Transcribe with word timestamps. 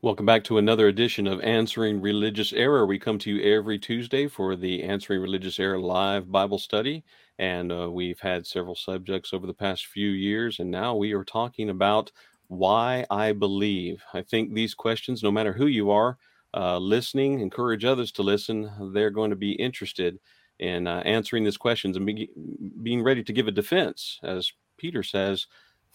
Welcome 0.00 0.26
back 0.26 0.44
to 0.44 0.58
another 0.58 0.86
edition 0.86 1.26
of 1.26 1.40
Answering 1.40 2.00
Religious 2.00 2.52
Error. 2.52 2.86
We 2.86 3.00
come 3.00 3.18
to 3.18 3.32
you 3.32 3.52
every 3.52 3.80
Tuesday 3.80 4.28
for 4.28 4.54
the 4.54 4.84
Answering 4.84 5.20
Religious 5.20 5.58
Error 5.58 5.80
live 5.80 6.30
Bible 6.30 6.60
study. 6.60 7.02
And 7.40 7.72
uh, 7.72 7.90
we've 7.90 8.20
had 8.20 8.46
several 8.46 8.76
subjects 8.76 9.32
over 9.32 9.44
the 9.44 9.52
past 9.52 9.86
few 9.86 10.10
years. 10.10 10.60
And 10.60 10.70
now 10.70 10.94
we 10.94 11.14
are 11.14 11.24
talking 11.24 11.68
about 11.68 12.12
why 12.46 13.06
I 13.10 13.32
believe. 13.32 14.00
I 14.14 14.22
think 14.22 14.54
these 14.54 14.72
questions, 14.72 15.24
no 15.24 15.32
matter 15.32 15.52
who 15.52 15.66
you 15.66 15.90
are 15.90 16.16
uh, 16.54 16.78
listening, 16.78 17.40
encourage 17.40 17.84
others 17.84 18.12
to 18.12 18.22
listen. 18.22 18.70
They're 18.94 19.10
going 19.10 19.30
to 19.30 19.36
be 19.36 19.54
interested 19.54 20.20
in 20.60 20.86
uh, 20.86 21.02
answering 21.06 21.42
these 21.42 21.56
questions 21.56 21.96
and 21.96 22.06
be, 22.06 22.30
being 22.84 23.02
ready 23.02 23.24
to 23.24 23.32
give 23.32 23.48
a 23.48 23.50
defense, 23.50 24.20
as 24.22 24.52
Peter 24.76 25.02
says 25.02 25.48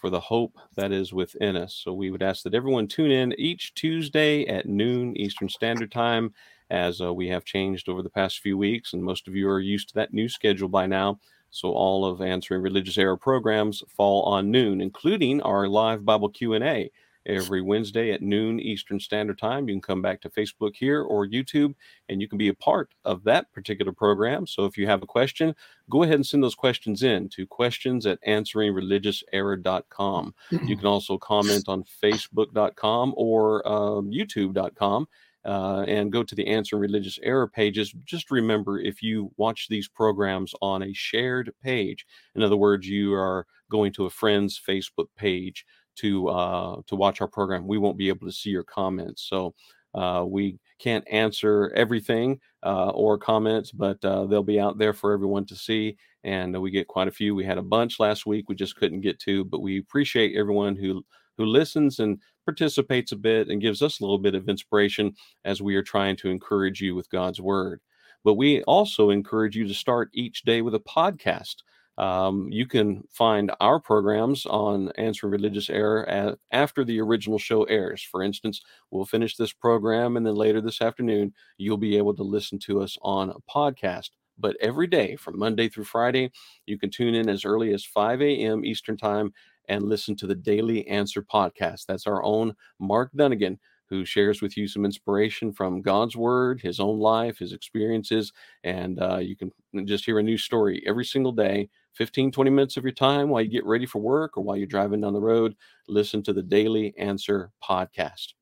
for 0.03 0.09
the 0.09 0.19
hope 0.19 0.57
that 0.75 0.91
is 0.91 1.13
within 1.13 1.55
us. 1.55 1.73
So 1.73 1.93
we 1.93 2.11
would 2.11 2.21
ask 2.21 2.43
that 2.43 2.53
everyone 2.53 2.89
tune 2.89 3.09
in 3.09 3.33
each 3.39 3.73
Tuesday 3.73 4.45
at 4.47 4.67
noon 4.67 5.15
Eastern 5.15 5.47
Standard 5.47 5.93
Time, 5.93 6.33
as 6.69 6.99
uh, 6.99 7.13
we 7.13 7.29
have 7.29 7.45
changed 7.45 7.87
over 7.87 8.03
the 8.03 8.09
past 8.09 8.39
few 8.41 8.57
weeks, 8.57 8.91
and 8.91 9.01
most 9.01 9.29
of 9.29 9.35
you 9.37 9.47
are 9.47 9.61
used 9.61 9.87
to 9.87 9.95
that 9.95 10.13
new 10.13 10.27
schedule 10.27 10.67
by 10.67 10.85
now. 10.87 11.21
So 11.51 11.71
all 11.71 12.03
of 12.03 12.21
answering 12.21 12.61
religious 12.61 12.97
error 12.97 13.15
programs 13.15 13.81
fall 13.87 14.23
on 14.23 14.51
noon, 14.51 14.81
including 14.81 15.41
our 15.41 15.69
live 15.69 16.03
Bible 16.03 16.27
Q 16.27 16.51
and 16.51 16.65
A 16.65 16.91
every 17.25 17.61
Wednesday 17.61 18.11
at 18.11 18.21
noon 18.21 18.59
Eastern 18.59 18.99
Standard 18.99 19.39
Time. 19.39 19.67
You 19.67 19.73
can 19.75 19.81
come 19.81 20.01
back 20.01 20.21
to 20.21 20.29
Facebook 20.29 20.75
here 20.75 21.03
or 21.03 21.27
YouTube 21.27 21.73
and 22.09 22.21
you 22.21 22.27
can 22.27 22.37
be 22.37 22.49
a 22.49 22.53
part 22.53 22.89
of 23.05 23.23
that 23.23 23.51
particular 23.53 23.91
program. 23.91 24.45
So 24.47 24.65
if 24.65 24.77
you 24.77 24.87
have 24.87 25.03
a 25.03 25.07
question, 25.07 25.55
go 25.89 26.03
ahead 26.03 26.15
and 26.15 26.25
send 26.25 26.43
those 26.43 26.55
questions 26.55 27.03
in 27.03 27.29
to 27.29 27.47
questions 27.47 28.05
at 28.05 28.19
answeringreligiouserror.com. 28.27 30.35
You 30.65 30.77
can 30.77 30.85
also 30.85 31.17
comment 31.17 31.65
on 31.67 31.83
facebook.com 31.83 33.13
or 33.17 33.67
um, 33.67 34.11
youtube.com. 34.11 35.07
Uh, 35.45 35.83
and 35.89 36.09
go 36.09 36.23
to 36.23 36.35
the 36.35 36.47
answer 36.47 36.77
religious 36.77 37.19
error 37.21 37.49
pages. 37.49 37.93
Just 38.05 38.31
remember 38.31 38.79
if 38.79 39.03
you 39.03 39.29
watch 39.35 39.67
these 39.67 39.89
programs 39.89 40.55
on 40.61 40.83
a 40.83 40.93
shared 40.93 41.51
page, 41.61 42.05
in 42.33 42.41
other 42.41 42.55
words, 42.55 42.87
you 42.87 43.13
are 43.13 43.45
going 43.69 43.91
to 43.91 44.05
a 44.05 44.09
friend's 44.09 44.57
Facebook 44.57 45.07
page 45.17 45.65
to 45.97 46.27
uh, 46.27 46.81
to 46.87 46.95
watch 46.95 47.21
our 47.21 47.27
program, 47.27 47.67
we 47.67 47.77
won't 47.77 47.97
be 47.97 48.09
able 48.09 48.27
to 48.27 48.33
see 48.33 48.49
your 48.49 48.63
comments. 48.63 49.27
So 49.29 49.53
uh, 49.93 50.25
we 50.27 50.57
can't 50.79 51.07
answer 51.09 51.71
everything 51.75 52.39
uh, 52.65 52.89
or 52.89 53.17
comments, 53.17 53.71
but 53.71 54.03
uh, 54.03 54.25
they'll 54.25 54.43
be 54.43 54.59
out 54.59 54.77
there 54.77 54.93
for 54.93 55.13
everyone 55.13 55.45
to 55.45 55.55
see. 55.55 55.97
And 56.23 56.59
we 56.59 56.71
get 56.71 56.87
quite 56.87 57.07
a 57.07 57.11
few. 57.11 57.35
We 57.35 57.45
had 57.45 57.57
a 57.57 57.63
bunch 57.63 57.99
last 57.99 58.25
week 58.25 58.49
we 58.49 58.55
just 58.55 58.75
couldn't 58.75 59.01
get 59.01 59.19
to, 59.19 59.45
but 59.45 59.61
we 59.61 59.79
appreciate 59.79 60.35
everyone 60.35 60.75
who 60.75 61.03
who 61.37 61.45
listens 61.45 61.99
and 61.99 62.19
participates 62.45 63.11
a 63.11 63.15
bit 63.15 63.47
and 63.49 63.61
gives 63.61 63.81
us 63.81 63.99
a 63.99 64.03
little 64.03 64.19
bit 64.19 64.35
of 64.35 64.49
inspiration 64.49 65.13
as 65.45 65.61
we 65.61 65.75
are 65.75 65.83
trying 65.83 66.15
to 66.17 66.29
encourage 66.29 66.81
you 66.81 66.95
with 66.95 67.09
God's 67.09 67.41
word. 67.41 67.81
But 68.23 68.35
we 68.35 68.61
also 68.63 69.09
encourage 69.09 69.55
you 69.55 69.67
to 69.67 69.73
start 69.73 70.09
each 70.13 70.43
day 70.43 70.61
with 70.61 70.75
a 70.75 70.79
podcast. 70.79 71.55
Um, 71.97 72.47
you 72.49 72.65
can 72.65 73.03
find 73.11 73.51
our 73.59 73.79
programs 73.79 74.45
on 74.45 74.91
Answering 74.97 75.31
Religious 75.31 75.69
Error 75.69 76.07
at, 76.09 76.37
after 76.51 76.83
the 76.83 76.99
original 76.99 77.37
show 77.37 77.63
airs. 77.65 78.01
For 78.01 78.23
instance, 78.23 78.61
we'll 78.89 79.05
finish 79.05 79.35
this 79.35 79.53
program, 79.53 80.17
and 80.17 80.25
then 80.25 80.35
later 80.35 80.59
this 80.61 80.81
afternoon, 80.81 81.33
you'll 81.57 81.77
be 81.77 81.97
able 81.97 82.15
to 82.15 82.23
listen 82.23 82.57
to 82.59 82.81
us 82.81 82.97
on 83.03 83.29
a 83.29 83.39
podcast. 83.51 84.09
But 84.39 84.57
every 84.59 84.87
day 84.87 85.15
from 85.15 85.37
Monday 85.37 85.69
through 85.69 85.83
Friday, 85.83 86.31
you 86.65 86.79
can 86.79 86.89
tune 86.89 87.13
in 87.13 87.29
as 87.29 87.45
early 87.45 87.71
as 87.73 87.85
5 87.85 88.21
a.m. 88.21 88.65
Eastern 88.65 88.97
Time 88.97 89.31
and 89.69 89.83
listen 89.83 90.15
to 90.17 90.27
the 90.27 90.35
Daily 90.35 90.87
Answer 90.87 91.21
podcast. 91.21 91.85
That's 91.87 92.07
our 92.07 92.23
own 92.23 92.55
Mark 92.79 93.11
Dunagan 93.15 93.59
who 93.89 94.05
shares 94.05 94.41
with 94.41 94.57
you 94.57 94.67
some 94.67 94.85
inspiration 94.85 95.53
from 95.53 95.81
God's 95.81 96.15
Word, 96.15 96.61
his 96.61 96.79
own 96.79 96.99
life, 96.99 97.37
his 97.37 97.53
experiences, 97.53 98.33
and 98.63 98.99
uh, 98.99 99.17
you 99.17 99.35
can 99.35 99.51
just 99.85 100.05
hear 100.05 100.17
a 100.17 100.23
new 100.23 100.37
story 100.37 100.83
every 100.87 101.05
single 101.05 101.31
day 101.31 101.69
15, 101.95 102.31
20 102.31 102.49
minutes 102.49 102.77
of 102.77 102.83
your 102.83 102.93
time 102.93 103.29
while 103.29 103.41
you 103.41 103.49
get 103.49 103.65
ready 103.65 103.85
for 103.85 104.01
work 104.01 104.37
or 104.37 104.43
while 104.43 104.57
you're 104.57 104.65
driving 104.65 105.01
down 105.01 105.13
the 105.13 105.21
road, 105.21 105.55
listen 105.87 106.23
to 106.23 106.33
the 106.33 106.41
Daily 106.41 106.93
Answer 106.97 107.51
podcast. 107.63 108.33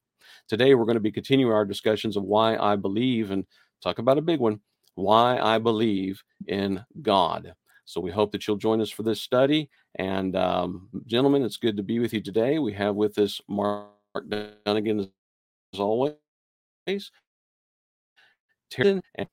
Today, 0.48 0.74
we're 0.74 0.86
going 0.86 0.96
to 0.96 1.02
be 1.02 1.12
continuing 1.12 1.54
our 1.54 1.66
discussions 1.66 2.16
of 2.16 2.24
why 2.24 2.58
I 2.58 2.76
believe 2.76 3.32
and 3.32 3.46
talk 3.84 4.00
about 4.00 4.18
a 4.18 4.22
big 4.22 4.40
one 4.40 4.60
why 4.96 5.40
I 5.40 5.58
believe 5.58 6.22
in 6.48 6.84
God. 7.02 7.54
So, 7.86 8.00
we 8.02 8.12
hope 8.12 8.32
that 8.32 8.48
you'll 8.48 8.58
join 8.58 8.82
us 8.82 8.90
for 8.90 9.04
this 9.04 9.22
study. 9.22 9.70
And, 9.96 10.36
um, 10.36 10.90
gentlemen, 11.06 11.44
it's 11.44 11.58
good 11.58 11.78
to 11.78 11.84
be 11.84 12.00
with 12.00 12.14
you 12.14 12.22
today. 12.22 12.60
We 12.60 12.74
have 12.74 12.96
with 12.96 13.18
us 13.18 13.42
Mark 13.48 13.90
Dunagan, 14.16 15.10
as 15.74 15.80
always. 15.80 16.16
Terry 18.70 19.02
and 19.16 19.28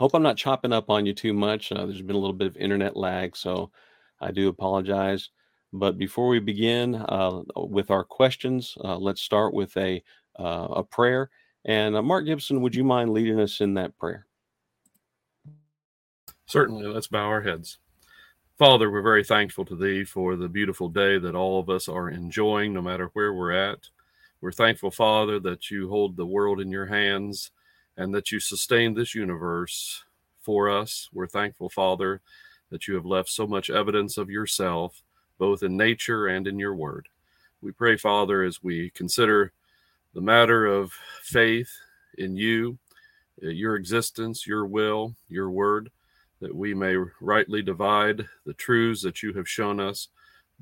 Hope 0.00 0.14
I'm 0.14 0.22
not 0.22 0.38
chopping 0.38 0.72
up 0.72 0.88
on 0.88 1.04
you 1.04 1.12
too 1.12 1.34
much. 1.34 1.70
Uh, 1.72 1.84
there's 1.84 2.00
been 2.00 2.16
a 2.16 2.18
little 2.18 2.32
bit 2.32 2.46
of 2.46 2.56
internet 2.56 2.96
lag, 2.96 3.36
so 3.36 3.70
I 4.18 4.30
do 4.30 4.48
apologize. 4.48 5.28
But 5.74 5.98
before 5.98 6.28
we 6.28 6.38
begin 6.38 6.94
uh, 6.94 7.42
with 7.54 7.90
our 7.90 8.02
questions, 8.02 8.78
uh, 8.82 8.96
let's 8.96 9.20
start 9.20 9.52
with 9.52 9.76
a 9.76 10.02
uh, 10.38 10.68
a 10.76 10.82
prayer. 10.82 11.28
And 11.66 11.94
uh, 11.94 12.00
Mark 12.00 12.24
Gibson, 12.24 12.62
would 12.62 12.74
you 12.74 12.82
mind 12.82 13.10
leading 13.10 13.38
us 13.38 13.60
in 13.60 13.74
that 13.74 13.94
prayer? 13.98 14.26
Certainly. 16.46 16.86
Let's 16.86 17.08
bow 17.08 17.26
our 17.26 17.42
heads. 17.42 17.76
Father, 18.56 18.90
we're 18.90 19.02
very 19.02 19.22
thankful 19.22 19.66
to 19.66 19.76
Thee 19.76 20.04
for 20.04 20.34
the 20.34 20.48
beautiful 20.48 20.88
day 20.88 21.18
that 21.18 21.34
all 21.34 21.60
of 21.60 21.68
us 21.68 21.88
are 21.88 22.08
enjoying, 22.08 22.72
no 22.72 22.80
matter 22.80 23.10
where 23.12 23.34
we're 23.34 23.52
at. 23.52 23.90
We're 24.40 24.50
thankful, 24.50 24.92
Father, 24.92 25.38
that 25.40 25.70
you 25.70 25.90
hold 25.90 26.16
the 26.16 26.24
world 26.24 26.58
in 26.58 26.70
your 26.70 26.86
hands 26.86 27.50
and 28.00 28.14
that 28.14 28.32
you 28.32 28.40
sustain 28.40 28.94
this 28.94 29.14
universe 29.14 30.04
for 30.40 30.70
us. 30.70 31.10
We're 31.12 31.26
thankful, 31.26 31.68
Father, 31.68 32.22
that 32.70 32.88
you 32.88 32.94
have 32.94 33.04
left 33.04 33.28
so 33.28 33.46
much 33.46 33.68
evidence 33.68 34.16
of 34.16 34.30
yourself, 34.30 35.02
both 35.36 35.62
in 35.62 35.76
nature 35.76 36.26
and 36.26 36.46
in 36.46 36.58
your 36.58 36.74
word. 36.74 37.08
We 37.60 37.72
pray, 37.72 37.98
Father, 37.98 38.42
as 38.42 38.62
we 38.62 38.88
consider 38.94 39.52
the 40.14 40.22
matter 40.22 40.64
of 40.64 40.94
faith 41.22 41.70
in 42.16 42.36
you, 42.36 42.78
uh, 43.44 43.48
your 43.48 43.76
existence, 43.76 44.46
your 44.46 44.64
will, 44.64 45.14
your 45.28 45.50
word, 45.50 45.90
that 46.40 46.56
we 46.56 46.72
may 46.72 46.96
rightly 47.20 47.60
divide 47.60 48.26
the 48.46 48.54
truths 48.54 49.02
that 49.02 49.22
you 49.22 49.34
have 49.34 49.46
shown 49.46 49.78
us, 49.78 50.08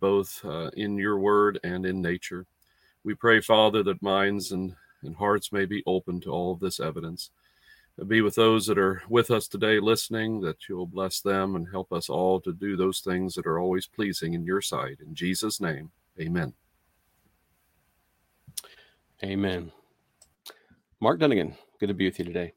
both 0.00 0.44
uh, 0.44 0.70
in 0.76 0.98
your 0.98 1.20
word 1.20 1.60
and 1.62 1.86
in 1.86 2.02
nature. 2.02 2.46
We 3.04 3.14
pray, 3.14 3.40
Father, 3.40 3.84
that 3.84 4.02
minds 4.02 4.50
and 4.50 4.74
and 5.02 5.16
hearts 5.16 5.52
may 5.52 5.64
be 5.64 5.82
open 5.86 6.20
to 6.20 6.30
all 6.30 6.52
of 6.52 6.60
this 6.60 6.80
evidence. 6.80 7.30
Be 8.06 8.20
with 8.20 8.36
those 8.36 8.66
that 8.66 8.78
are 8.78 9.02
with 9.08 9.30
us 9.30 9.48
today 9.48 9.80
listening, 9.80 10.40
that 10.42 10.68
you'll 10.68 10.86
bless 10.86 11.20
them 11.20 11.56
and 11.56 11.68
help 11.68 11.92
us 11.92 12.08
all 12.08 12.40
to 12.42 12.52
do 12.52 12.76
those 12.76 13.00
things 13.00 13.34
that 13.34 13.46
are 13.46 13.58
always 13.58 13.86
pleasing 13.86 14.34
in 14.34 14.44
your 14.44 14.60
sight. 14.60 14.98
In 15.04 15.14
Jesus' 15.14 15.60
name, 15.60 15.90
amen. 16.20 16.52
Amen. 19.24 19.72
Mark 21.00 21.18
Dunagan, 21.18 21.56
good 21.80 21.88
to 21.88 21.94
be 21.94 22.04
with 22.04 22.20
you 22.20 22.24
today. 22.24 22.52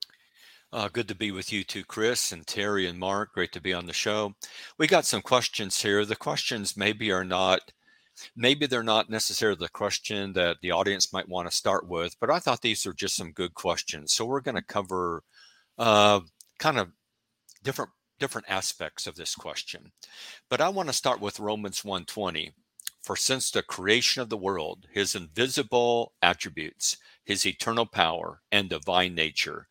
Uh, 0.74 0.90
good 0.94 1.08
to 1.08 1.16
be 1.16 1.32
with 1.32 1.52
you 1.52 1.64
too, 1.64 1.84
Chris 1.84 2.32
and 2.32 2.46
Terry 2.46 2.88
and 2.88 2.98
Mark. 2.98 3.34
Great 3.34 3.52
to 3.54 3.62
be 3.62 3.74
on 3.74 3.88
the 3.88 3.94
show. 3.94 4.36
We 4.78 4.86
got 4.86 5.06
some 5.06 5.22
questions 5.22 5.82
here. 5.82 6.06
The 6.06 6.16
questions 6.16 6.78
maybe 6.78 7.12
are 7.12 7.26
not 7.26 7.74
maybe 8.36 8.66
they're 8.66 8.84
not 8.84 9.10
necessarily 9.10 9.58
the 9.60 9.70
question 9.70 10.34
that 10.34 10.58
the 10.62 10.72
audience 10.72 11.14
might 11.14 11.30
want 11.30 11.50
to 11.50 11.56
start 11.56 11.88
with, 11.88 12.16
but 12.20 12.30
I 12.30 12.40
thought 12.40 12.62
these 12.62 12.86
are 12.86 12.94
just 12.94 13.16
some 13.16 13.32
good 13.32 13.54
questions. 13.54 14.14
So 14.14 14.26
we're 14.26 14.42
going 14.42 14.56
to 14.56 14.62
cover 14.62 15.24
uh, 15.78 16.22
kind 16.60 16.78
of 16.78 16.90
different 17.64 17.92
different 18.20 18.50
aspects 18.50 19.08
of 19.08 19.16
this 19.16 19.34
question. 19.34 19.92
But 20.48 20.62
I 20.62 20.70
want 20.70 20.90
to 20.90 20.94
start 20.94 21.20
with 21.20 21.40
Romans 21.40 21.82
1:20. 21.82 22.54
For 23.02 23.16
since 23.16 23.50
the 23.50 23.64
creation 23.64 24.22
of 24.22 24.30
the 24.30 24.38
world, 24.38 24.86
his 24.92 25.16
invisible 25.16 26.14
attributes, 26.22 26.98
his 27.26 27.48
eternal 27.48 27.88
power 27.88 28.42
and 28.52 28.70
divine 28.70 29.16
nature 29.16 29.68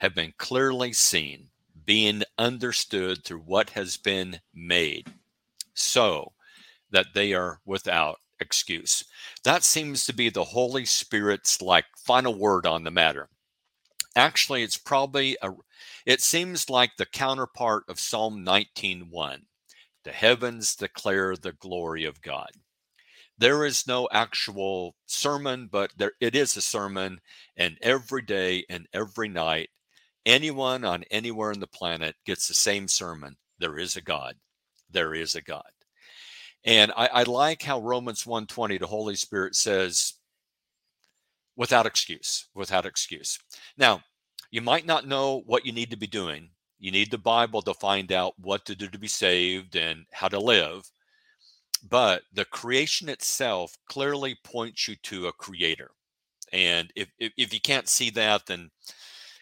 have 0.00 0.14
been 0.14 0.34
clearly 0.36 0.92
seen, 0.92 1.48
being 1.86 2.22
understood 2.36 3.24
through 3.24 3.40
what 3.40 3.70
has 3.70 3.96
been 3.96 4.40
made. 4.52 5.14
So, 5.72 6.34
that 6.94 7.14
they 7.14 7.34
are 7.34 7.60
without 7.66 8.20
excuse. 8.40 9.04
That 9.44 9.64
seems 9.64 10.06
to 10.06 10.14
be 10.14 10.30
the 10.30 10.44
Holy 10.44 10.86
Spirit's 10.86 11.62
like 11.62 11.86
final 11.96 12.34
word 12.34 12.66
on 12.66 12.84
the 12.84 12.90
matter. 12.90 13.28
Actually, 14.16 14.62
it's 14.62 14.78
probably 14.78 15.36
a 15.42 15.52
it 16.06 16.22
seems 16.22 16.70
like 16.70 16.96
the 16.96 17.06
counterpart 17.06 17.84
of 17.88 18.00
Psalm 18.00 18.44
19:1. 18.44 19.46
The 20.04 20.12
heavens 20.12 20.76
declare 20.76 21.36
the 21.36 21.52
glory 21.52 22.04
of 22.04 22.22
God. 22.22 22.50
There 23.38 23.64
is 23.64 23.86
no 23.86 24.08
actual 24.12 24.96
sermon, 25.06 25.68
but 25.68 25.92
there 25.96 26.12
it 26.20 26.34
is 26.36 26.56
a 26.56 26.62
sermon, 26.62 27.20
and 27.56 27.78
every 27.82 28.22
day 28.22 28.64
and 28.68 28.88
every 28.92 29.28
night, 29.28 29.70
anyone 30.26 30.84
on 30.84 31.04
anywhere 31.10 31.52
in 31.52 31.60
the 31.60 31.66
planet 31.68 32.16
gets 32.26 32.48
the 32.48 32.54
same 32.54 32.88
sermon. 32.88 33.36
There 33.58 33.78
is 33.78 33.96
a 33.96 34.02
God. 34.02 34.36
There 34.90 35.14
is 35.14 35.34
a 35.36 35.42
God. 35.42 35.70
And 36.64 36.92
I, 36.96 37.06
I 37.06 37.22
like 37.24 37.62
how 37.62 37.80
Romans 37.80 38.26
120, 38.26 38.78
the 38.78 38.86
Holy 38.86 39.16
Spirit 39.16 39.54
says, 39.54 40.14
without 41.56 41.86
excuse, 41.86 42.48
without 42.54 42.86
excuse. 42.86 43.38
Now, 43.76 44.02
you 44.50 44.62
might 44.62 44.86
not 44.86 45.06
know 45.06 45.42
what 45.46 45.66
you 45.66 45.72
need 45.72 45.90
to 45.90 45.96
be 45.96 46.06
doing. 46.06 46.50
You 46.78 46.90
need 46.90 47.10
the 47.10 47.18
Bible 47.18 47.62
to 47.62 47.74
find 47.74 48.12
out 48.12 48.34
what 48.38 48.64
to 48.66 48.74
do 48.74 48.88
to 48.88 48.98
be 48.98 49.08
saved 49.08 49.76
and 49.76 50.06
how 50.12 50.28
to 50.28 50.38
live. 50.38 50.90
But 51.88 52.22
the 52.32 52.44
creation 52.46 53.08
itself 53.08 53.76
clearly 53.88 54.36
points 54.42 54.88
you 54.88 54.96
to 54.96 55.26
a 55.26 55.32
creator. 55.32 55.90
And 56.52 56.92
if, 56.96 57.08
if, 57.18 57.32
if 57.36 57.52
you 57.52 57.60
can't 57.60 57.88
see 57.88 58.10
that, 58.10 58.46
then 58.46 58.70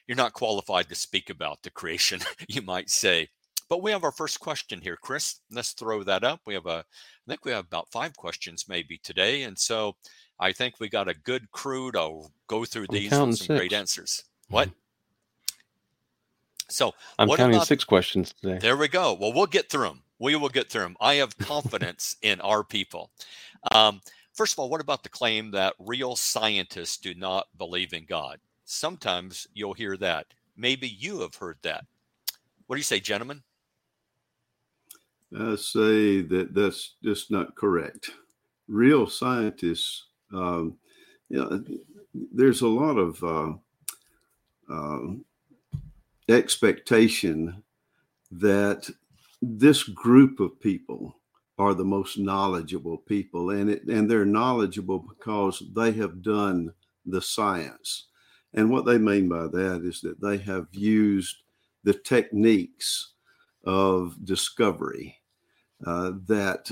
you're 0.07 0.17
not 0.17 0.33
qualified 0.33 0.89
to 0.89 0.95
speak 0.95 1.31
about 1.31 1.63
the 1.63 1.71
creation, 1.71 2.21
you 2.49 2.63
might 2.63 2.91
say. 2.91 3.29
But 3.73 3.81
we 3.83 3.91
have 3.93 4.05
our 4.05 4.13
first 4.13 4.39
question 4.39 4.83
here, 4.83 4.99
Chris. 5.01 5.41
Let's 5.51 5.73
throw 5.73 6.03
that 6.03 6.25
up. 6.25 6.43
We 6.45 6.53
have 6.53 6.67
a, 6.67 6.85
I 6.85 7.27
think 7.27 7.47
we 7.47 7.53
have 7.53 7.65
about 7.65 7.91
five 7.91 8.15
questions 8.15 8.67
maybe 8.69 8.99
today. 8.99 9.45
And 9.45 9.59
so 9.59 9.97
I 10.39 10.53
think 10.53 10.75
we 10.79 10.91
got 10.91 11.09
a 11.09 11.15
good 11.15 11.51
crew 11.53 11.91
to 11.93 12.25
go 12.49 12.67
through 12.67 12.85
I'm 12.91 12.95
these 12.95 13.11
with 13.11 13.19
some 13.19 13.33
six. 13.33 13.47
great 13.47 13.73
answers. 13.73 14.25
What? 14.51 14.69
So 16.69 16.93
I'm 17.19 17.29
counting 17.29 17.55
about- 17.55 17.67
six 17.67 17.83
questions 17.83 18.35
today. 18.35 18.59
there 18.59 18.77
we 18.77 18.89
go. 18.89 19.15
Well, 19.15 19.33
we'll 19.33 19.47
get 19.47 19.71
through 19.71 19.89
them. 19.89 20.03
We 20.19 20.37
will 20.37 20.51
get 20.51 20.69
through 20.69 20.83
them. 20.83 20.97
I 21.01 21.15
have 21.15 21.39
confidence 21.39 22.17
in 22.21 22.43
our 22.43 22.63
people. 22.63 23.11
Um, 23.75 24.03
first 24.35 24.53
of 24.53 24.59
all, 24.59 24.69
what 24.69 24.83
about 24.83 25.03
the 25.03 25.09
claim 25.09 25.51
that 25.53 25.73
real 25.79 26.15
scientists 26.15 26.99
do 26.99 27.15
not 27.15 27.47
believe 27.57 27.95
in 27.95 28.05
God? 28.05 28.39
Sometimes 28.67 29.47
you'll 29.55 29.73
hear 29.73 29.97
that. 29.97 30.27
Maybe 30.59 30.89
you 30.89 31.21
have 31.21 31.37
heard 31.37 31.57
that. 31.63 31.87
What 32.67 32.77
do 32.77 32.79
you 32.79 32.85
say, 32.85 33.01
gentlemen? 33.01 33.43
I 35.39 35.57
say 35.57 36.21
that 36.21 36.53
that's 36.53 36.97
just 37.03 37.31
not 37.31 37.57
correct. 37.57 38.11
Real 38.69 39.07
scientists, 39.07 40.07
um, 40.33 40.77
you 41.29 41.39
know, 41.39 41.65
there's 42.33 42.61
a 42.61 42.69
lot 42.69 42.99
of 42.99 43.23
uh, 43.25 43.53
um 44.71 45.25
expectation 46.29 47.63
that 48.31 48.89
this 49.41 49.83
group 49.83 50.41
of 50.41 50.61
people 50.61 51.17
are 51.59 51.75
the 51.75 51.85
most 51.85 52.19
knowledgeable 52.19 52.99
people, 52.99 53.51
and 53.51 53.71
it, 53.71 53.85
and 53.85 54.11
they're 54.11 54.25
knowledgeable 54.25 54.99
because 54.99 55.63
they 55.75 55.93
have 55.93 56.23
done 56.23 56.73
the 57.07 57.21
science. 57.21 58.09
And 58.55 58.71
what 58.71 58.85
they 58.85 58.99
mean 58.99 59.29
by 59.29 59.47
that 59.49 59.83
is 59.85 60.01
that 60.03 60.21
they 60.21 60.39
have 60.39 60.67
used 60.73 61.37
the 61.85 61.95
techniques 61.95 63.15
of 63.65 64.17
discovery 64.25 65.22
uh, 65.87 66.13
that 66.27 66.71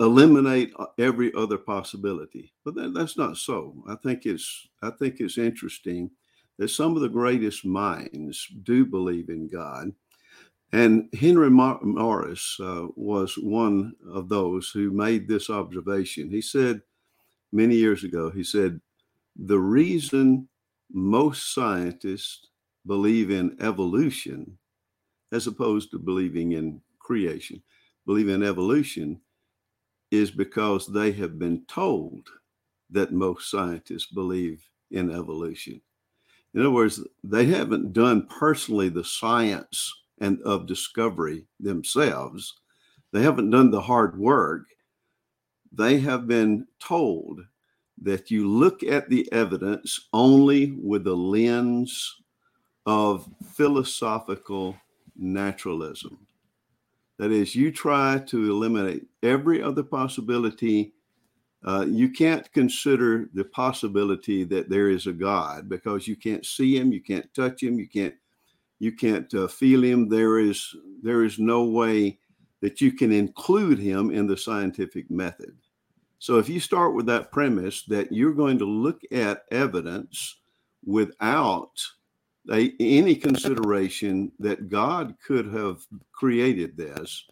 eliminate 0.00 0.72
uh, 0.78 0.86
every 0.98 1.32
other 1.34 1.58
possibility. 1.58 2.52
But 2.64 2.74
that, 2.74 2.94
that's 2.94 3.16
not 3.16 3.36
so. 3.36 3.82
I 3.88 3.96
think 3.96 4.26
it's 4.26 4.68
I 4.82 4.90
think 4.90 5.20
it's 5.20 5.38
interesting 5.38 6.10
that 6.58 6.68
some 6.68 6.96
of 6.96 7.02
the 7.02 7.08
greatest 7.08 7.64
minds 7.64 8.46
do 8.62 8.86
believe 8.86 9.28
in 9.28 9.48
God. 9.48 9.92
And 10.72 11.08
Henry 11.18 11.50
Mar- 11.50 11.80
Morris 11.82 12.56
uh, 12.60 12.86
was 12.96 13.36
one 13.36 13.94
of 14.10 14.28
those 14.28 14.70
who 14.70 14.90
made 14.90 15.28
this 15.28 15.48
observation. 15.48 16.30
He 16.30 16.40
said 16.40 16.82
many 17.52 17.76
years 17.76 18.04
ago, 18.04 18.30
he 18.30 18.42
said, 18.42 18.80
the 19.36 19.58
reason 19.58 20.48
most 20.92 21.54
scientists 21.54 22.48
believe 22.86 23.30
in 23.30 23.56
evolution 23.60 24.58
as 25.32 25.46
opposed 25.46 25.90
to 25.90 25.98
believing 25.98 26.52
in 26.52 26.80
creation, 26.98 27.62
believe 28.06 28.28
in 28.28 28.42
evolution 28.42 29.20
is 30.10 30.30
because 30.30 30.86
they 30.86 31.12
have 31.12 31.38
been 31.38 31.62
told 31.66 32.28
that 32.90 33.12
most 33.12 33.50
scientists 33.50 34.06
believe 34.06 34.62
in 34.90 35.10
evolution. 35.10 35.80
In 36.54 36.60
other 36.60 36.70
words, 36.70 37.02
they 37.22 37.46
haven't 37.46 37.92
done 37.92 38.26
personally 38.28 38.88
the 38.88 39.04
science 39.04 39.92
and 40.20 40.40
of 40.42 40.66
discovery 40.66 41.46
themselves. 41.60 42.60
They 43.12 43.22
haven't 43.22 43.50
done 43.50 43.70
the 43.70 43.80
hard 43.80 44.18
work. 44.18 44.62
They 45.72 45.98
have 45.98 46.26
been 46.26 46.66
told 46.80 47.40
that 48.00 48.30
you 48.30 48.48
look 48.48 48.82
at 48.82 49.08
the 49.08 49.30
evidence 49.32 50.08
only 50.12 50.72
with 50.82 51.04
the 51.04 51.16
lens 51.16 52.14
of 52.86 53.28
philosophical 53.54 54.76
naturalism. 55.16 56.25
That 57.18 57.32
is, 57.32 57.54
you 57.54 57.72
try 57.72 58.18
to 58.26 58.50
eliminate 58.50 59.06
every 59.22 59.62
other 59.62 59.82
possibility. 59.82 60.92
Uh, 61.64 61.86
you 61.88 62.10
can't 62.10 62.50
consider 62.52 63.30
the 63.32 63.44
possibility 63.44 64.44
that 64.44 64.68
there 64.68 64.90
is 64.90 65.06
a 65.06 65.12
God 65.12 65.68
because 65.68 66.06
you 66.06 66.16
can't 66.16 66.44
see 66.44 66.76
him, 66.76 66.92
you 66.92 67.02
can't 67.02 67.32
touch 67.34 67.62
him, 67.62 67.78
you 67.78 67.88
can't 67.88 68.14
you 68.78 68.92
can't 68.92 69.32
uh, 69.34 69.48
feel 69.48 69.82
him. 69.82 70.08
There 70.08 70.38
is 70.38 70.74
there 71.02 71.24
is 71.24 71.38
no 71.38 71.64
way 71.64 72.18
that 72.60 72.80
you 72.80 72.92
can 72.92 73.12
include 73.12 73.78
him 73.78 74.10
in 74.10 74.26
the 74.26 74.36
scientific 74.36 75.10
method. 75.10 75.56
So 76.18 76.38
if 76.38 76.48
you 76.48 76.60
start 76.60 76.94
with 76.94 77.06
that 77.06 77.30
premise 77.30 77.84
that 77.84 78.12
you're 78.12 78.32
going 78.32 78.58
to 78.58 78.64
look 78.64 79.00
at 79.12 79.44
evidence 79.50 80.36
without 80.84 81.70
a, 82.52 82.72
any 82.80 83.14
consideration 83.14 84.32
that 84.38 84.68
God 84.68 85.14
could 85.24 85.52
have 85.52 85.86
created 86.12 86.76
this, 86.76 87.24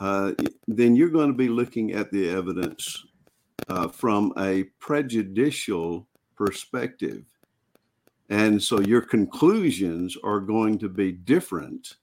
uh, 0.00 0.32
then 0.66 0.94
you're 0.94 1.08
going 1.08 1.28
to 1.28 1.36
be 1.36 1.48
looking 1.48 1.92
at 1.92 2.10
the 2.12 2.28
evidence 2.28 3.04
uh, 3.68 3.88
from 3.88 4.32
a 4.38 4.64
prejudicial 4.78 6.06
perspective. 6.36 7.24
And 8.28 8.62
so 8.62 8.80
your 8.80 9.00
conclusions 9.00 10.16
are 10.22 10.40
going 10.40 10.78
to 10.78 10.88
be 10.88 11.12
different 11.12 11.96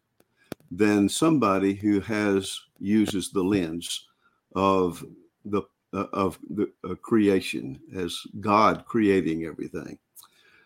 than 0.71 1.07
somebody 1.07 1.73
who 1.73 1.99
has 2.01 2.59
uses 2.79 3.31
the 3.31 3.43
lens 3.43 4.07
of 4.55 5.05
the 5.45 5.61
uh, 5.93 6.07
of 6.11 6.37
the 6.49 6.69
uh, 6.83 6.95
creation 6.95 7.79
as 7.95 8.17
God 8.41 8.83
creating 8.85 9.45
everything. 9.45 9.97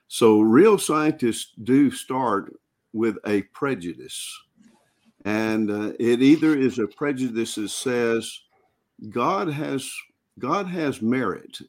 So 0.09 0.41
real 0.41 0.79
scientists 0.79 1.53
do 1.63 1.91
start 1.91 2.55
with 2.93 3.17
a 3.27 3.43
prejudice. 3.53 4.37
And 5.23 5.69
uh, 5.69 5.93
it 5.99 6.23
either 6.23 6.57
is 6.57 6.79
a 6.79 6.87
prejudice 6.87 7.55
that 7.55 7.69
says 7.69 8.41
God 9.09 9.49
has 9.49 9.89
God 10.39 10.65
has 10.65 11.01
merit. 11.01 11.59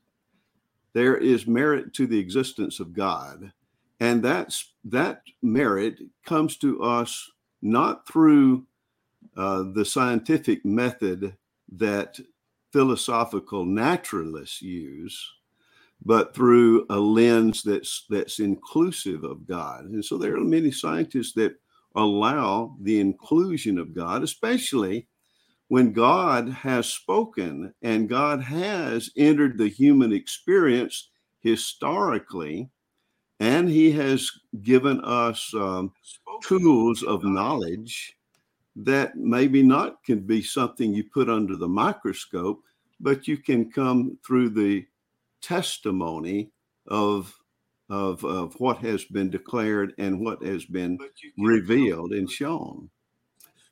There 0.94 1.18
is 1.18 1.46
merit 1.46 1.92
to 1.94 2.06
the 2.06 2.18
existence 2.18 2.80
of 2.80 2.94
God. 2.94 3.52
And 4.00 4.22
that's 4.22 4.72
that 4.84 5.22
merit 5.42 5.98
comes 6.24 6.56
to 6.58 6.82
us 6.82 7.30
not 7.60 8.08
through 8.08 8.64
uh, 9.36 9.64
the 9.74 9.84
scientific 9.84 10.64
method 10.64 11.36
that 11.72 12.18
philosophical 12.72 13.66
naturalists 13.66 14.62
use, 14.62 15.30
but 16.04 16.34
through 16.34 16.86
a 16.90 16.98
lens 16.98 17.62
that's 17.62 18.06
that's 18.08 18.40
inclusive 18.40 19.24
of 19.24 19.46
God. 19.46 19.84
And 19.84 20.04
so 20.04 20.16
there 20.16 20.36
are 20.36 20.40
many 20.40 20.70
scientists 20.70 21.32
that 21.34 21.54
allow 21.94 22.76
the 22.80 23.00
inclusion 23.00 23.78
of 23.78 23.94
God, 23.94 24.22
especially 24.22 25.06
when 25.68 25.92
God 25.92 26.48
has 26.48 26.86
spoken 26.86 27.72
and 27.82 28.08
God 28.08 28.42
has 28.42 29.10
entered 29.16 29.56
the 29.56 29.68
human 29.68 30.12
experience 30.12 31.10
historically, 31.40 32.70
and 33.38 33.68
He 33.68 33.92
has 33.92 34.30
given 34.62 35.00
us 35.02 35.52
um, 35.54 35.92
tools 36.42 37.02
of 37.02 37.24
knowledge 37.24 38.16
that 38.76 39.16
maybe 39.16 39.62
not 39.62 40.02
can 40.04 40.20
be 40.20 40.42
something 40.42 40.94
you 40.94 41.04
put 41.04 41.28
under 41.28 41.56
the 41.56 41.68
microscope, 41.68 42.62
but 43.00 43.28
you 43.28 43.36
can 43.36 43.70
come 43.70 44.18
through 44.26 44.50
the 44.50 44.86
testimony 45.40 46.50
of 46.86 47.34
of, 47.90 48.24
of 48.24 48.54
what 48.60 48.78
has 48.78 49.04
been 49.04 49.30
declared 49.30 49.94
and 49.98 50.20
what 50.20 50.42
has 50.44 50.64
been 50.64 50.96
revealed 51.36 52.12
and 52.12 52.30
shown. 52.30 52.88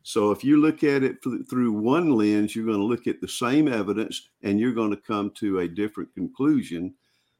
So 0.02 0.32
if 0.32 0.42
you 0.42 0.56
look 0.56 0.82
at 0.82 1.04
it 1.04 1.18
through 1.22 1.72
one 1.72 2.12
lens, 2.12 2.56
you're 2.56 2.64
going 2.66 2.78
to 2.78 2.84
look 2.84 3.06
at 3.06 3.20
the 3.20 3.28
same 3.28 3.68
evidence 3.68 4.30
and 4.42 4.58
you're 4.58 4.72
going 4.72 4.90
to 4.90 4.96
come 4.96 5.30
to 5.36 5.60
a 5.60 5.68
different 5.68 6.12
conclusion 6.14 6.94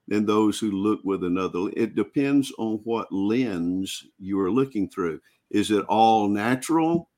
than 0.07 0.25
those 0.25 0.59
who 0.59 0.71
look 0.71 1.01
with 1.03 1.25
another. 1.25 1.71
It 1.77 1.95
depends 1.95 2.53
on 2.59 2.81
what 2.85 3.13
lens 3.13 4.05
you 4.19 4.39
are 4.41 4.51
looking 4.51 4.89
through. 4.89 5.21
Is 5.51 5.71
it 5.71 5.85
all 5.87 6.29
natural? 6.29 7.11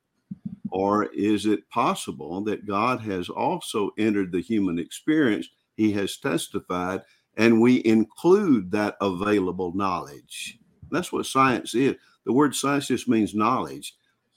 Or 0.71 1.07
is 1.07 1.47
it 1.47 1.69
possible 1.69 2.43
that 2.45 2.67
God 2.67 3.01
has 3.01 3.29
also 3.29 3.91
entered 3.99 4.31
the 4.31 4.41
human 4.41 4.79
experience? 4.79 5.49
He 5.77 5.93
has 5.93 6.17
testified, 6.17 7.03
and 7.37 7.61
we 7.61 7.83
include 7.85 8.71
that 8.73 8.97
available 9.01 9.73
knowledge. 9.75 10.59
That's 10.91 11.13
what 11.13 11.27
science 11.27 11.75
is. 11.75 11.97
The 12.25 12.33
word 12.33 12.55
science 12.55 12.89
just 12.89 13.09
means 13.09 13.35
knowledge. 13.35 13.95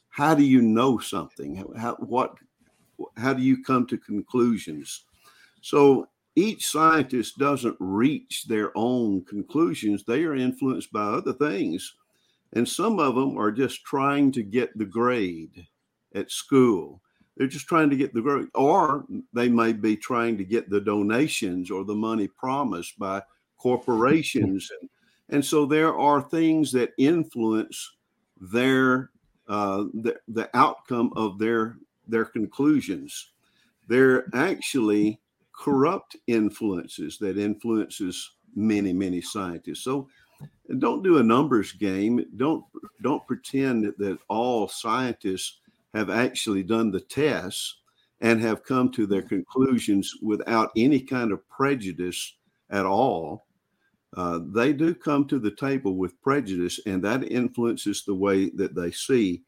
How 0.10 0.36
do 0.36 0.44
you 0.44 0.62
know 0.62 1.00
something? 1.00 1.66
How, 1.78 1.96
what 1.96 2.36
how 3.18 3.34
do 3.34 3.42
you 3.42 3.64
come 3.64 3.88
to 3.88 3.98
conclusions? 3.98 5.06
So 5.62 6.08
each 6.36 6.68
scientist 6.68 7.38
doesn't 7.38 7.76
reach 7.80 8.46
their 8.46 8.72
own 8.76 9.24
conclusions. 9.26 10.04
They 10.04 10.24
are 10.24 10.36
influenced 10.36 10.92
by 10.92 11.04
other 11.04 11.34
things. 11.34 11.96
And 12.54 12.68
some 12.68 13.00
of 13.00 13.16
them 13.16 13.38
are 13.38 13.52
just 13.52 13.84
trying 13.84 14.32
to 14.34 14.44
get 14.44 14.78
the 14.78 14.86
grade 14.86 15.68
at 16.16 16.32
school. 16.32 17.02
They're 17.36 17.48
just 17.48 17.68
trying 17.68 17.90
to 17.90 17.96
get 17.96 18.14
the 18.14 18.22
grade, 18.22 18.48
or 18.54 19.06
they 19.34 19.50
may 19.50 19.74
be 19.74 19.98
trying 19.98 20.38
to 20.38 20.44
get 20.44 20.70
the 20.70 20.82
donations 20.82 21.72
or 21.72 21.84
the 21.84 21.96
money 21.96 22.28
promised 22.28 23.00
by 23.00 23.24
corporations. 23.58 24.70
and, 24.80 24.90
and 25.30 25.46
so 25.46 25.66
there 25.66 25.98
are 25.98 26.22
things 26.22 26.72
that 26.74 26.92
influence 26.98 27.96
their 28.40 29.10
uh, 29.48 29.86
the, 29.94 30.16
the 30.30 30.50
outcome 30.56 31.12
of 31.16 31.40
their 31.40 31.78
their 32.08 32.26
conclusions. 32.26 33.32
They're 33.88 34.26
actually 34.34 35.20
corrupt 35.54 36.16
influences 36.28 37.18
that 37.20 37.38
influences 37.38 38.32
many 38.56 38.94
many 38.94 39.22
scientists. 39.22 39.84
So 39.84 40.08
don't 40.80 41.04
do 41.04 41.18
a 41.18 41.24
numbers 41.24 41.72
game. 41.72 42.26
Don't 42.38 42.64
don't 43.02 43.26
pretend 43.28 43.94
that 43.98 44.18
all 44.30 44.68
scientists 44.68 45.60
have 45.94 46.10
actually 46.10 46.64
done 46.64 46.92
the 46.92 47.00
tests 47.02 47.78
and 48.22 48.42
have 48.42 48.64
come 48.64 48.92
to 48.92 49.06
their 49.06 49.22
conclusions 49.22 50.14
without 50.22 50.72
any 50.76 51.00
kind 51.00 51.32
of 51.32 51.48
prejudice 51.50 52.36
at 52.70 52.86
all. 52.86 53.46
Uh, 54.16 54.40
they 54.54 54.72
do 54.74 54.94
come 54.94 55.26
to 55.28 55.40
the 55.40 55.52
table 55.52 55.96
with 55.96 56.22
prejudice, 56.22 56.80
and 56.86 57.04
that 57.04 57.32
influences 57.32 58.04
the 58.04 58.14
way 58.14 58.50
that 58.52 58.76
they 58.76 58.92
see 58.92 59.42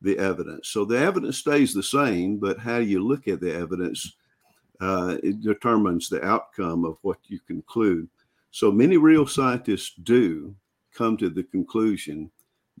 the 0.00 0.18
evidence. 0.18 0.68
So 0.68 0.84
the 0.84 0.98
evidence 0.98 1.38
stays 1.38 1.74
the 1.74 1.82
same, 1.82 2.38
but 2.38 2.58
how 2.58 2.78
you 2.78 3.04
look 3.04 3.28
at 3.28 3.40
the 3.40 3.54
evidence 3.54 4.14
uh, 4.80 5.16
determines 5.40 6.08
the 6.08 6.24
outcome 6.24 6.84
of 6.84 6.96
what 7.02 7.18
you 7.26 7.38
conclude. 7.46 8.08
So 8.50 8.72
many 8.72 8.96
real 8.96 9.26
scientists 9.26 9.94
do 10.02 10.54
come 10.94 11.16
to 11.18 11.30
the 11.30 11.44
conclusion 11.44 12.30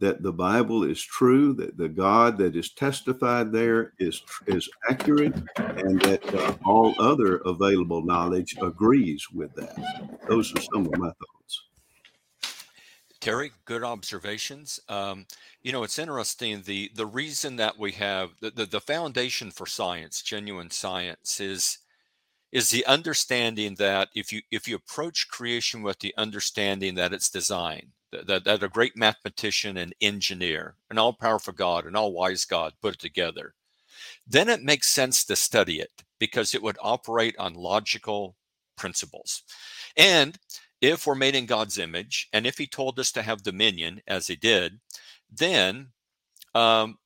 that 0.02 0.20
the 0.20 0.32
Bible 0.32 0.82
is 0.82 1.00
true, 1.00 1.54
that 1.54 1.76
the 1.78 1.88
God 1.88 2.36
that 2.38 2.56
is 2.56 2.72
testified 2.72 3.52
there 3.52 3.92
is 4.00 4.20
is 4.48 4.68
accurate, 4.90 5.34
and 5.56 6.00
that 6.02 6.34
uh, 6.34 6.56
all 6.64 6.92
other 6.98 7.36
available 7.46 8.02
knowledge 8.04 8.56
agrees 8.60 9.24
with 9.32 9.54
that. 9.54 10.18
Those 10.28 10.52
are 10.54 10.60
some 10.60 10.86
of 10.86 10.98
my 10.98 11.06
thoughts. 11.06 11.62
Terry, 13.20 13.52
good 13.64 13.84
observations. 13.84 14.80
Um, 14.88 15.26
you 15.62 15.70
know, 15.70 15.84
it's 15.84 16.00
interesting. 16.00 16.62
The 16.62 16.90
the 16.96 17.06
reason 17.06 17.54
that 17.56 17.78
we 17.78 17.92
have 17.92 18.30
the, 18.40 18.50
the, 18.50 18.66
the 18.66 18.80
foundation 18.80 19.52
for 19.52 19.66
science, 19.66 20.20
genuine 20.20 20.72
science, 20.72 21.38
is 21.38 21.78
is 22.50 22.70
the 22.70 22.84
understanding 22.86 23.76
that 23.76 24.08
if 24.16 24.32
you 24.32 24.42
if 24.50 24.66
you 24.66 24.74
approach 24.74 25.28
creation 25.28 25.82
with 25.82 26.00
the 26.00 26.12
understanding 26.18 26.96
that 26.96 27.12
it's 27.12 27.30
design, 27.30 27.92
that, 28.12 28.44
that 28.44 28.62
a 28.62 28.68
great 28.68 28.96
mathematician 28.96 29.76
and 29.78 29.94
engineer, 30.00 30.76
an 30.90 30.98
all 30.98 31.12
powerful 31.12 31.52
God, 31.52 31.86
an 31.86 31.96
all 31.96 32.12
wise 32.12 32.44
God 32.44 32.74
put 32.80 32.94
it 32.94 33.00
together, 33.00 33.54
then 34.26 34.48
it 34.48 34.62
makes 34.62 34.88
sense 34.88 35.24
to 35.24 35.36
study 35.36 35.80
it 35.80 35.90
because 36.18 36.54
it 36.54 36.62
would 36.62 36.78
operate 36.80 37.36
on 37.38 37.54
logical 37.54 38.36
principles. 38.76 39.42
And 39.96 40.38
if 40.80 41.06
we're 41.06 41.14
made 41.14 41.34
in 41.34 41.46
God's 41.46 41.78
image, 41.78 42.28
and 42.32 42.46
if 42.46 42.58
He 42.58 42.66
told 42.66 42.98
us 42.98 43.12
to 43.12 43.22
have 43.22 43.42
dominion, 43.42 44.02
as 44.06 44.26
He 44.26 44.36
did, 44.36 44.78
then 45.30 45.88
um, 46.54 46.98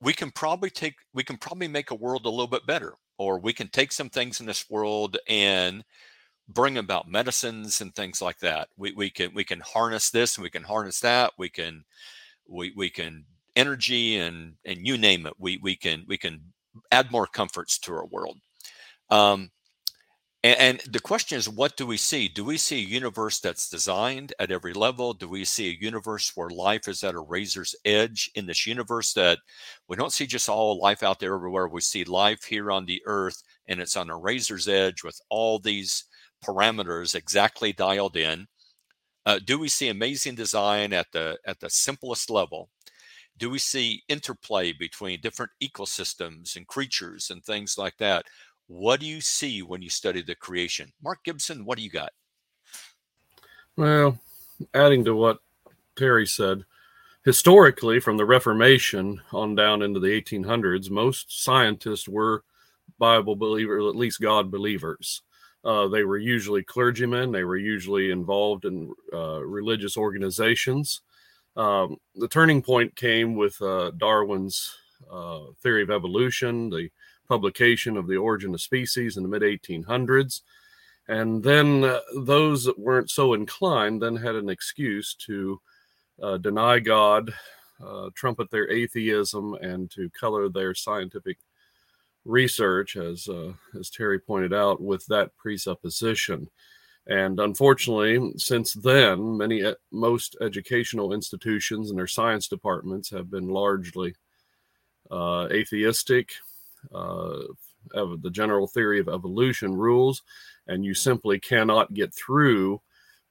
we 0.00 0.12
can 0.12 0.30
probably 0.30 0.70
take 0.70 0.96
we 1.14 1.22
can 1.22 1.36
probably 1.36 1.68
make 1.68 1.90
a 1.90 1.96
world 1.96 2.26
a 2.26 2.30
little 2.30 2.46
bit 2.46 2.66
better, 2.66 2.94
or 3.18 3.38
we 3.38 3.52
can 3.52 3.68
take 3.68 3.92
some 3.92 4.10
things 4.10 4.40
in 4.40 4.46
this 4.46 4.68
world 4.68 5.16
and 5.28 5.84
bring 6.52 6.76
about 6.76 7.10
medicines 7.10 7.80
and 7.80 7.94
things 7.94 8.20
like 8.20 8.38
that. 8.40 8.68
We, 8.76 8.92
we 8.92 9.10
can 9.10 9.32
we 9.34 9.44
can 9.44 9.60
harness 9.60 10.10
this 10.10 10.36
and 10.36 10.42
we 10.42 10.50
can 10.50 10.64
harness 10.64 11.00
that. 11.00 11.32
We 11.38 11.48
can 11.48 11.84
we 12.48 12.72
we 12.76 12.90
can 12.90 13.24
energy 13.56 14.16
and 14.18 14.54
and 14.64 14.86
you 14.86 14.98
name 14.98 15.26
it. 15.26 15.34
We 15.38 15.58
we 15.62 15.76
can 15.76 16.04
we 16.08 16.18
can 16.18 16.40
add 16.92 17.10
more 17.10 17.26
comforts 17.26 17.78
to 17.80 17.94
our 17.94 18.06
world. 18.06 18.38
Um, 19.10 19.50
and, 20.42 20.80
the 20.90 21.00
question 21.00 21.36
is, 21.36 21.50
what 21.50 21.76
do 21.76 21.84
we 21.84 21.98
see? 21.98 22.26
Do 22.26 22.44
we 22.44 22.56
see 22.56 22.78
a 22.78 22.88
universe 22.88 23.40
that's 23.40 23.68
designed 23.68 24.32
at 24.38 24.50
every 24.50 24.72
level? 24.72 25.12
Do 25.12 25.28
we 25.28 25.44
see 25.44 25.68
a 25.68 25.84
universe 25.84 26.32
where 26.34 26.48
life 26.48 26.88
is 26.88 27.04
at 27.04 27.14
a 27.14 27.20
razor's 27.20 27.74
edge 27.84 28.30
in 28.34 28.46
this 28.46 28.66
universe 28.66 29.12
that 29.12 29.38
we 29.86 29.96
don't 29.96 30.14
see 30.14 30.26
just 30.26 30.48
all 30.48 30.80
life 30.80 31.02
out 31.02 31.20
there 31.20 31.34
everywhere? 31.34 31.68
We 31.68 31.82
see 31.82 32.04
life 32.04 32.44
here 32.44 32.72
on 32.72 32.86
the 32.86 33.02
earth 33.04 33.42
and 33.68 33.80
it's 33.80 33.98
on 33.98 34.08
a 34.08 34.16
razor's 34.16 34.66
edge 34.66 35.04
with 35.04 35.20
all 35.28 35.58
these 35.58 36.04
parameters 36.44 37.14
exactly 37.14 37.72
dialed 37.72 38.16
in? 38.16 38.46
Uh, 39.26 39.38
do 39.44 39.58
we 39.58 39.68
see 39.68 39.88
amazing 39.88 40.34
design 40.34 40.92
at 40.92 41.06
the 41.12 41.38
at 41.46 41.60
the 41.60 41.70
simplest 41.70 42.30
level? 42.30 42.70
Do 43.38 43.50
we 43.50 43.58
see 43.58 44.02
interplay 44.08 44.72
between 44.72 45.20
different 45.20 45.52
ecosystems 45.62 46.56
and 46.56 46.66
creatures 46.66 47.30
and 47.30 47.42
things 47.42 47.78
like 47.78 47.96
that? 47.98 48.26
What 48.66 49.00
do 49.00 49.06
you 49.06 49.20
see 49.20 49.62
when 49.62 49.82
you 49.82 49.90
study 49.90 50.22
the 50.22 50.34
creation? 50.34 50.92
Mark 51.02 51.24
Gibson, 51.24 51.64
what 51.64 51.76
do 51.78 51.84
you 51.84 51.90
got? 51.90 52.12
Well, 53.76 54.18
adding 54.74 55.04
to 55.06 55.14
what 55.14 55.38
Terry 55.96 56.26
said, 56.26 56.64
historically, 57.24 57.98
from 57.98 58.16
the 58.16 58.26
Reformation 58.26 59.20
on 59.32 59.54
down 59.54 59.82
into 59.82 60.00
the 60.00 60.08
1800s, 60.08 60.90
most 60.90 61.42
scientists 61.42 62.08
were 62.08 62.44
Bible 62.98 63.36
believers, 63.36 63.84
at 63.88 63.96
least 63.96 64.20
God 64.20 64.50
believers. 64.50 65.22
Uh, 65.64 65.88
they 65.88 66.04
were 66.04 66.18
usually 66.18 66.62
clergymen. 66.62 67.32
They 67.32 67.44
were 67.44 67.56
usually 67.56 68.10
involved 68.10 68.64
in 68.64 68.92
uh, 69.12 69.44
religious 69.44 69.96
organizations. 69.96 71.02
Um, 71.56 71.96
the 72.14 72.28
turning 72.28 72.62
point 72.62 72.96
came 72.96 73.34
with 73.34 73.60
uh, 73.60 73.90
Darwin's 73.98 74.74
uh, 75.10 75.40
theory 75.62 75.82
of 75.82 75.90
evolution, 75.90 76.70
the 76.70 76.88
publication 77.28 77.96
of 77.96 78.06
The 78.06 78.16
Origin 78.16 78.54
of 78.54 78.60
Species 78.60 79.16
in 79.16 79.22
the 79.22 79.28
mid 79.28 79.42
1800s. 79.42 80.40
And 81.08 81.42
then 81.42 81.84
uh, 81.84 82.00
those 82.16 82.64
that 82.64 82.78
weren't 82.78 83.10
so 83.10 83.34
inclined 83.34 84.00
then 84.00 84.16
had 84.16 84.36
an 84.36 84.48
excuse 84.48 85.14
to 85.26 85.60
uh, 86.22 86.36
deny 86.38 86.78
God, 86.78 87.34
trumpet 88.14 88.50
their 88.50 88.70
atheism, 88.70 89.54
and 89.54 89.90
to 89.90 90.08
color 90.10 90.48
their 90.48 90.74
scientific 90.74 91.38
research, 92.24 92.96
as 92.96 93.28
uh, 93.28 93.52
as 93.78 93.90
Terry 93.90 94.18
pointed 94.18 94.52
out, 94.52 94.80
with 94.80 95.04
that 95.06 95.36
presupposition. 95.36 96.48
And 97.06 97.40
unfortunately, 97.40 98.32
since 98.36 98.74
then, 98.74 99.36
many 99.36 99.64
most 99.90 100.36
educational 100.40 101.12
institutions 101.12 101.90
and 101.90 101.98
their 101.98 102.06
science 102.06 102.46
departments 102.46 103.10
have 103.10 103.30
been 103.30 103.48
largely 103.48 104.14
uh, 105.10 105.48
atheistic. 105.50 106.30
Uh, 106.94 107.38
the 107.92 108.30
general 108.30 108.66
theory 108.66 109.00
of 109.00 109.08
evolution 109.08 109.74
rules, 109.74 110.22
and 110.66 110.84
you 110.84 110.94
simply 110.94 111.38
cannot 111.38 111.94
get 111.94 112.14
through 112.14 112.80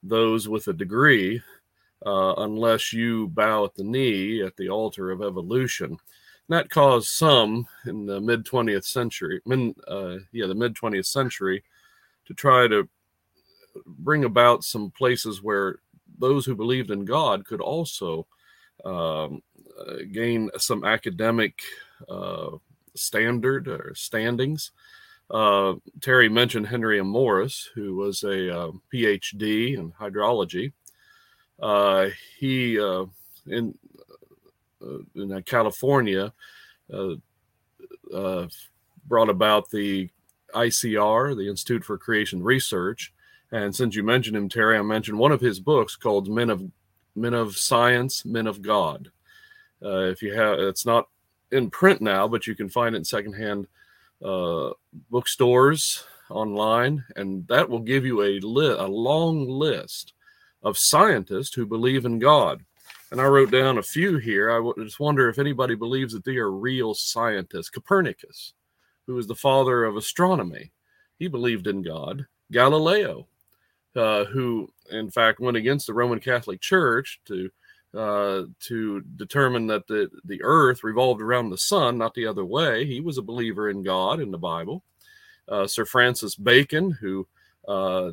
those 0.01 0.47
with 0.47 0.67
a 0.67 0.73
degree 0.73 1.41
uh, 2.05 2.33
unless 2.37 2.93
you 2.93 3.27
bow 3.29 3.65
at 3.65 3.75
the 3.75 3.83
knee 3.83 4.41
at 4.41 4.55
the 4.57 4.69
altar 4.69 5.11
of 5.11 5.21
evolution 5.21 5.97
that 6.49 6.69
caused 6.69 7.09
some 7.09 7.67
in 7.85 8.05
the 8.05 8.19
mid 8.19 8.45
20th 8.45 8.85
century, 8.85 9.39
mid, 9.45 9.75
uh, 9.87 10.17
yeah, 10.31 10.47
the 10.47 10.55
mid 10.55 10.75
20th 10.75 11.05
century, 11.05 11.63
to 12.25 12.33
try 12.33 12.67
to 12.67 12.87
bring 13.85 14.25
about 14.25 14.63
some 14.63 14.91
places 14.91 15.41
where 15.41 15.77
those 16.17 16.45
who 16.45 16.55
believed 16.55 16.91
in 16.91 17.05
God 17.05 17.45
could 17.45 17.61
also 17.61 18.27
um, 18.83 19.41
uh, 19.79 19.97
gain 20.11 20.49
some 20.57 20.83
academic 20.83 21.61
uh, 22.09 22.49
standard 22.95 23.67
or 23.67 23.93
standings. 23.95 24.71
Uh, 25.29 25.75
Terry 26.01 26.29
mentioned 26.29 26.67
Henry 26.67 26.99
M. 26.99 27.07
Morris, 27.07 27.69
who 27.75 27.95
was 27.95 28.23
a 28.23 28.57
uh, 28.57 28.71
PhD 28.91 29.77
in 29.77 29.91
hydrology. 29.91 30.73
Uh, 31.61 32.07
he 32.39 32.77
in 32.77 32.79
uh, 32.79 33.05
in 35.15 35.43
California 35.43 36.33
uh, 36.93 37.13
uh, 38.13 38.47
brought 39.07 39.29
about 39.29 39.69
the 39.69 40.09
ICR, 40.55 41.35
the 41.35 41.49
Institute 41.49 41.83
for 41.83 41.97
Creation 41.97 42.43
Research. 42.43 43.13
And 43.51 43.75
since 43.75 43.95
you 43.95 44.03
mentioned 44.03 44.37
him, 44.37 44.49
Terry, 44.49 44.77
I 44.77 44.81
mentioned 44.81 45.17
one 45.17 45.31
of 45.31 45.41
his 45.41 45.59
books 45.59 45.95
called 45.95 46.29
Men 46.29 46.49
of 46.49 46.63
Men 47.15 47.33
of 47.33 47.57
Science, 47.57 48.23
Men 48.25 48.47
of 48.47 48.61
God. 48.61 49.11
Uh, 49.83 50.03
if 50.03 50.21
you 50.21 50.33
have, 50.33 50.59
it's 50.59 50.85
not 50.85 51.07
in 51.51 51.69
print 51.69 52.01
now, 52.01 52.27
but 52.27 52.45
you 52.45 52.55
can 52.55 52.69
find 52.69 52.95
it 52.95 52.99
in 52.99 53.03
secondhand 53.03 53.67
uh, 54.23 54.69
bookstores 55.09 56.03
online, 56.29 57.03
and 57.15 57.47
that 57.47 57.67
will 57.67 57.79
give 57.79 58.05
you 58.05 58.21
a 58.21 58.39
li- 58.39 58.75
a 58.77 58.87
long 58.87 59.47
list 59.47 60.13
of 60.61 60.77
scientists 60.77 61.53
who 61.53 61.65
believe 61.65 62.05
in 62.05 62.19
God 62.19 62.63
and 63.11 63.19
I 63.19 63.25
wrote 63.25 63.51
down 63.51 63.77
a 63.77 63.83
few 63.83 64.17
here. 64.17 64.51
I 64.51 64.83
just 64.83 64.99
wonder 64.99 65.29
if 65.29 65.39
anybody 65.39 65.75
believes 65.75 66.13
that 66.13 66.23
they 66.23 66.37
are 66.37 66.51
real 66.51 66.93
scientists. 66.93 67.69
Copernicus, 67.69 68.53
who 69.07 69.15
was 69.15 69.27
the 69.27 69.35
father 69.35 69.83
of 69.83 69.97
astronomy. 69.97 70.71
He 71.17 71.27
believed 71.27 71.67
in 71.67 71.81
God. 71.81 72.25
Galileo, 72.51 73.27
uh, 73.95 74.25
who 74.25 74.69
in 74.91 75.09
fact 75.09 75.39
went 75.39 75.57
against 75.57 75.87
the 75.87 75.93
Roman 75.93 76.19
Catholic 76.19 76.61
Church 76.61 77.19
to 77.25 77.49
uh, 77.97 78.43
to 78.59 79.01
determine 79.15 79.65
that 79.65 79.87
the, 79.87 80.09
the 80.25 80.39
earth 80.43 80.83
revolved 80.83 81.21
around 81.21 81.49
the 81.49 81.57
sun, 81.57 81.97
not 81.97 82.13
the 82.13 82.27
other 82.27 82.45
way. 82.45 82.85
He 82.85 83.01
was 83.01 83.17
a 83.17 83.23
believer 83.23 83.71
in 83.71 83.81
God 83.81 84.19
in 84.19 84.29
the 84.29 84.37
Bible. 84.37 84.83
Uh, 85.47 85.65
Sir 85.65 85.85
Francis 85.85 86.35
Bacon, 86.35 86.91
who 86.91 87.27
uh, 87.67 88.11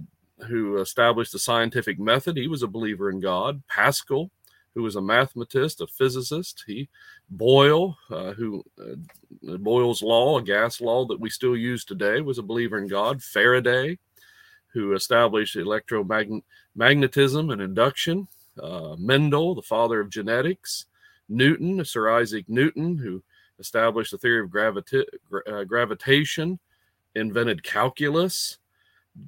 who 0.48 0.78
established 0.78 1.32
the 1.32 1.38
scientific 1.38 1.98
method, 1.98 2.36
he 2.36 2.48
was 2.48 2.62
a 2.62 2.68
believer 2.68 3.10
in 3.10 3.20
God. 3.20 3.62
Pascal, 3.68 4.30
who 4.76 4.83
was 4.83 4.97
a 4.97 5.00
mathematist, 5.00 5.80
a 5.80 5.87
physicist. 5.87 6.62
He 6.66 6.88
Boyle, 7.30 7.97
uh, 8.11 8.35
who 8.35 8.62
uh, 8.78 9.56
Boyle's 9.56 10.02
law, 10.02 10.38
a 10.38 10.42
gas 10.42 10.83
law 10.83 11.06
that 11.06 11.18
we 11.18 11.30
still 11.30 11.56
use 11.56 11.85
today, 11.85 12.21
was 12.21 12.37
a 12.37 12.42
believer 12.42 12.76
in 12.76 12.87
God. 12.87 13.23
Faraday, 13.23 13.99
who 14.75 14.92
established 14.92 15.56
electromagnetism 15.56 17.52
and 17.52 17.62
induction 17.62 18.28
uh, 18.62 18.97
Mendel, 18.99 19.54
the 19.54 19.62
father 19.62 19.99
of 19.99 20.11
genetics, 20.11 20.85
Newton, 21.28 21.83
Sir 21.85 22.11
Isaac 22.11 22.45
Newton, 22.49 22.99
who 22.99 23.23
established 23.59 24.11
the 24.11 24.18
theory 24.18 24.45
of 24.45 24.50
gravita- 24.50 25.06
uh, 25.47 25.64
gravitation, 25.64 26.59
invented 27.14 27.62
calculus. 27.62 28.59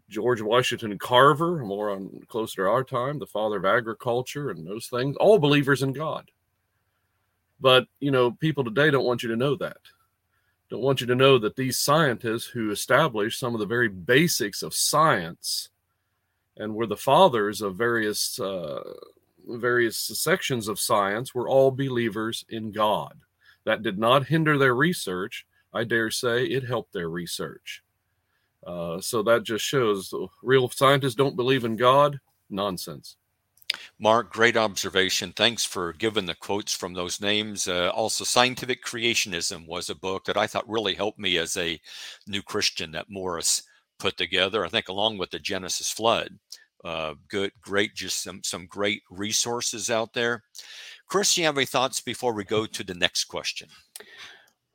George 0.08 0.40
Washington 0.40 0.98
Carver, 0.98 1.58
more 1.58 1.90
on 1.90 2.22
closer 2.28 2.64
to 2.64 2.70
our 2.70 2.84
time, 2.84 3.18
the 3.18 3.26
father 3.26 3.56
of 3.56 3.64
agriculture 3.64 4.50
and 4.50 4.66
those 4.66 4.86
things, 4.86 5.16
all 5.16 5.38
believers 5.38 5.82
in 5.82 5.92
God. 5.92 6.30
But 7.60 7.86
you 8.00 8.10
know, 8.10 8.32
people 8.32 8.64
today 8.64 8.90
don't 8.90 9.04
want 9.04 9.22
you 9.22 9.28
to 9.30 9.36
know 9.36 9.56
that. 9.56 9.78
Don't 10.70 10.82
want 10.82 11.00
you 11.00 11.06
to 11.06 11.14
know 11.14 11.38
that 11.38 11.56
these 11.56 11.78
scientists 11.78 12.46
who 12.46 12.70
established 12.70 13.40
some 13.40 13.54
of 13.54 13.60
the 13.60 13.66
very 13.66 13.88
basics 13.88 14.62
of 14.62 14.74
science 14.74 15.70
and 16.56 16.74
were 16.74 16.86
the 16.86 16.96
fathers 16.96 17.62
of 17.62 17.76
various 17.76 18.38
uh, 18.38 18.82
various 19.46 19.96
sections 19.96 20.68
of 20.68 20.78
science 20.78 21.34
were 21.34 21.48
all 21.48 21.70
believers 21.70 22.44
in 22.50 22.70
God. 22.70 23.20
That 23.64 23.82
did 23.82 23.98
not 23.98 24.26
hinder 24.26 24.58
their 24.58 24.74
research. 24.74 25.46
I 25.72 25.84
dare 25.84 26.10
say 26.10 26.44
it 26.44 26.64
helped 26.64 26.92
their 26.92 27.08
research. 27.08 27.82
Uh, 28.68 29.00
so 29.00 29.22
that 29.22 29.44
just 29.44 29.64
shows 29.64 30.12
real 30.42 30.68
scientists 30.68 31.14
don't 31.14 31.36
believe 31.36 31.64
in 31.64 31.74
God. 31.74 32.20
Nonsense. 32.50 33.16
Mark, 33.98 34.32
great 34.32 34.56
observation. 34.56 35.32
Thanks 35.32 35.64
for 35.64 35.92
giving 35.94 36.26
the 36.26 36.34
quotes 36.34 36.74
from 36.74 36.92
those 36.94 37.20
names. 37.20 37.66
Uh, 37.66 37.90
also, 37.94 38.24
Scientific 38.24 38.84
Creationism 38.84 39.66
was 39.66 39.90
a 39.90 39.94
book 39.94 40.24
that 40.24 40.36
I 40.36 40.46
thought 40.46 40.68
really 40.68 40.94
helped 40.94 41.18
me 41.18 41.38
as 41.38 41.56
a 41.56 41.80
new 42.26 42.42
Christian 42.42 42.92
that 42.92 43.10
Morris 43.10 43.62
put 43.98 44.16
together. 44.16 44.64
I 44.64 44.68
think 44.68 44.88
along 44.88 45.18
with 45.18 45.30
the 45.30 45.38
Genesis 45.38 45.90
flood 45.90 46.38
uh, 46.84 47.14
good, 47.28 47.52
great, 47.60 47.94
just 47.94 48.22
some 48.22 48.40
some 48.44 48.66
great 48.66 49.02
resources 49.10 49.90
out 49.90 50.12
there. 50.12 50.44
Chris, 51.08 51.36
you 51.36 51.44
have 51.44 51.56
any 51.56 51.66
thoughts 51.66 52.00
before 52.00 52.32
we 52.32 52.44
go 52.44 52.66
to 52.66 52.84
the 52.84 52.94
next 52.94 53.24
question? 53.24 53.68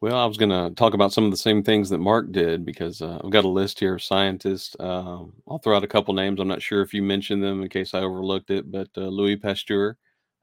Well, 0.04 0.18
I 0.18 0.26
was 0.26 0.36
going 0.36 0.50
to 0.50 0.76
talk 0.76 0.94
about 0.94 1.14
some 1.14 1.24
of 1.24 1.32
the 1.32 1.38
same 1.38 1.64
things 1.64 1.90
that 1.90 2.00
Mark 2.00 2.34
did 2.34 2.66
because 2.66 3.02
uh, 3.02 3.22
I've 3.24 3.32
got 3.32 3.46
a 3.46 3.48
list 3.48 3.80
here 3.80 3.96
of 3.96 4.04
scientists. 4.04 4.76
Uh, 4.78 5.24
I'll 5.48 5.60
throw 5.64 5.78
out 5.78 5.86
a 5.86 5.88
couple 5.88 6.14
names. 6.14 6.42
I'm 6.42 6.48
not 6.50 6.62
sure 6.62 6.82
if 6.82 6.94
you 6.94 7.02
mentioned 7.02 7.42
them 7.42 7.62
in 7.62 7.70
case 7.70 7.94
I 7.94 8.02
overlooked 8.02 8.52
it, 8.52 8.70
but 8.70 8.90
uh, 8.98 9.08
Louis 9.08 9.38
Pasteur 9.38 9.96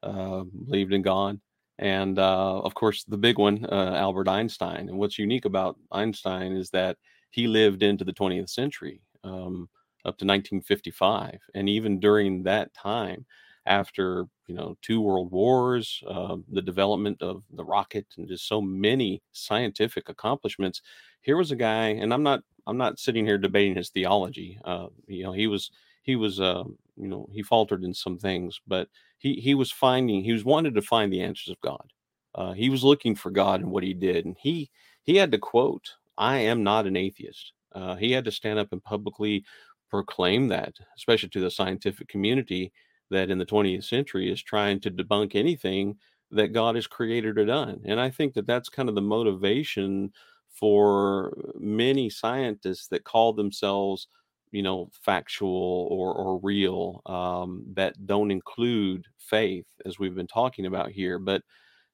uh, 0.03 0.45
believed 0.65 0.95
in 0.95 1.03
God. 1.03 1.39
And 1.79 2.19
uh, 2.19 2.61
of 2.61 2.73
course, 2.73 3.05
the 3.05 3.19
big 3.19 3.37
one, 3.37 3.67
uh, 3.71 3.97
Albert 3.97 4.29
Einstein. 4.29 4.89
And 4.89 4.97
what's 4.97 5.19
unique 5.19 5.45
about 5.45 5.77
Einstein 5.93 6.53
is 6.57 6.71
that 6.71 6.97
he 7.29 7.47
lived 7.47 7.83
into 7.83 8.03
the 8.03 8.15
20th 8.15 8.49
century. 8.49 9.03
Um, 9.25 9.69
up 10.07 10.17
to 10.17 10.25
1955 10.25 11.39
and 11.55 11.69
even 11.69 12.01
during 12.01 12.43
that 12.45 12.73
time 12.73 13.27
after 13.71 14.27
you 14.49 14.55
know 14.57 14.77
two 14.83 15.01
world 15.01 15.33
wars 15.33 16.03
uh, 16.09 16.37
the 16.53 16.63
development 16.63 17.23
of 17.23 17.45
the 17.55 17.65
rocket 17.65 18.07
and 18.19 18.29
just 18.29 18.49
so 18.49 18.61
many 18.63 19.23
scientific 19.33 20.11
accomplishments. 20.11 20.83
Here 21.23 21.39
was 21.39 21.53
a 21.53 21.57
guy 21.57 21.89
and 21.89 22.13
i'm 22.15 22.25
not 22.25 22.43
i'm 22.69 22.79
not 22.79 22.99
sitting 23.01 23.27
here 23.27 23.39
debating 23.39 23.77
his 23.77 23.91
theology 23.91 24.59
uh, 24.67 24.89
you 25.09 25.25
know 25.25 25.33
he 25.33 25.49
was 25.49 25.71
he 26.03 26.17
was 26.17 26.41
uh, 26.41 26.65
you 26.97 27.09
know 27.09 27.29
he 27.33 27.43
faltered 27.43 27.85
in 27.85 27.95
some 27.95 28.19
things 28.19 28.61
but 28.69 28.89
he 29.19 29.35
he 29.37 29.55
was 29.55 29.73
finding 29.73 30.25
he 30.25 30.33
was 30.33 30.45
wanted 30.45 30.75
to 30.77 30.83
find 30.83 31.13
the 31.13 31.23
answers 31.23 31.51
of 31.51 31.61
god. 31.63 31.93
Uh, 32.35 32.53
he 32.53 32.71
was 32.71 32.85
looking 32.85 33.15
for 33.17 33.31
god 33.31 33.61
and 33.63 33.71
what 33.71 33.85
he 33.85 33.95
did 33.95 34.25
and 34.27 34.37
he 34.41 34.71
he 35.05 35.17
had 35.17 35.33
to 35.33 35.39
quote 35.39 35.91
i 36.19 36.39
am 36.39 36.63
not 36.65 36.87
an 36.87 36.97
atheist. 36.97 37.53
Uh, 37.75 37.97
he 37.97 38.13
had 38.13 38.25
to 38.25 38.33
stand 38.33 38.59
up 38.59 38.73
and 38.73 38.83
publicly 38.85 39.45
proclaim 39.91 40.49
that, 40.49 40.75
especially 40.97 41.29
to 41.31 41.41
the 41.41 41.51
scientific 41.51 42.09
community 42.09 42.73
that 43.11 43.31
in 43.31 43.39
the 43.39 43.47
20th 43.47 43.85
century 43.85 44.31
is 44.31 44.43
trying 44.43 44.81
to 44.81 44.91
debunk 44.91 45.35
anything 45.35 45.97
that 46.31 46.53
God 46.53 46.77
has 46.77 46.87
created 46.87 47.39
or 47.39 47.45
done. 47.45 47.81
And 47.85 48.01
I 48.01 48.11
think 48.11 48.35
that 48.35 48.47
that's 48.47 48.69
kind 48.69 48.89
of 48.89 48.95
the 48.95 49.01
motivation 49.03 50.13
for 50.49 51.37
many 51.59 52.11
scientists 52.11 52.89
that 52.89 53.05
call 53.05 53.33
themselves, 53.33 54.09
you 54.53 54.63
know, 54.63 54.91
factual 54.93 55.89
or, 55.91 56.15
or 56.15 56.39
real 56.41 57.03
um, 57.07 57.65
that 57.75 58.07
don't 58.07 58.31
include 58.31 59.07
faith, 59.19 59.67
as 59.87 59.99
we've 59.99 60.15
been 60.15 60.27
talking 60.27 60.67
about 60.67 60.91
here. 60.91 61.19
But 61.19 61.43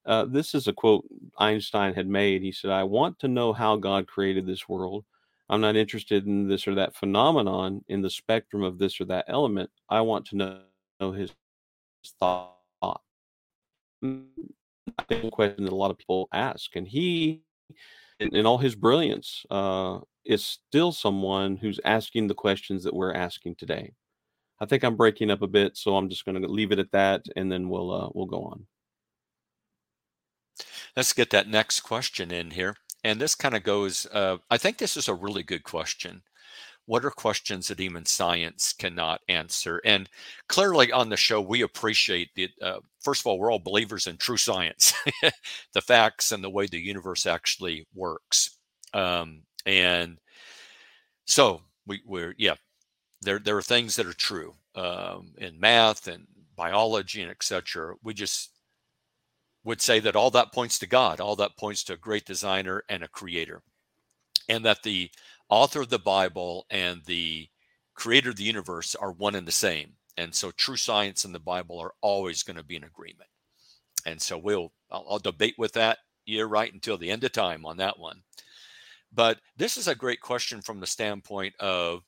uh, 0.06 0.24
this 0.26 0.54
is 0.54 0.68
a 0.68 0.72
quote 0.72 1.04
Einstein 1.38 1.94
had 1.94 2.08
made. 2.08 2.42
He 2.42 2.52
said, 2.52 2.70
I 2.70 2.84
want 2.84 3.18
to 3.20 3.28
know 3.28 3.52
how 3.52 3.76
God 3.76 4.06
created 4.06 4.46
this 4.46 4.68
world. 4.68 5.04
I'm 5.48 5.60
not 5.60 5.76
interested 5.76 6.26
in 6.26 6.48
this 6.48 6.66
or 6.66 6.74
that 6.76 6.94
phenomenon 6.96 7.84
in 7.88 8.02
the 8.02 8.10
spectrum 8.10 8.62
of 8.62 8.78
this 8.78 9.00
or 9.00 9.04
that 9.06 9.26
element. 9.28 9.70
I 9.88 10.00
want 10.00 10.26
to 10.26 10.36
know, 10.36 10.60
know 11.00 11.12
his 11.12 11.32
thought. 12.20 12.52
I 14.02 15.02
think 15.08 15.24
a 15.24 15.30
question 15.30 15.64
that 15.64 15.72
a 15.72 15.76
lot 15.76 15.90
of 15.90 15.98
people 15.98 16.28
ask, 16.32 16.76
and 16.76 16.86
he, 16.86 17.42
in, 18.20 18.34
in 18.34 18.46
all 18.46 18.58
his 18.58 18.74
brilliance, 18.74 19.44
uh, 19.50 19.98
is 20.24 20.44
still 20.44 20.92
someone 20.92 21.56
who's 21.56 21.80
asking 21.84 22.26
the 22.26 22.34
questions 22.34 22.84
that 22.84 22.94
we're 22.94 23.12
asking 23.12 23.56
today. 23.56 23.92
I 24.60 24.66
think 24.66 24.84
I'm 24.84 24.96
breaking 24.96 25.30
up 25.30 25.42
a 25.42 25.46
bit, 25.46 25.76
so 25.76 25.96
I'm 25.96 26.08
just 26.08 26.24
going 26.24 26.40
to 26.40 26.48
leave 26.48 26.72
it 26.72 26.78
at 26.78 26.92
that, 26.92 27.26
and 27.36 27.50
then 27.50 27.68
we'll 27.68 27.92
uh, 27.92 28.08
we'll 28.14 28.26
go 28.26 28.44
on. 28.44 28.66
Let's 30.96 31.12
get 31.12 31.30
that 31.30 31.48
next 31.48 31.80
question 31.80 32.30
in 32.30 32.52
here. 32.52 32.76
And 33.04 33.20
this 33.20 33.34
kind 33.34 33.54
of 33.54 33.62
goes, 33.62 34.06
uh, 34.06 34.38
I 34.50 34.56
think 34.56 34.78
this 34.78 34.96
is 34.96 35.08
a 35.08 35.14
really 35.14 35.42
good 35.42 35.62
question. 35.62 36.22
What 36.86 37.04
are 37.04 37.10
questions 37.10 37.68
that 37.68 37.80
even 37.80 38.06
science 38.06 38.72
cannot 38.72 39.20
answer? 39.28 39.80
And 39.84 40.08
clearly 40.48 40.92
on 40.92 41.08
the 41.08 41.16
show, 41.16 41.40
we 41.40 41.62
appreciate 41.62 42.30
the, 42.34 42.48
uh, 42.62 42.78
first 43.00 43.22
of 43.22 43.26
all, 43.26 43.38
we're 43.38 43.52
all 43.52 43.58
believers 43.58 44.06
in 44.06 44.16
true 44.16 44.36
science, 44.36 44.94
the 45.72 45.80
facts 45.80 46.32
and 46.32 46.42
the 46.42 46.50
way 46.50 46.66
the 46.66 46.78
universe 46.78 47.26
actually 47.26 47.86
works. 47.94 48.58
Um, 48.94 49.42
and 49.66 50.18
so 51.26 51.62
we, 51.86 52.00
we're, 52.06 52.34
yeah, 52.38 52.54
there, 53.20 53.40
there 53.40 53.56
are 53.56 53.62
things 53.62 53.96
that 53.96 54.06
are 54.06 54.12
true 54.12 54.54
um, 54.76 55.32
in 55.38 55.58
math 55.58 56.06
and 56.06 56.26
biology 56.56 57.22
and 57.22 57.30
etc. 57.30 57.94
We 58.02 58.14
just 58.14 58.50
would 59.64 59.82
say 59.82 59.98
that 60.00 60.16
all 60.16 60.30
that 60.30 60.52
points 60.52 60.78
to 60.78 60.86
God, 60.86 61.20
all 61.20 61.36
that 61.36 61.56
points 61.56 61.82
to 61.84 61.94
a 61.94 61.98
great 61.98 62.24
designer 62.24 62.84
and 62.88 63.02
a 63.02 63.08
creator, 63.08 63.62
and 64.48 64.64
that 64.64 64.82
the 64.84 65.10
author 65.48 65.82
of 65.82 65.88
the 65.88 65.98
Bible 65.98 66.66
and 66.70 67.02
the 67.04 67.48
creator 67.94 68.30
of 68.30 68.36
the 68.36 68.44
universe 68.44 68.94
are 68.94 69.12
one 69.12 69.34
and 69.34 69.46
the 69.46 69.52
same. 69.52 69.94
And 70.16 70.34
so 70.34 70.50
true 70.50 70.76
science 70.76 71.24
and 71.24 71.34
the 71.34 71.40
Bible 71.40 71.78
are 71.78 71.94
always 72.00 72.42
going 72.42 72.56
to 72.56 72.64
be 72.64 72.76
in 72.76 72.84
agreement. 72.84 73.28
And 74.04 74.20
so 74.20 74.38
we'll 74.38 74.72
I'll, 74.90 75.06
I'll 75.10 75.18
debate 75.18 75.56
with 75.58 75.72
that 75.72 75.98
year 76.24 76.46
right 76.46 76.72
until 76.72 76.98
the 76.98 77.10
end 77.10 77.24
of 77.24 77.32
time 77.32 77.66
on 77.66 77.76
that 77.78 77.98
one. 77.98 78.22
But 79.12 79.38
this 79.56 79.76
is 79.76 79.88
a 79.88 79.94
great 79.94 80.20
question 80.20 80.60
from 80.60 80.80
the 80.80 80.86
standpoint 80.86 81.54
of 81.60 82.02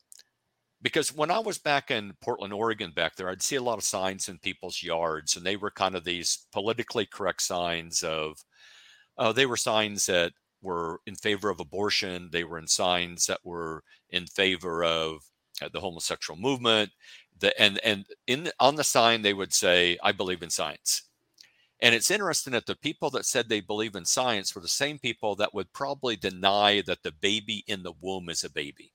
because 0.81 1.15
when 1.15 1.31
I 1.31 1.41
was 1.41 1.59
back 1.59 1.91
in 1.91 2.15
Portland, 2.21 2.53
Oregon, 2.53 2.93
back 2.93 3.17
there, 3.17 3.29
I'd 3.29 3.43
see 3.43 3.57
a 3.57 3.63
lot 3.63 3.79
of 3.79 3.85
signs 3.85 4.29
in 4.29 4.39
people's 4.39 4.83
yards, 4.83 5.37
and 5.37 5.45
they 5.45 5.57
were 5.57 5.71
kind 5.71 5.97
of 5.97 6.05
these 6.05 6.47
politically 6.53 7.05
correct 7.05 7.43
signs 7.43 8.03
of, 8.05 8.45
uh, 9.17 9.33
they 9.33 9.47
were 9.47 9.57
signs 9.57 10.07
that 10.07 10.33
were 10.63 11.01
in 11.07 11.15
favor 11.17 11.51
of 11.51 11.61
abortion. 11.61 12.31
They 12.33 12.45
were 12.45 12.59
in 12.59 12.67
signs 12.67 13.27
that 13.27 13.41
were 13.45 13.83
in 14.11 14.27
favor 14.27 14.85
of 14.85 15.23
uh, 15.63 15.69
the 15.73 15.81
homosexual 15.81 16.39
movement. 16.39 16.91
The, 17.41 17.59
and 17.61 17.79
and 17.85 18.07
in 18.27 18.51
on 18.61 18.77
the 18.77 18.85
sign 18.85 19.23
they 19.23 19.35
would 19.35 19.55
say, 19.55 19.99
"I 20.03 20.13
believe 20.13 20.43
in 20.43 20.51
science." 20.51 21.03
And 21.81 21.95
it's 21.95 22.11
interesting 22.11 22.53
that 22.55 22.67
the 22.67 22.77
people 22.77 23.11
that 23.11 23.27
said 23.27 23.49
they 23.49 23.61
believe 23.61 23.95
in 23.95 24.05
science 24.05 24.55
were 24.55 24.61
the 24.61 24.69
same 24.69 24.99
people 24.99 25.37
that 25.37 25.55
would 25.55 25.73
probably 25.73 26.17
deny 26.17 26.83
that 26.87 27.03
the 27.05 27.13
baby 27.13 27.65
in 27.69 27.85
the 27.85 27.93
womb 28.01 28.29
is 28.29 28.43
a 28.45 28.51
baby 28.51 28.93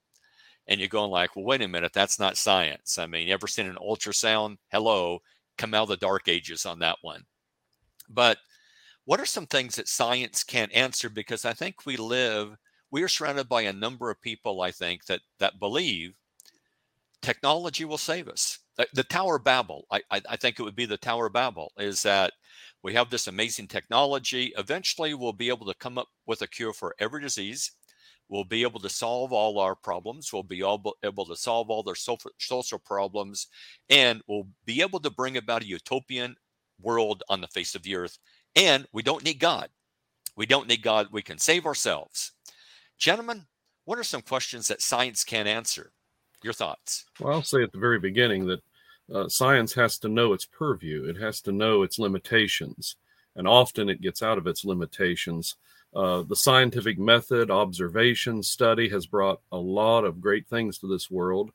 and 0.67 0.79
you're 0.79 0.89
going 0.89 1.11
like, 1.11 1.35
well, 1.35 1.45
wait 1.45 1.61
a 1.61 1.67
minute, 1.67 1.91
that's 1.93 2.19
not 2.19 2.37
science. 2.37 2.97
I 2.97 3.05
mean, 3.05 3.27
you 3.27 3.33
ever 3.33 3.47
seen 3.47 3.67
an 3.67 3.75
ultrasound? 3.75 4.57
Hello, 4.71 5.19
come 5.57 5.73
out 5.73 5.83
of 5.83 5.89
the 5.89 5.97
dark 5.97 6.27
ages 6.27 6.65
on 6.65 6.79
that 6.79 6.97
one. 7.01 7.23
But 8.09 8.37
what 9.05 9.19
are 9.19 9.25
some 9.25 9.45
things 9.45 9.75
that 9.75 9.87
science 9.87 10.43
can't 10.43 10.73
answer? 10.73 11.09
Because 11.09 11.45
I 11.45 11.53
think 11.53 11.85
we 11.85 11.97
live 11.97 12.57
we 12.93 13.01
are 13.01 13.07
surrounded 13.07 13.49
by 13.49 13.63
a 13.63 13.73
number 13.73 14.11
of 14.11 14.21
people, 14.21 14.61
I 14.61 14.69
think, 14.69 15.05
that 15.05 15.21
that 15.39 15.59
believe 15.59 16.13
technology 17.23 17.85
will 17.85 17.97
save 17.97 18.27
us. 18.27 18.59
The 18.93 19.03
Tower 19.03 19.37
of 19.37 19.43
Babel, 19.43 19.87
I, 19.91 20.01
I, 20.11 20.21
I 20.29 20.35
think 20.35 20.59
it 20.59 20.63
would 20.63 20.75
be 20.75 20.85
the 20.85 20.97
Tower 20.97 21.25
of 21.25 21.33
Babel, 21.33 21.71
is 21.77 22.03
that 22.03 22.33
we 22.83 22.93
have 22.93 23.09
this 23.09 23.25
amazing 23.25 23.67
technology. 23.67 24.53
Eventually, 24.59 25.15
we'll 25.15 25.33
be 25.33 25.49
able 25.49 25.65
to 25.65 25.73
come 25.79 25.97
up 25.97 26.07
with 26.27 26.43
a 26.43 26.47
cure 26.47 26.71
for 26.71 26.93
every 26.99 27.19
disease. 27.19 27.71
We'll 28.29 28.43
be 28.43 28.61
able 28.61 28.79
to 28.81 28.89
solve 28.89 29.33
all 29.33 29.57
our 29.57 29.75
problems. 29.75 30.31
We'll 30.31 30.43
be 30.43 30.59
able 30.59 31.25
to 31.25 31.35
solve 31.35 31.71
all 31.71 31.81
their 31.81 31.95
social 31.95 32.79
problems. 32.79 33.47
And 33.89 34.21
we'll 34.27 34.49
be 34.65 34.81
able 34.81 34.99
to 34.99 35.09
bring 35.09 35.37
about 35.37 35.63
a 35.63 35.67
utopian 35.67 36.35
world 36.79 37.23
on 37.27 37.41
the 37.41 37.47
face 37.47 37.73
of 37.73 37.81
the 37.81 37.95
earth. 37.95 38.19
And 38.55 38.87
we 38.91 39.03
don't 39.03 39.23
need 39.23 39.39
God. 39.39 39.69
We 40.35 40.45
don't 40.45 40.67
need 40.67 40.81
God. 40.81 41.07
We 41.11 41.21
can 41.21 41.37
save 41.37 41.65
ourselves. 41.65 42.31
Gentlemen, 42.97 43.45
what 43.85 43.99
are 43.99 44.03
some 44.03 44.21
questions 44.21 44.67
that 44.67 44.81
science 44.81 45.23
can't 45.23 45.47
answer? 45.47 45.91
Your 46.43 46.53
thoughts? 46.53 47.05
Well, 47.19 47.33
I'll 47.33 47.43
say 47.43 47.63
at 47.63 47.71
the 47.71 47.79
very 47.79 47.99
beginning 47.99 48.45
that 48.47 48.61
uh, 49.13 49.27
science 49.27 49.73
has 49.73 49.97
to 49.99 50.09
know 50.09 50.33
its 50.33 50.45
purview, 50.45 51.05
it 51.05 51.17
has 51.17 51.41
to 51.41 51.51
know 51.51 51.83
its 51.83 51.99
limitations, 51.99 52.95
and 53.35 53.47
often 53.47 53.89
it 53.89 54.01
gets 54.01 54.21
out 54.21 54.37
of 54.37 54.47
its 54.47 54.65
limitations. 54.65 55.55
Uh, 55.95 56.23
the 56.23 56.35
scientific 56.35 56.97
method, 56.97 57.51
observation, 57.51 58.41
study 58.41 58.89
has 58.89 59.05
brought 59.05 59.41
a 59.51 59.57
lot 59.57 60.05
of 60.05 60.21
great 60.21 60.47
things 60.47 60.77
to 60.79 60.87
this 60.87 61.11
world, 61.11 61.51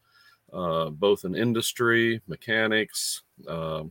uh, 0.52 0.90
both 0.90 1.24
in 1.24 1.34
industry, 1.34 2.20
mechanics, 2.28 3.22
uh, 3.48 3.84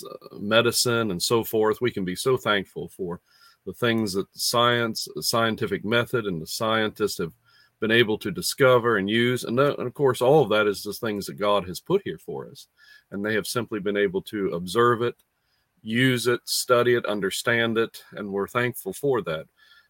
Uh, 0.00 0.38
medicine, 0.38 1.10
and 1.10 1.22
so 1.22 1.44
forth. 1.44 1.80
We 1.80 1.90
can 1.90 2.04
be 2.04 2.16
so 2.16 2.36
thankful 2.36 2.88
for 2.88 3.20
the 3.66 3.72
things 3.72 4.12
that 4.14 4.26
science, 4.32 5.06
the 5.14 5.22
scientific 5.22 5.84
method, 5.84 6.26
and 6.26 6.40
the 6.40 6.46
scientists 6.46 7.18
have 7.18 7.32
been 7.80 7.90
able 7.90 8.16
to 8.18 8.30
discover 8.30 8.96
and 8.96 9.10
use. 9.10 9.44
And, 9.44 9.58
uh, 9.58 9.74
and, 9.76 9.86
of 9.86 9.94
course, 9.94 10.22
all 10.22 10.42
of 10.42 10.48
that 10.50 10.66
is 10.66 10.82
the 10.82 10.92
things 10.92 11.26
that 11.26 11.34
God 11.34 11.66
has 11.66 11.80
put 11.80 12.02
here 12.04 12.18
for 12.18 12.48
us. 12.48 12.68
And 13.10 13.24
they 13.24 13.34
have 13.34 13.46
simply 13.46 13.80
been 13.80 13.96
able 13.96 14.22
to 14.22 14.50
observe 14.50 15.02
it, 15.02 15.16
use 15.82 16.26
it, 16.28 16.40
study 16.44 16.94
it, 16.94 17.04
understand 17.06 17.76
it. 17.78 18.04
And 18.12 18.32
we're 18.32 18.48
thankful 18.48 18.92
for 18.92 19.20
that. 19.22 19.46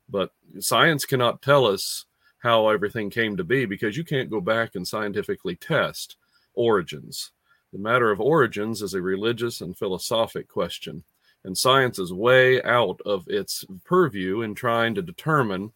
But 0.09 0.31
science 0.59 1.05
cannot 1.05 1.43
tell 1.43 1.67
us 1.67 2.07
how 2.39 2.69
everything 2.69 3.11
came 3.11 3.37
to 3.37 3.45
be 3.45 3.67
because 3.67 3.97
you 3.97 4.05
can't 4.05 4.31
go 4.31 4.41
back 4.41 4.75
and 4.75 4.89
scientifically 4.89 5.57
test 5.57 6.17
origins. 6.55 7.31
The 7.73 7.79
matter 7.79 8.11
of 8.11 8.21
origins 8.21 8.83
is 8.83 8.95
a 8.95 9.01
religious 9.01 9.61
and 9.61 9.77
philosophic 9.77 10.49
question. 10.49 11.05
And 11.45 11.57
science 11.57 11.99
is 11.99 12.13
way 12.13 12.63
out 12.63 13.01
of 13.05 13.27
its 13.29 13.65
purview 13.85 14.43
in 14.43 14.55
trying 14.55 14.95
to 14.95 15.03
determine 15.03 15.73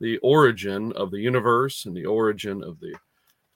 the 0.00 0.18
origin 0.18 0.92
of 0.92 1.10
the 1.10 1.20
universe 1.20 1.86
and 1.86 1.96
the 1.96 2.06
origin 2.06 2.62
of 2.62 2.80
the 2.80 2.94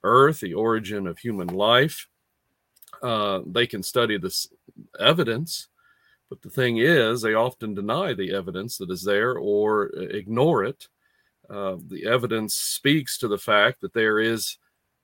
earth, 0.02 0.40
the 0.40 0.54
origin 0.54 1.06
of 1.06 1.18
human 1.18 1.48
life. 1.48 2.08
Uh, 3.02 3.40
they 3.46 3.66
can 3.66 3.82
study 3.82 4.18
this 4.18 4.48
evidence, 4.98 5.68
but 6.28 6.42
the 6.42 6.50
thing 6.50 6.78
is, 6.78 7.22
they 7.22 7.34
often 7.34 7.74
deny 7.74 8.12
the 8.12 8.34
evidence 8.34 8.76
that 8.78 8.90
is 8.90 9.02
there 9.02 9.34
or 9.36 9.86
ignore 9.94 10.64
it. 10.64 10.88
Uh, 11.48 11.76
the 11.86 12.06
evidence 12.06 12.54
speaks 12.54 13.16
to 13.18 13.28
the 13.28 13.38
fact 13.38 13.80
that 13.80 13.94
there 13.94 14.18
is 14.18 14.58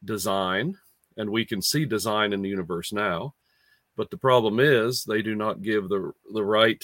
design, 0.05 0.77
and 1.17 1.31
we 1.31 1.45
can 1.45 1.63
see 1.63 1.85
design 1.85 2.33
in 2.33 2.43
the 2.43 2.49
universe 2.49 2.93
now. 2.93 3.35
But 3.97 4.11
the 4.11 4.17
problem 4.19 4.59
is, 4.61 5.05
they 5.05 5.23
do 5.23 5.35
not 5.35 5.63
give 5.63 5.89
the 5.89 6.13
the 6.33 6.45
right 6.45 6.83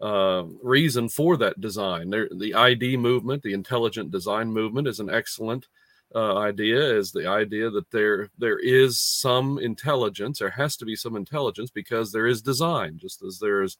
uh, 0.00 0.44
reason 0.62 1.08
for 1.08 1.36
that 1.38 1.60
design. 1.60 2.10
There, 2.10 2.28
the 2.36 2.54
ID 2.54 2.96
movement, 2.96 3.42
the 3.42 3.54
intelligent 3.54 4.10
design 4.10 4.52
movement, 4.52 4.88
is 4.88 5.00
an 5.00 5.10
excellent 5.10 5.68
uh, 6.14 6.36
idea. 6.36 6.78
Is 6.78 7.12
the 7.12 7.26
idea 7.26 7.70
that 7.70 7.90
there 7.90 8.30
there 8.38 8.58
is 8.58 9.00
some 9.00 9.58
intelligence, 9.58 10.38
there 10.38 10.50
has 10.50 10.76
to 10.76 10.84
be 10.84 10.96
some 10.96 11.16
intelligence 11.16 11.70
because 11.70 12.12
there 12.12 12.26
is 12.26 12.42
design, 12.42 12.98
just 12.98 13.22
as 13.22 13.38
there 13.38 13.62
is 13.62 13.78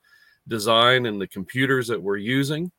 design 0.48 1.06
in 1.06 1.18
the 1.18 1.26
computers 1.26 1.88
that 1.88 2.02
we're 2.02 2.16
using 2.16 2.70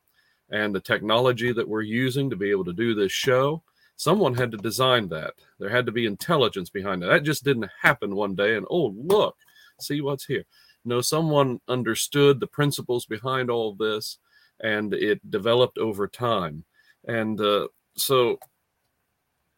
and 0.50 0.74
the 0.74 0.80
technology 0.80 1.52
that 1.52 1.68
we're 1.68 1.82
using 1.82 2.28
to 2.30 2.36
be 2.36 2.50
able 2.50 2.64
to 2.64 2.72
do 2.72 2.94
this 2.94 3.12
show. 3.12 3.62
Someone 3.96 4.34
had 4.34 4.50
to 4.52 4.58
design 4.58 5.08
that. 5.08 5.34
There 5.58 5.68
had 5.68 5.86
to 5.86 5.92
be 5.92 6.06
intelligence 6.06 6.70
behind 6.70 7.02
it. 7.02 7.06
That 7.06 7.22
just 7.22 7.44
didn't 7.44 7.70
happen 7.80 8.14
one 8.14 8.34
day. 8.34 8.56
And 8.56 8.66
oh, 8.70 8.94
look, 8.96 9.36
see 9.80 10.00
what's 10.00 10.24
here 10.24 10.44
No, 10.84 11.00
someone 11.00 11.60
understood 11.68 12.40
the 12.40 12.46
principles 12.46 13.06
behind 13.06 13.50
all 13.50 13.74
this 13.74 14.18
and 14.60 14.94
it 14.94 15.30
developed 15.30 15.78
over 15.78 16.08
time. 16.08 16.64
And 17.06 17.40
uh, 17.40 17.68
so 17.96 18.38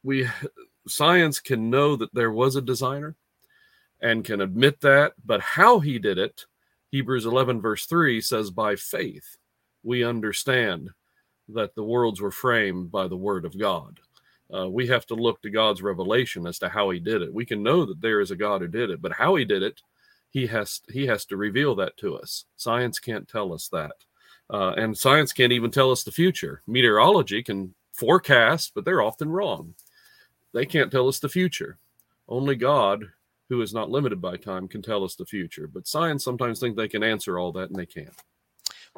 we 0.03 0.29
science 0.89 1.41
can 1.41 1.71
know 1.71 1.97
that 1.97 2.15
there 2.15 2.31
was 2.31 2.57
a 2.57 2.63
designer 2.63 3.17
and 4.01 4.25
can 4.25 4.41
admit 4.41 4.81
that, 4.83 5.15
but 5.25 5.41
how 5.41 5.81
he 5.81 5.99
did 5.99 6.19
it, 6.19 6.45
Hebrews 6.91 7.27
11, 7.27 7.61
verse 7.61 7.87
3 7.87 8.21
says, 8.21 8.51
by 8.51 8.77
faith 8.77 9.37
we 9.83 10.05
understand 10.05 10.91
that 11.49 11.75
the 11.75 11.83
worlds 11.83 12.21
were 12.21 12.31
framed 12.31 12.91
by 12.91 13.09
the 13.09 13.17
word 13.17 13.45
of 13.45 13.59
God. 13.59 14.01
Uh, 14.55 14.69
we 14.69 14.87
have 14.87 15.07
to 15.07 15.15
look 15.15 15.43
to 15.43 15.51
God's 15.51 15.83
revelation 15.83 16.47
as 16.47 16.59
to 16.61 16.69
how 16.69 16.91
he 16.91 17.01
did 17.01 17.23
it. 17.23 17.35
We 17.35 17.45
can 17.45 17.63
know 17.63 17.85
that 17.85 18.01
there 18.01 18.21
is 18.21 18.31
a 18.31 18.37
God 18.37 18.61
who 18.61 18.69
did 18.69 18.91
it, 18.91 19.03
but 19.03 19.13
how 19.13 19.35
he 19.35 19.45
did 19.45 19.63
it 19.63 19.81
he 20.37 20.47
has 20.47 20.83
he 20.91 21.07
has 21.07 21.25
to 21.27 21.37
reveal 21.37 21.75
that 21.77 21.97
to 21.97 22.17
us. 22.17 22.45
Science 22.57 22.99
can't 22.99 23.27
tell 23.27 23.55
us 23.55 23.69
that, 23.69 23.93
uh, 24.51 24.75
and 24.77 24.97
science 24.97 25.33
can't 25.33 25.53
even 25.53 25.71
tell 25.71 25.91
us 25.91 26.05
the 26.05 26.13
future. 26.13 26.63
Meteorology 26.67 27.43
can 27.43 27.75
forecast, 27.95 28.73
but 28.75 28.85
they're 28.85 29.01
often 29.01 29.31
wrong. 29.31 29.75
They 30.53 30.67
can't 30.67 30.93
tell 30.93 31.09
us 31.09 31.21
the 31.21 31.31
future. 31.31 31.79
Only 32.29 32.55
God, 32.55 33.05
who 33.49 33.63
is 33.63 33.73
not 33.73 33.91
limited 33.91 34.21
by 34.21 34.37
time, 34.37 34.69
can 34.69 34.83
tell 34.83 35.05
us 35.05 35.15
the 35.15 35.25
future. 35.25 35.67
But 35.67 35.89
science 35.89 36.25
sometimes 36.25 36.61
think 36.61 36.77
they 36.77 36.89
can 36.89 37.03
answer 37.03 37.39
all 37.39 37.53
that, 37.53 37.71
and 37.71 37.77
they 37.77 37.87
can't. 37.87 38.13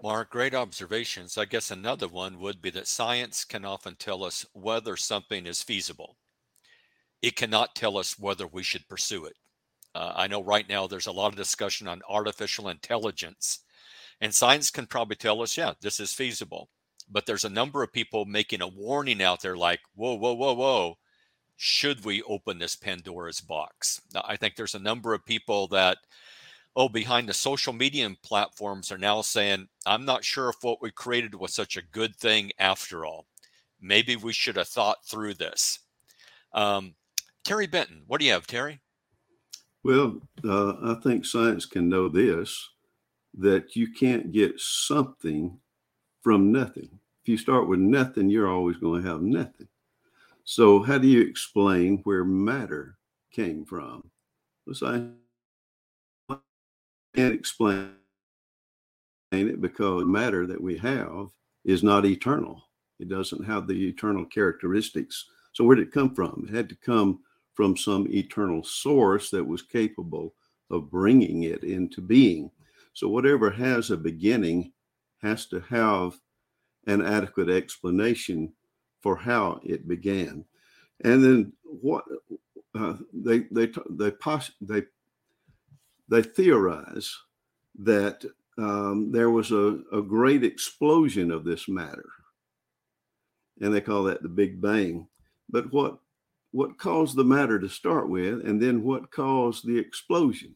Mark, 0.03 0.31
great 0.31 0.55
observations. 0.55 1.37
I 1.37 1.45
guess 1.45 1.71
another 1.71 2.07
one 2.07 2.39
would 2.39 2.63
be 2.63 2.71
that 2.71 2.87
science 2.87 3.45
can 3.45 3.65
often 3.65 3.97
tell 3.97 4.23
us 4.23 4.47
whether 4.53 4.97
something 4.97 5.45
is 5.47 5.63
feasible. 5.63 6.17
It 7.21 7.35
cannot 7.35 7.75
tell 7.75 7.99
us 7.99 8.19
whether 8.19 8.47
we 8.47 8.63
should 8.63 8.89
pursue 8.89 9.25
it. 9.25 9.35
Uh, 9.95 10.13
I 10.15 10.29
know 10.29 10.43
right 10.43 10.69
now 10.69 10.87
there's 10.87 11.09
a 11.09 11.13
lot 11.13 11.33
of 11.33 11.37
discussion 11.37 11.89
on 11.89 12.01
artificial 12.09 12.69
intelligence, 12.69 13.61
and 14.21 14.33
science 14.33 14.71
can 14.71 14.87
probably 14.87 15.17
tell 15.17 15.43
us, 15.43 15.57
yeah, 15.57 15.73
this 15.81 15.99
is 15.99 16.13
feasible. 16.13 16.69
But 17.11 17.27
there's 17.27 17.45
a 17.45 17.51
number 17.51 17.83
of 17.83 17.93
people 17.93 18.25
making 18.25 18.63
a 18.63 18.69
warning 18.69 19.23
out 19.23 19.43
there 19.43 19.57
like, 19.57 19.81
whoa, 19.95 20.15
whoa, 20.15 20.35
whoa, 20.35 20.53
whoa, 20.53 20.99
should 21.57 22.05
we 22.05 22.23
open 22.23 22.59
this 22.59 22.77
Pandora's 22.77 23.41
box? 23.41 24.01
I 24.15 24.37
think 24.37 24.55
there's 24.55 24.77
a 24.77 24.79
number 24.79 25.13
of 25.13 25.25
people 25.25 25.67
that, 25.69 25.99
oh, 26.79 26.89
behind 26.89 27.29
the 27.29 27.35
social 27.35 27.73
media 27.73 28.09
platforms 28.23 28.93
are 28.93 28.99
now 28.99 29.21
saying, 29.21 29.67
I'm 29.85 30.05
not 30.05 30.25
sure 30.25 30.49
if 30.49 30.63
what 30.63 30.81
we 30.81 30.93
created 30.93 31.35
was 31.35 31.53
such 31.53 31.77
a 31.77 31.83
good 31.83 32.15
thing 32.15 32.53
after 32.61 33.05
all. 33.05 33.27
Maybe 33.81 34.15
we 34.15 34.33
should 34.33 34.55
have 34.55 34.69
thought 34.69 35.05
through 35.05 35.35
this. 35.35 35.81
Um, 36.53 36.95
Terry 37.45 37.67
Benton, 37.67 38.05
what 38.07 38.21
do 38.21 38.27
you 38.27 38.33
have, 38.33 38.47
Terry? 38.47 38.81
Well, 39.83 40.21
uh, 40.45 40.75
I 40.85 40.95
think 41.03 41.27
science 41.27 41.67
can 41.67 41.89
know 41.89 42.09
this 42.09 42.69
that 43.37 43.75
you 43.75 43.93
can't 43.93 44.31
get 44.31 44.61
something 44.61 45.59
from 46.23 46.53
nothing. 46.53 46.91
If 47.23 47.29
you 47.29 47.39
start 47.39 47.67
with 47.67 47.81
nothing, 47.81 48.31
you're 48.31 48.49
always 48.49 48.77
going 48.77 49.03
to 49.03 49.09
have 49.09 49.23
nothing. 49.23 49.67
So, 50.45 50.83
how 50.85 50.99
do 50.99 51.09
you 51.09 51.23
explain 51.23 51.99
where 52.05 52.25
matter 52.25 52.99
came 53.33 53.65
from? 53.65 54.11
Well, 54.65 54.75
science 54.75 55.15
can't 57.15 57.35
explain 57.35 57.93
it 59.33 59.61
because 59.61 60.05
matter 60.05 60.47
that 60.47 60.61
we 60.61 60.77
have 60.79 61.29
is 61.65 61.83
not 61.83 62.07
eternal. 62.07 62.63
It 62.99 63.09
doesn't 63.09 63.45
have 63.45 63.67
the 63.67 63.89
eternal 63.89 64.25
characteristics. 64.25 65.27
So, 65.53 65.65
where 65.65 65.77
did 65.77 65.89
it 65.89 65.93
come 65.93 66.15
from? 66.15 66.47
It 66.49 66.55
had 66.55 66.69
to 66.71 66.77
come 66.77 67.21
from 67.55 67.77
some 67.77 68.07
eternal 68.09 68.63
source 68.65 69.31
that 69.31 69.45
was 69.45 69.63
capable 69.63 70.35
of 70.71 70.91
bringing 70.91 71.45
it 71.45 71.65
into 71.65 72.01
being. 72.01 72.51
So, 72.93 73.09
whatever 73.09 73.51
has 73.51 73.91
a 73.91 73.97
beginning 73.97 74.73
has 75.23 75.47
to 75.47 75.61
have 75.61 76.15
an 76.87 77.05
adequate 77.05 77.51
explanation 77.51 78.53
for 79.01 79.17
how 79.17 79.61
it 79.63 79.87
began. 79.87 80.45
And 81.05 81.23
then 81.23 81.53
what 81.63 82.05
uh, 82.75 82.95
they 83.13 83.41
they 83.51 83.71
they 83.91 84.13
they 84.61 84.83
they 86.09 86.23
theorize 86.23 87.15
that 87.81 88.25
um, 88.59 89.13
there 89.13 89.31
was 89.31 89.53
a, 89.53 89.81
a 89.93 90.03
great 90.03 90.43
explosion 90.43 91.31
of 91.31 91.45
this 91.45 91.69
matter, 91.69 92.09
and 93.61 93.73
they 93.73 93.81
call 93.81 94.05
that 94.05 94.23
the 94.23 94.29
Big 94.29 94.61
Bang. 94.61 95.07
But 95.49 95.73
what 95.73 95.99
what 96.51 96.79
caused 96.79 97.17
the 97.17 97.25
matter 97.25 97.59
to 97.59 97.69
start 97.69 98.09
with, 98.09 98.47
and 98.47 98.61
then 98.61 98.83
what 98.83 99.11
caused 99.11 99.67
the 99.67 99.79
explosion. 99.79 100.55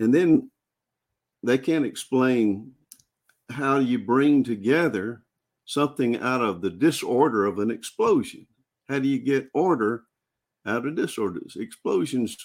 And 0.00 0.12
then 0.12 0.50
they 1.42 1.58
can't 1.58 1.84
explain 1.84 2.72
how 3.50 3.78
you 3.78 3.98
bring 3.98 4.42
together 4.42 5.22
something 5.66 6.18
out 6.18 6.40
of 6.40 6.62
the 6.62 6.70
disorder 6.70 7.44
of 7.44 7.58
an 7.58 7.70
explosion. 7.70 8.46
How 8.88 8.98
do 8.98 9.08
you 9.08 9.18
get 9.18 9.50
order 9.54 10.04
out 10.66 10.86
of 10.86 10.96
disorders? 10.96 11.56
Explosions 11.56 12.36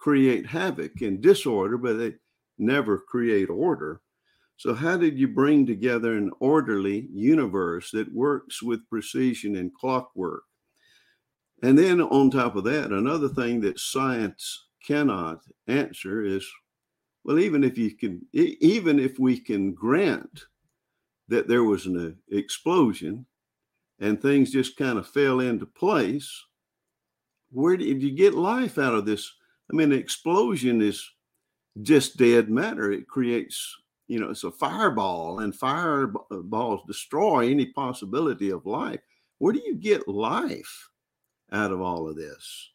create 0.00 0.46
havoc 0.46 1.00
and 1.02 1.20
disorder, 1.20 1.76
but 1.78 1.98
they 1.98 2.14
never 2.58 2.98
create 2.98 3.50
order. 3.50 4.00
So, 4.56 4.74
how 4.74 4.96
did 4.96 5.18
you 5.18 5.28
bring 5.28 5.66
together 5.66 6.16
an 6.16 6.30
orderly 6.40 7.08
universe 7.12 7.90
that 7.92 8.12
works 8.12 8.62
with 8.62 8.88
precision 8.88 9.56
and 9.56 9.72
clockwork? 9.74 10.42
And 11.62 11.78
then, 11.78 12.00
on 12.00 12.30
top 12.30 12.56
of 12.56 12.64
that, 12.64 12.90
another 12.90 13.28
thing 13.28 13.60
that 13.60 13.78
science 13.78 14.66
cannot 14.86 15.42
answer 15.66 16.22
is 16.22 16.46
well, 17.24 17.38
even 17.38 17.64
if 17.64 17.76
you 17.76 17.94
can, 17.96 18.26
even 18.32 18.98
if 18.98 19.18
we 19.18 19.38
can 19.38 19.74
grant 19.74 20.46
that 21.28 21.48
there 21.48 21.64
was 21.64 21.86
an 21.86 22.18
uh, 22.32 22.36
explosion 22.36 23.26
and 23.98 24.20
things 24.20 24.50
just 24.50 24.76
kind 24.76 24.98
of 24.98 25.06
fell 25.06 25.40
into 25.40 25.66
place, 25.66 26.30
where 27.50 27.76
did 27.76 28.02
you 28.02 28.10
get 28.10 28.34
life 28.34 28.78
out 28.78 28.94
of 28.94 29.04
this? 29.04 29.30
I 29.70 29.76
mean, 29.76 29.90
the 29.90 29.96
explosion 29.96 30.82
is 30.82 31.08
just 31.82 32.16
dead 32.16 32.50
matter. 32.50 32.90
It 32.90 33.06
creates, 33.06 33.76
you 34.08 34.18
know, 34.18 34.30
it's 34.30 34.44
a 34.44 34.50
fireball, 34.50 35.40
and 35.40 35.54
fireballs 35.54 36.80
destroy 36.86 37.48
any 37.48 37.66
possibility 37.66 38.50
of 38.50 38.66
life. 38.66 39.00
Where 39.38 39.52
do 39.52 39.60
you 39.64 39.74
get 39.76 40.08
life 40.08 40.88
out 41.52 41.70
of 41.72 41.80
all 41.80 42.08
of 42.08 42.16
this? 42.16 42.70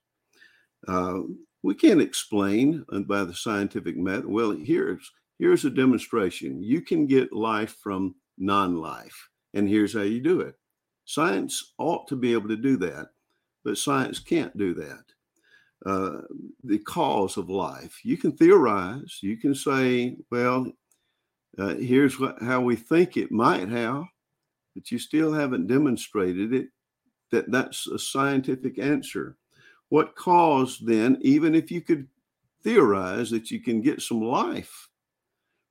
Uh, 0.88 1.22
we 1.64 1.76
can't 1.76 2.02
explain 2.02 2.86
by 3.08 3.24
the 3.24 3.34
scientific 3.34 3.98
method. 3.98 4.28
Well, 4.28 4.52
here's 4.52 5.12
here's 5.40 5.66
a 5.66 5.70
demonstration. 5.70 6.64
You 6.64 6.82
can 6.82 7.08
get 7.08 7.34
life 7.34 7.76
from 7.84 8.16
non-life, 8.38 9.30
and 9.54 9.68
here's 9.68 9.94
how 9.94 10.02
you 10.02 10.22
do 10.22 10.42
it. 10.42 10.56
Science 11.06 11.74
ought 11.78 12.08
to 12.08 12.16
be 12.16 12.34
able 12.34 12.50
to 12.50 12.56
do 12.56 12.78
that, 12.78 13.10
but 13.64 13.78
science 13.78 14.20
can't 14.20 14.56
do 14.58 14.74
that. 14.76 15.04
Uh, 15.86 16.22
the 16.64 16.80
cause 16.80 17.38
of 17.38 17.48
life. 17.48 18.00
You 18.04 18.18
can 18.18 18.32
theorize. 18.32 19.20
You 19.22 19.38
can 19.38 19.54
say, 19.54 20.18
well, 20.32 20.72
uh, 21.60 21.76
here's 21.76 22.20
what, 22.20 22.42
how 22.42 22.62
we 22.62 22.76
think 22.76 23.18
it 23.18 23.32
might 23.32 23.70
have, 23.70 24.06
but 24.74 24.90
you 24.90 24.98
still 24.98 25.32
haven't 25.32 25.68
demonstrated 25.68 26.54
it. 26.54 26.70
That 27.32 27.52
that's 27.52 27.86
a 27.86 28.00
scientific 28.00 28.80
answer. 28.80 29.38
What 29.90 30.16
caused 30.16 30.88
then, 30.88 31.20
even 31.22 31.54
if 31.54 31.70
you 31.70 31.82
could 31.82 32.08
theorize 32.64 33.30
that 33.30 33.52
you 33.52 33.62
can 33.62 33.82
get 33.82 34.02
some 34.02 34.22
life 34.22 34.90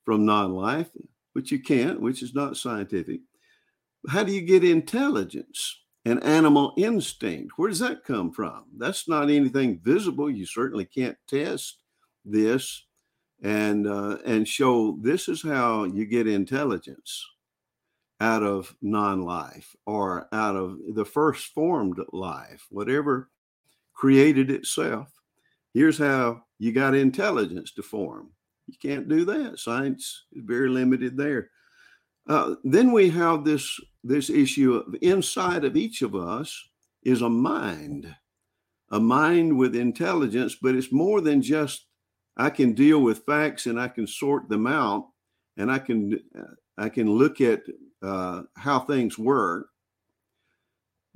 from 0.05 0.24
non 0.24 0.55
life, 0.55 0.90
which 1.33 1.50
you 1.50 1.59
can't, 1.59 2.00
which 2.00 2.22
is 2.22 2.35
not 2.35 2.57
scientific, 2.57 3.20
how 4.09 4.22
do 4.22 4.33
you 4.33 4.42
get 4.42 4.62
intelligence 4.62 5.81
and 6.05 6.23
animal 6.23 6.75
instinct? 6.77 7.53
Where 7.57 7.69
does 7.69 7.79
that 7.79 8.05
come 8.05 8.31
from? 8.31 8.64
That's 8.77 9.09
not 9.09 9.31
anything 9.31 9.81
visible. 9.83 10.31
You 10.31 10.47
certainly 10.47 10.85
can't 10.85 11.17
test 11.29 11.79
this 12.25 12.85
and 13.43 13.87
uh, 13.87 14.19
and 14.25 14.47
show 14.47 14.99
this 15.01 15.29
is 15.29 15.43
how 15.43 15.85
you 15.85 16.07
get 16.07 16.27
intelligence 16.27 17.27
out 18.21 18.43
of 18.43 18.75
non-life 18.81 19.75
or 19.87 20.29
out 20.33 20.57
of 20.57 20.79
the 20.95 21.05
first 21.05 21.47
formed 21.49 21.99
life 22.12 22.67
whatever 22.71 23.29
created 23.93 24.51
itself. 24.51 25.09
Here's 25.73 25.99
how 25.99 26.43
you 26.59 26.73
got 26.73 26.95
intelligence 26.95 27.73
to 27.73 27.83
form. 27.83 28.31
You 28.67 28.75
can't 28.81 29.09
do 29.09 29.25
that. 29.27 29.59
Science 29.59 30.25
is 30.33 30.43
very 30.45 30.69
limited 30.69 31.17
there. 31.17 31.51
Uh, 32.26 32.54
then 32.64 32.92
we 32.92 33.10
have 33.10 33.44
this 33.44 33.78
this 34.02 34.30
issue 34.30 34.74
of 34.74 34.94
inside 35.02 35.64
of 35.64 35.76
each 35.76 36.02
of 36.02 36.14
us 36.14 36.68
is 37.02 37.22
a 37.22 37.28
mind, 37.28 38.14
a 38.90 39.00
mind 39.00 39.56
with 39.56 39.74
intelligence, 39.76 40.56
but 40.60 40.74
it's 40.74 40.92
more 40.92 41.20
than 41.20 41.42
just 41.42 41.87
I 42.37 42.50
can 42.50 42.72
deal 42.72 43.00
with 43.00 43.24
facts 43.24 43.66
and 43.66 43.78
I 43.80 43.88
can 43.88 44.06
sort 44.06 44.48
them 44.48 44.66
out 44.66 45.08
and 45.56 45.70
I 45.70 45.78
can 45.78 46.18
I 46.78 46.88
can 46.88 47.10
look 47.10 47.40
at 47.40 47.62
uh, 48.02 48.42
how 48.56 48.80
things 48.80 49.18
work. 49.18 49.68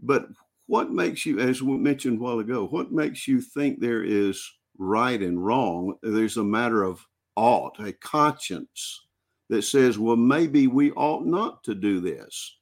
But 0.00 0.28
what 0.66 0.92
makes 0.92 1.26
you, 1.26 1.40
as 1.40 1.62
we 1.62 1.76
mentioned 1.76 2.18
a 2.18 2.22
while 2.22 2.38
ago, 2.38 2.66
what 2.66 2.92
makes 2.92 3.26
you 3.26 3.40
think 3.40 3.80
there 3.80 4.04
is 4.04 4.40
right 4.76 5.20
and 5.20 5.44
wrong? 5.44 5.94
There's 6.02 6.36
a 6.36 6.44
matter 6.44 6.82
of 6.82 7.04
ought, 7.36 7.80
a 7.80 7.92
conscience 7.92 9.07
that 9.48 9.62
says, 9.62 9.98
well, 9.98 10.16
maybe 10.16 10.66
we 10.66 10.92
ought 10.92 11.26
not 11.26 11.64
to 11.64 11.74
do 11.74 12.00
this. 12.00 12.56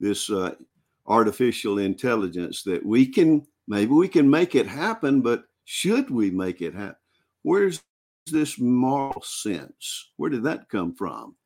This 0.00 0.30
uh, 0.30 0.54
artificial 1.06 1.78
intelligence 1.78 2.62
that 2.64 2.84
we 2.84 3.06
can, 3.06 3.46
maybe 3.68 3.92
we 3.92 4.08
can 4.08 4.28
make 4.28 4.54
it 4.54 4.66
happen, 4.66 5.20
but 5.20 5.44
should 5.64 6.10
we 6.10 6.30
make 6.30 6.60
it 6.60 6.74
happen? 6.74 6.96
Where's 7.42 7.82
this 8.26 8.58
moral 8.58 9.22
sense? 9.22 10.12
Where 10.16 10.30
did 10.30 10.42
that 10.44 10.68
come 10.68 10.94
from? 10.94 11.36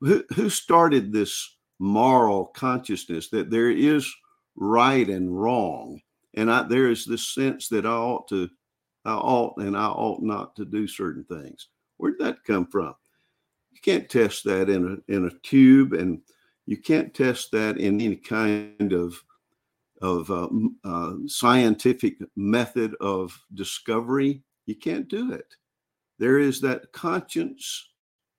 Who, 0.00 0.24
who 0.34 0.50
started 0.50 1.12
this 1.12 1.56
moral 1.78 2.46
consciousness 2.46 3.28
that 3.30 3.50
there 3.50 3.70
is 3.70 4.12
right 4.56 5.08
and 5.08 5.40
wrong. 5.40 6.00
And 6.34 6.50
I, 6.50 6.62
there 6.62 6.90
is 6.90 7.04
this 7.04 7.34
sense 7.34 7.68
that 7.68 7.86
I 7.86 7.90
ought 7.90 8.28
to, 8.28 8.48
I 9.04 9.14
ought 9.14 9.58
and 9.58 9.76
I 9.76 9.86
ought 9.86 10.22
not 10.22 10.56
to 10.56 10.64
do 10.64 10.86
certain 10.86 11.24
things. 11.24 11.68
Where'd 11.96 12.18
that 12.18 12.44
come 12.44 12.66
from? 12.66 12.94
You 13.76 13.82
can't 13.82 14.08
test 14.08 14.44
that 14.44 14.70
in 14.70 15.02
a 15.06 15.12
in 15.14 15.26
a 15.26 15.38
tube, 15.42 15.92
and 15.92 16.22
you 16.64 16.78
can't 16.78 17.12
test 17.12 17.50
that 17.50 17.76
in 17.76 18.00
any 18.00 18.16
kind 18.16 18.94
of 18.94 19.22
of 20.00 20.30
uh, 20.30 20.48
uh, 20.82 21.16
scientific 21.26 22.16
method 22.36 22.94
of 23.02 23.38
discovery. 23.52 24.42
You 24.64 24.76
can't 24.76 25.08
do 25.08 25.30
it. 25.30 25.56
There 26.18 26.38
is 26.38 26.58
that 26.62 26.90
conscience, 26.92 27.90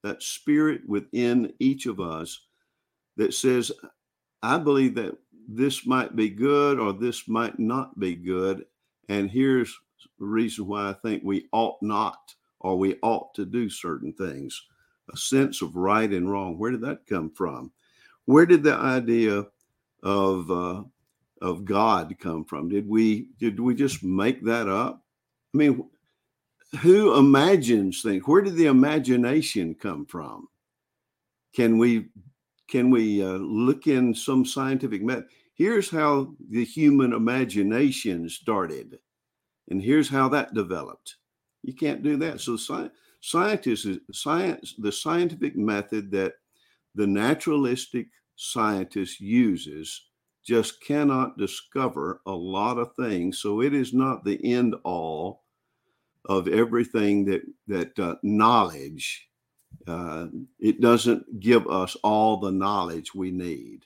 that 0.01 0.23
spirit 0.23 0.81
within 0.87 1.53
each 1.59 1.85
of 1.85 1.99
us 1.99 2.47
that 3.15 3.35
says, 3.35 3.71
I 4.41 4.57
believe 4.57 4.95
that 4.95 5.19
this 5.47 5.85
might 5.85 6.15
be 6.15 6.29
good 6.29 6.79
or 6.79 6.93
this 6.93 7.27
might 7.27 7.59
not 7.59 7.99
be 7.99 8.15
good. 8.15 8.65
And 9.07 9.29
here's 9.29 9.77
the 10.17 10.25
reason 10.25 10.65
why 10.65 10.89
I 10.89 10.93
think 10.93 11.21
we 11.23 11.47
ought 11.51 11.77
not 11.83 12.33
or 12.59 12.75
we 12.75 12.95
ought 13.03 13.35
to 13.35 13.45
do 13.45 13.69
certain 13.69 14.13
things. 14.13 14.59
A 15.13 15.17
sense 15.17 15.61
of 15.61 15.75
right 15.75 16.11
and 16.11 16.29
wrong. 16.29 16.57
Where 16.57 16.71
did 16.71 16.81
that 16.81 17.07
come 17.07 17.29
from? 17.31 17.71
Where 18.25 18.45
did 18.45 18.63
the 18.63 18.75
idea 18.75 19.45
of 20.03 20.51
uh, 20.51 20.83
of 21.41 21.65
God 21.65 22.15
come 22.19 22.43
from? 22.43 22.69
Did 22.69 22.87
we 22.87 23.29
did 23.39 23.59
we 23.59 23.73
just 23.75 24.03
make 24.03 24.43
that 24.43 24.67
up? 24.67 25.03
I 25.53 25.57
mean, 25.57 25.89
who 26.81 27.17
imagines 27.17 28.01
things? 28.01 28.23
Where 28.25 28.41
did 28.41 28.55
the 28.55 28.65
imagination 28.65 29.75
come 29.75 30.05
from? 30.05 30.47
Can 31.55 31.77
we 31.77 32.09
can 32.67 32.89
we 32.89 33.23
uh, 33.23 33.37
look 33.37 33.87
in 33.87 34.13
some 34.13 34.45
scientific 34.45 35.01
method? 35.01 35.27
Here's 35.55 35.89
how 35.89 36.35
the 36.49 36.63
human 36.63 37.13
imagination 37.13 38.29
started, 38.29 38.99
and 39.69 39.81
here's 39.81 40.09
how 40.09 40.29
that 40.29 40.53
developed. 40.53 41.15
You 41.63 41.73
can't 41.73 42.03
do 42.03 42.17
that. 42.17 42.41
So, 42.41 42.57
sci- 42.57 42.91
scientists, 43.21 43.99
science, 44.11 44.75
the 44.77 44.91
scientific 44.91 45.55
method 45.55 46.11
that 46.11 46.33
the 46.95 47.07
naturalistic 47.07 48.07
scientist 48.35 49.19
uses 49.19 50.07
just 50.45 50.81
cannot 50.81 51.37
discover 51.37 52.21
a 52.25 52.31
lot 52.31 52.77
of 52.77 52.95
things. 52.95 53.39
So, 53.39 53.61
it 53.61 53.73
is 53.73 53.93
not 53.93 54.23
the 54.23 54.39
end 54.43 54.75
all 54.83 55.43
of 56.25 56.47
everything 56.47 57.25
that 57.25 57.41
that 57.67 57.97
uh, 57.99 58.15
knowledge 58.23 59.27
uh, 59.87 60.27
it 60.59 60.81
doesn't 60.81 61.39
give 61.39 61.67
us 61.67 61.95
all 62.03 62.37
the 62.37 62.51
knowledge 62.51 63.13
we 63.13 63.31
need 63.31 63.85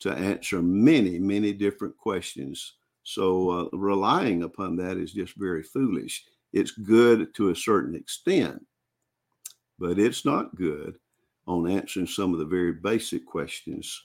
to 0.00 0.12
answer 0.12 0.62
many, 0.62 1.18
many 1.18 1.52
different 1.52 1.96
questions. 1.96 2.74
So 3.04 3.50
uh, 3.50 3.76
relying 3.76 4.42
upon 4.42 4.76
that 4.76 4.96
is 4.96 5.12
just 5.12 5.34
very 5.36 5.62
foolish. 5.62 6.24
It's 6.52 6.70
good 6.72 7.34
to 7.34 7.50
a 7.50 7.56
certain 7.56 7.94
extent, 7.94 8.64
but 9.78 9.98
it's 9.98 10.24
not 10.24 10.54
good 10.54 10.96
on 11.46 11.70
answering 11.70 12.06
some 12.06 12.32
of 12.32 12.38
the 12.38 12.44
very 12.44 12.72
basic 12.72 13.26
questions 13.26 14.02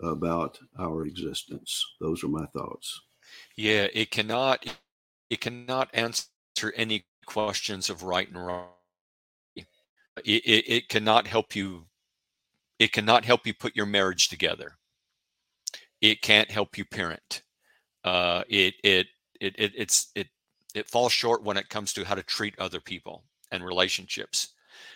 about 0.00 0.58
our 0.78 1.06
existence. 1.06 1.84
Those 2.00 2.24
are 2.24 2.28
my 2.28 2.46
thoughts. 2.46 3.00
Yeah, 3.56 3.88
it 3.92 4.10
cannot 4.10 4.66
it 5.30 5.40
cannot 5.40 5.90
answer 5.92 6.26
any 6.76 7.04
questions 7.26 7.88
of 7.90 8.02
right 8.02 8.28
and 8.28 8.44
wrong 8.44 8.68
it, 9.56 9.66
it, 10.24 10.64
it 10.68 10.88
cannot 10.88 11.26
help 11.26 11.56
you 11.56 11.86
it 12.78 12.92
cannot 12.92 13.24
help 13.24 13.46
you 13.46 13.54
put 13.54 13.74
your 13.74 13.86
marriage 13.86 14.28
together 14.28 14.72
it 16.00 16.22
can't 16.22 16.50
help 16.50 16.76
you 16.76 16.84
parent 16.84 17.42
uh, 18.04 18.42
it, 18.48 18.74
it 18.84 19.06
it 19.40 19.54
it 19.58 19.72
it's 19.76 20.10
it 20.14 20.28
it 20.74 20.90
falls 20.90 21.12
short 21.12 21.42
when 21.42 21.56
it 21.56 21.68
comes 21.70 21.92
to 21.92 22.04
how 22.04 22.14
to 22.14 22.22
treat 22.22 22.58
other 22.58 22.80
people 22.80 23.24
and 23.50 23.64
relationships 23.64 24.48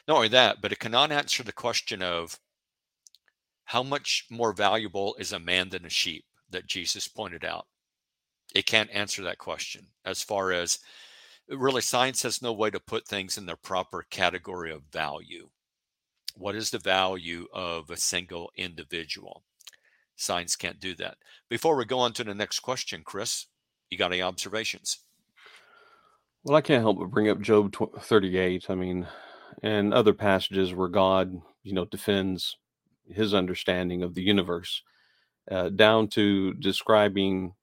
not 0.06 0.16
only 0.16 0.28
that 0.28 0.60
but 0.60 0.72
it 0.72 0.78
cannot 0.78 1.12
answer 1.12 1.42
the 1.42 1.52
question 1.52 2.02
of 2.02 2.38
how 3.68 3.82
much 3.82 4.24
more 4.30 4.54
valuable 4.54 5.14
is 5.18 5.30
a 5.30 5.38
man 5.38 5.68
than 5.68 5.84
a 5.84 5.90
sheep 5.90 6.24
that 6.48 6.66
Jesus 6.66 7.06
pointed 7.06 7.44
out? 7.44 7.66
It 8.54 8.64
can't 8.64 8.90
answer 8.90 9.22
that 9.24 9.36
question 9.36 9.88
as 10.06 10.22
far 10.22 10.52
as 10.52 10.78
really 11.50 11.82
science 11.82 12.22
has 12.22 12.40
no 12.40 12.50
way 12.50 12.70
to 12.70 12.80
put 12.80 13.06
things 13.06 13.36
in 13.36 13.44
their 13.44 13.56
proper 13.56 14.06
category 14.08 14.72
of 14.72 14.84
value. 14.90 15.50
What 16.34 16.54
is 16.54 16.70
the 16.70 16.78
value 16.78 17.46
of 17.52 17.90
a 17.90 17.98
single 17.98 18.50
individual? 18.56 19.44
Science 20.16 20.56
can't 20.56 20.80
do 20.80 20.94
that. 20.94 21.18
Before 21.50 21.76
we 21.76 21.84
go 21.84 21.98
on 21.98 22.14
to 22.14 22.24
the 22.24 22.34
next 22.34 22.60
question, 22.60 23.02
Chris, 23.04 23.48
you 23.90 23.98
got 23.98 24.12
any 24.12 24.22
observations? 24.22 25.00
Well, 26.44 26.56
I 26.56 26.60
can't 26.60 26.82
help 26.82 26.98
but 26.98 27.10
bring 27.10 27.28
up 27.28 27.40
Job 27.40 27.74
38. 28.00 28.70
I 28.70 28.74
mean, 28.74 29.06
and 29.62 29.92
other 29.92 30.14
passages 30.14 30.72
where 30.74 30.88
God, 30.88 31.40
you 31.62 31.72
know, 31.72 31.84
defends 31.84 32.56
his 33.08 33.34
understanding 33.34 34.02
of 34.02 34.14
the 34.14 34.22
universe, 34.22 34.82
uh, 35.50 35.70
down 35.70 36.08
to 36.08 36.54
describing 36.54 37.54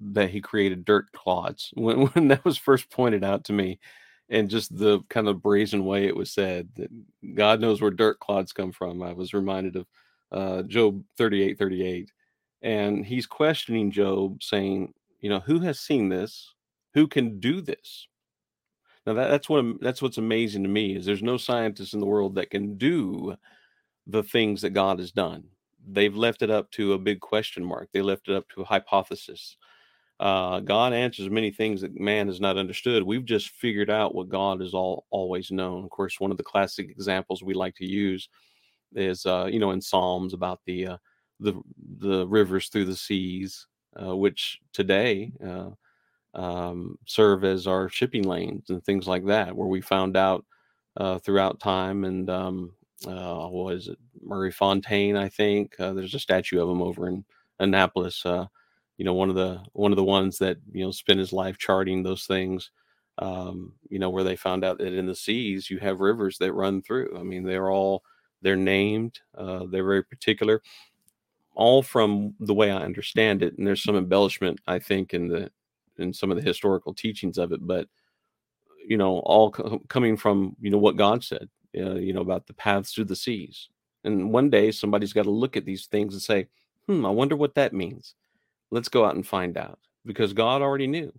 that 0.00 0.30
he 0.30 0.40
created 0.40 0.84
dirt 0.84 1.12
clods. 1.12 1.72
When, 1.76 2.06
when 2.08 2.28
that 2.28 2.44
was 2.44 2.58
first 2.58 2.90
pointed 2.90 3.24
out 3.24 3.44
to 3.46 3.52
me, 3.52 3.80
and 4.30 4.50
just 4.50 4.76
the 4.76 5.00
kind 5.10 5.28
of 5.28 5.42
brazen 5.42 5.84
way 5.86 6.06
it 6.06 6.16
was 6.16 6.32
said 6.32 6.68
that 6.76 6.90
God 7.34 7.60
knows 7.60 7.80
where 7.80 7.90
dirt 7.90 8.20
clods 8.20 8.52
come 8.52 8.72
from, 8.72 9.02
I 9.02 9.12
was 9.14 9.34
reminded 9.34 9.76
of 9.76 9.86
uh, 10.32 10.62
Job 10.64 11.04
38 11.18 11.58
38. 11.58 12.12
And 12.62 13.06
he's 13.06 13.26
questioning 13.26 13.90
Job, 13.92 14.42
saying, 14.42 14.94
You 15.20 15.30
know, 15.30 15.40
who 15.40 15.60
has 15.60 15.80
seen 15.80 16.08
this? 16.10 16.54
Who 16.94 17.06
can 17.08 17.40
do 17.40 17.60
this? 17.62 18.08
Now 19.08 19.14
that, 19.14 19.28
that's 19.28 19.48
what 19.48 19.64
that's 19.80 20.02
what's 20.02 20.18
amazing 20.18 20.62
to 20.64 20.68
me 20.68 20.94
is 20.94 21.06
there's 21.06 21.22
no 21.22 21.38
scientist 21.38 21.94
in 21.94 22.00
the 22.00 22.04
world 22.04 22.34
that 22.34 22.50
can 22.50 22.76
do 22.76 23.34
the 24.06 24.22
things 24.22 24.60
that 24.60 24.74
God 24.74 24.98
has 24.98 25.12
done. 25.12 25.44
They've 25.90 26.14
left 26.14 26.42
it 26.42 26.50
up 26.50 26.70
to 26.72 26.92
a 26.92 26.98
big 26.98 27.20
question 27.20 27.64
mark. 27.64 27.88
They 27.90 28.02
left 28.02 28.28
it 28.28 28.36
up 28.36 28.46
to 28.50 28.60
a 28.60 28.66
hypothesis. 28.66 29.56
Uh, 30.20 30.60
God 30.60 30.92
answers 30.92 31.30
many 31.30 31.50
things 31.50 31.80
that 31.80 31.98
man 31.98 32.26
has 32.26 32.38
not 32.38 32.58
understood. 32.58 33.02
We've 33.02 33.24
just 33.24 33.48
figured 33.48 33.88
out 33.88 34.14
what 34.14 34.28
God 34.28 34.60
has 34.60 34.74
all 34.74 35.06
always 35.08 35.50
known. 35.50 35.84
Of 35.84 35.90
course, 35.90 36.20
one 36.20 36.30
of 36.30 36.36
the 36.36 36.42
classic 36.42 36.90
examples 36.90 37.42
we 37.42 37.54
like 37.54 37.76
to 37.76 37.86
use 37.86 38.28
is, 38.94 39.24
uh, 39.24 39.48
you 39.50 39.58
know, 39.58 39.70
in 39.70 39.80
Psalms 39.80 40.34
about 40.34 40.60
the 40.66 40.86
uh, 40.86 40.96
the 41.40 41.54
the 42.00 42.26
rivers 42.26 42.68
through 42.68 42.84
the 42.84 42.96
seas, 42.96 43.68
uh, 43.98 44.14
which 44.14 44.58
today 44.74 45.32
uh, 45.42 45.70
um, 46.38 46.98
serve 47.04 47.44
as 47.44 47.66
our 47.66 47.88
shipping 47.88 48.22
lanes 48.22 48.70
and 48.70 48.82
things 48.84 49.08
like 49.08 49.26
that, 49.26 49.54
where 49.54 49.66
we 49.66 49.80
found 49.80 50.16
out 50.16 50.44
uh, 50.96 51.18
throughout 51.18 51.60
time 51.60 52.04
and 52.04 52.30
um, 52.30 52.72
uh, 53.06 53.46
what 53.48 53.74
is 53.74 53.88
it, 53.88 53.98
Maury 54.22 54.52
Fontaine, 54.52 55.16
I 55.16 55.28
think. 55.28 55.78
Uh, 55.78 55.92
there's 55.92 56.14
a 56.14 56.20
statue 56.20 56.62
of 56.62 56.68
him 56.68 56.80
over 56.80 57.08
in 57.08 57.24
Annapolis. 57.58 58.24
Uh, 58.24 58.46
you 58.96 59.04
know, 59.04 59.14
one 59.14 59.28
of 59.28 59.34
the 59.34 59.60
one 59.72 59.92
of 59.92 59.96
the 59.96 60.04
ones 60.04 60.38
that 60.38 60.58
you 60.72 60.84
know 60.84 60.90
spent 60.90 61.18
his 61.18 61.32
life 61.32 61.58
charting 61.58 62.02
those 62.02 62.24
things. 62.24 62.70
Um, 63.18 63.72
you 63.88 63.98
know, 63.98 64.10
where 64.10 64.22
they 64.22 64.36
found 64.36 64.64
out 64.64 64.78
that 64.78 64.92
in 64.92 65.06
the 65.06 65.14
seas 65.14 65.68
you 65.68 65.78
have 65.78 65.98
rivers 65.98 66.38
that 66.38 66.52
run 66.52 66.82
through. 66.82 67.16
I 67.18 67.24
mean, 67.24 67.42
they're 67.42 67.70
all 67.70 68.04
they're 68.42 68.56
named. 68.56 69.18
Uh, 69.36 69.66
they're 69.70 69.84
very 69.84 70.04
particular. 70.04 70.62
All 71.54 71.82
from 71.82 72.34
the 72.38 72.54
way 72.54 72.70
I 72.70 72.82
understand 72.82 73.42
it, 73.42 73.58
and 73.58 73.66
there's 73.66 73.82
some 73.82 73.96
embellishment 73.96 74.60
I 74.68 74.78
think 74.78 75.14
in 75.14 75.26
the 75.26 75.50
in 75.98 76.12
some 76.12 76.30
of 76.30 76.36
the 76.36 76.42
historical 76.42 76.94
teachings 76.94 77.38
of 77.38 77.52
it, 77.52 77.66
but 77.66 77.88
you 78.86 78.96
know, 78.96 79.18
all 79.20 79.50
co- 79.50 79.82
coming 79.88 80.16
from 80.16 80.56
you 80.60 80.70
know 80.70 80.78
what 80.78 80.96
God 80.96 81.22
said, 81.22 81.48
uh, 81.76 81.94
you 81.94 82.12
know, 82.12 82.22
about 82.22 82.46
the 82.46 82.54
paths 82.54 82.92
through 82.92 83.04
the 83.04 83.16
seas. 83.16 83.68
And 84.04 84.32
one 84.32 84.50
day 84.50 84.70
somebody's 84.70 85.12
got 85.12 85.24
to 85.24 85.30
look 85.30 85.56
at 85.56 85.64
these 85.64 85.86
things 85.86 86.14
and 86.14 86.22
say, 86.22 86.48
"Hmm, 86.86 87.04
I 87.04 87.10
wonder 87.10 87.36
what 87.36 87.54
that 87.56 87.72
means." 87.72 88.14
Let's 88.70 88.88
go 88.88 89.04
out 89.04 89.14
and 89.14 89.26
find 89.26 89.56
out, 89.56 89.78
because 90.06 90.32
God 90.32 90.62
already 90.62 90.86
knew. 90.86 91.12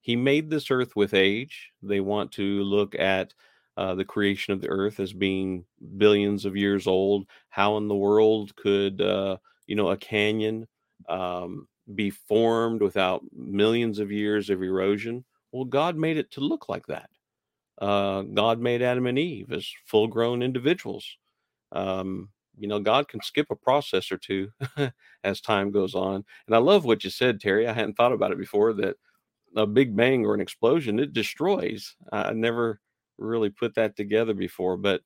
He 0.00 0.16
made 0.16 0.50
this 0.50 0.70
earth 0.70 0.94
with 0.96 1.14
age. 1.14 1.72
They 1.82 2.00
want 2.00 2.32
to 2.32 2.62
look 2.62 2.94
at 2.94 3.34
uh, 3.76 3.94
the 3.94 4.04
creation 4.04 4.52
of 4.52 4.60
the 4.60 4.68
earth 4.68 5.00
as 5.00 5.12
being 5.12 5.64
billions 5.98 6.44
of 6.44 6.56
years 6.56 6.86
old. 6.86 7.26
How 7.48 7.76
in 7.76 7.88
the 7.88 7.94
world 7.94 8.54
could 8.56 9.00
uh, 9.00 9.38
you 9.66 9.76
know 9.76 9.90
a 9.90 9.96
canyon 9.96 10.68
um, 11.08 11.68
be 11.94 12.10
formed 12.10 12.82
without 12.82 13.22
millions 13.32 13.98
of 13.98 14.10
years 14.10 14.50
of 14.50 14.62
erosion? 14.62 15.24
Well, 15.52 15.64
God 15.64 15.96
made 15.96 16.16
it 16.16 16.30
to 16.32 16.40
look 16.40 16.68
like 16.68 16.86
that. 16.86 17.08
Uh, 17.78 18.22
God 18.22 18.60
made 18.60 18.82
Adam 18.82 19.06
and 19.06 19.18
Eve 19.18 19.52
as 19.52 19.70
full 19.84 20.06
grown 20.06 20.42
individuals. 20.42 21.06
Um, 21.72 22.30
you 22.58 22.68
know, 22.68 22.80
God 22.80 23.08
can 23.08 23.20
skip 23.22 23.48
a 23.50 23.56
process 23.56 24.10
or 24.10 24.16
two 24.16 24.50
as 25.24 25.40
time 25.40 25.70
goes 25.70 25.94
on. 25.94 26.24
And 26.46 26.56
I 26.56 26.58
love 26.58 26.84
what 26.84 27.04
you 27.04 27.10
said, 27.10 27.40
Terry. 27.40 27.68
I 27.68 27.72
hadn't 27.72 27.94
thought 27.94 28.12
about 28.12 28.32
it 28.32 28.38
before 28.38 28.72
that 28.74 28.96
a 29.56 29.66
big 29.66 29.96
bang 29.96 30.24
or 30.24 30.34
an 30.34 30.40
explosion, 30.40 30.98
it 30.98 31.12
destroys. 31.12 31.96
I 32.12 32.32
never 32.32 32.80
really 33.18 33.50
put 33.50 33.74
that 33.74 33.96
together 33.96 34.34
before. 34.34 34.76
But 34.76 35.00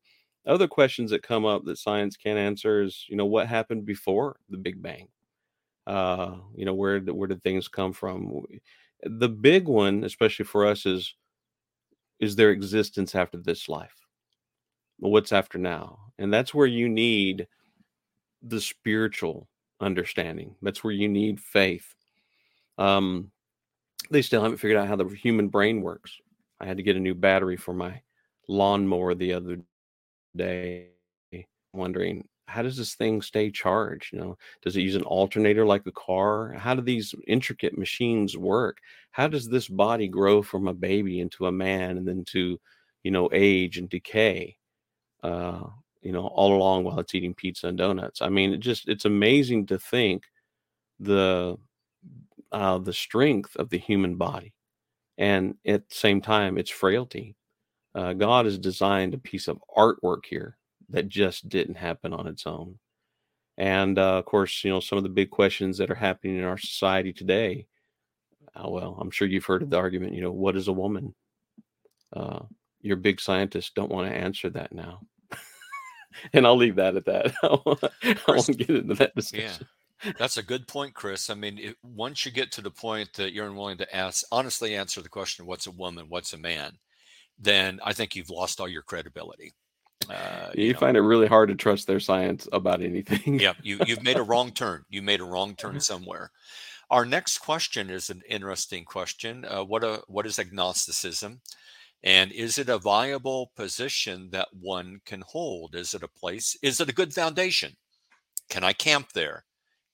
other 0.46 0.66
questions 0.66 1.10
that 1.10 1.22
come 1.22 1.44
up 1.44 1.64
that 1.64 1.78
science 1.78 2.16
can't 2.16 2.38
answer 2.38 2.82
is, 2.82 3.04
you 3.08 3.16
know, 3.16 3.26
what 3.26 3.46
happened 3.46 3.84
before 3.84 4.36
the 4.48 4.56
Big 4.56 4.82
Bang? 4.82 5.08
Uh, 5.90 6.36
you 6.54 6.64
know, 6.64 6.74
where 6.74 7.00
where 7.00 7.26
did 7.26 7.42
things 7.42 7.66
come 7.66 7.92
from? 7.92 8.44
The 9.02 9.28
big 9.28 9.66
one, 9.66 10.04
especially 10.04 10.44
for 10.44 10.64
us, 10.64 10.86
is 10.86 11.14
is 12.20 12.36
there 12.36 12.50
existence 12.50 13.14
after 13.16 13.38
this 13.38 13.68
life? 13.68 13.96
What's 14.98 15.32
after 15.32 15.58
now? 15.58 15.98
And 16.18 16.32
that's 16.32 16.54
where 16.54 16.66
you 16.68 16.88
need 16.88 17.48
the 18.42 18.60
spiritual 18.60 19.48
understanding. 19.80 20.54
That's 20.62 20.84
where 20.84 20.92
you 20.92 21.08
need 21.08 21.40
faith. 21.40 21.94
Um, 22.78 23.32
they 24.10 24.22
still 24.22 24.42
haven't 24.42 24.58
figured 24.58 24.78
out 24.78 24.88
how 24.88 24.96
the 24.96 25.08
human 25.08 25.48
brain 25.48 25.82
works. 25.82 26.12
I 26.60 26.66
had 26.66 26.76
to 26.76 26.82
get 26.84 26.96
a 26.96 27.00
new 27.00 27.14
battery 27.14 27.56
for 27.56 27.74
my 27.74 28.00
lawnmower 28.48 29.14
the 29.14 29.32
other 29.32 29.58
day, 30.36 30.90
wondering 31.72 32.28
how 32.50 32.62
does 32.62 32.76
this 32.76 32.94
thing 32.94 33.22
stay 33.22 33.50
charged? 33.50 34.12
You 34.12 34.18
know, 34.18 34.38
does 34.62 34.76
it 34.76 34.82
use 34.82 34.96
an 34.96 35.04
alternator 35.04 35.64
like 35.64 35.86
a 35.86 35.92
car? 35.92 36.52
How 36.52 36.74
do 36.74 36.82
these 36.82 37.14
intricate 37.28 37.78
machines 37.78 38.36
work? 38.36 38.78
How 39.12 39.28
does 39.28 39.48
this 39.48 39.68
body 39.68 40.08
grow 40.08 40.42
from 40.42 40.66
a 40.66 40.74
baby 40.74 41.20
into 41.20 41.46
a 41.46 41.52
man 41.52 41.96
and 41.96 42.06
then 42.06 42.24
to, 42.30 42.58
you 43.04 43.10
know, 43.12 43.30
age 43.32 43.78
and 43.78 43.88
decay? 43.88 44.56
Uh, 45.22 45.62
you 46.02 46.12
know, 46.12 46.26
all 46.26 46.54
along 46.56 46.84
while 46.84 46.98
it's 46.98 47.14
eating 47.14 47.34
pizza 47.34 47.68
and 47.68 47.78
donuts. 47.78 48.20
I 48.20 48.28
mean, 48.28 48.52
it 48.52 48.60
just 48.60 48.88
it's 48.88 49.04
amazing 49.04 49.66
to 49.66 49.78
think 49.78 50.24
the 50.98 51.56
uh, 52.50 52.78
the 52.78 52.92
strength 52.92 53.54
of 53.56 53.70
the 53.70 53.78
human 53.78 54.16
body, 54.16 54.54
and 55.18 55.54
at 55.66 55.88
the 55.88 55.94
same 55.94 56.20
time, 56.20 56.58
its 56.58 56.70
frailty. 56.70 57.36
Uh, 57.94 58.12
God 58.12 58.44
has 58.46 58.58
designed 58.58 59.14
a 59.14 59.18
piece 59.18 59.46
of 59.48 59.62
artwork 59.76 60.24
here 60.28 60.56
that 60.90 61.08
just 61.08 61.48
didn't 61.48 61.76
happen 61.76 62.12
on 62.12 62.26
its 62.26 62.46
own. 62.46 62.78
And 63.56 63.98
uh, 63.98 64.18
of 64.18 64.24
course, 64.24 64.64
you 64.64 64.70
know, 64.70 64.80
some 64.80 64.98
of 64.98 65.04
the 65.04 65.10
big 65.10 65.30
questions 65.30 65.78
that 65.78 65.90
are 65.90 65.96
happening 65.96 66.38
in 66.38 66.44
our 66.44 66.58
society 66.58 67.12
today. 67.12 67.66
Uh, 68.54 68.68
well, 68.68 68.98
I'm 69.00 69.10
sure 69.10 69.28
you've 69.28 69.44
heard 69.44 69.62
of 69.62 69.70
the 69.70 69.76
argument, 69.76 70.14
you 70.14 70.22
know, 70.22 70.32
what 70.32 70.56
is 70.56 70.68
a 70.68 70.72
woman? 70.72 71.14
Uh, 72.14 72.40
your 72.80 72.96
big 72.96 73.20
scientists 73.20 73.70
don't 73.74 73.90
want 73.90 74.08
to 74.10 74.16
answer 74.16 74.50
that 74.50 74.72
now. 74.72 75.00
and 76.32 76.46
I'll 76.46 76.56
leave 76.56 76.76
that 76.76 76.96
at 76.96 77.04
that. 77.04 77.34
I 77.42 78.32
won't, 78.32 78.58
get 78.58 78.70
into 78.70 78.94
that 78.94 79.14
discussion. 79.14 79.66
Yeah. 80.04 80.12
That's 80.18 80.38
a 80.38 80.42
good 80.42 80.66
point, 80.66 80.94
Chris. 80.94 81.28
I 81.28 81.34
mean, 81.34 81.58
it, 81.58 81.76
once 81.82 82.24
you 82.24 82.32
get 82.32 82.52
to 82.52 82.62
the 82.62 82.70
point 82.70 83.12
that 83.14 83.32
you're 83.34 83.46
unwilling 83.46 83.78
to 83.78 83.96
ask, 83.96 84.24
honestly 84.32 84.74
answer 84.74 85.02
the 85.02 85.10
question, 85.10 85.44
what's 85.44 85.66
a 85.66 85.70
woman, 85.70 86.06
what's 86.08 86.32
a 86.32 86.38
man, 86.38 86.78
then 87.38 87.80
I 87.84 87.92
think 87.92 88.16
you've 88.16 88.30
lost 88.30 88.60
all 88.60 88.68
your 88.68 88.82
credibility. 88.82 89.52
Uh, 90.08 90.50
you, 90.54 90.66
you 90.66 90.72
know, 90.72 90.78
find 90.78 90.96
it 90.96 91.02
really 91.02 91.26
hard 91.26 91.48
to 91.48 91.54
trust 91.54 91.86
their 91.86 92.00
science 92.00 92.48
about 92.52 92.82
anything. 92.82 93.38
yeah, 93.38 93.52
you 93.62 93.78
you've 93.86 94.02
made 94.02 94.16
a 94.16 94.22
wrong 94.22 94.50
turn. 94.50 94.84
You 94.88 95.02
made 95.02 95.20
a 95.20 95.24
wrong 95.24 95.54
turn 95.54 95.80
somewhere. 95.80 96.30
Our 96.90 97.04
next 97.04 97.38
question 97.38 97.90
is 97.90 98.10
an 98.10 98.22
interesting 98.28 98.84
question. 98.84 99.44
Uh, 99.44 99.64
what 99.64 99.84
a 99.84 100.02
what 100.08 100.26
is 100.26 100.38
agnosticism, 100.38 101.40
and 102.02 102.32
is 102.32 102.58
it 102.58 102.68
a 102.68 102.78
viable 102.78 103.52
position 103.56 104.30
that 104.32 104.48
one 104.52 105.00
can 105.04 105.22
hold? 105.26 105.74
Is 105.74 105.94
it 105.94 106.02
a 106.02 106.08
place? 106.08 106.56
Is 106.62 106.80
it 106.80 106.88
a 106.88 106.94
good 106.94 107.14
foundation? 107.14 107.76
Can 108.48 108.64
I 108.64 108.72
camp 108.72 109.12
there? 109.12 109.44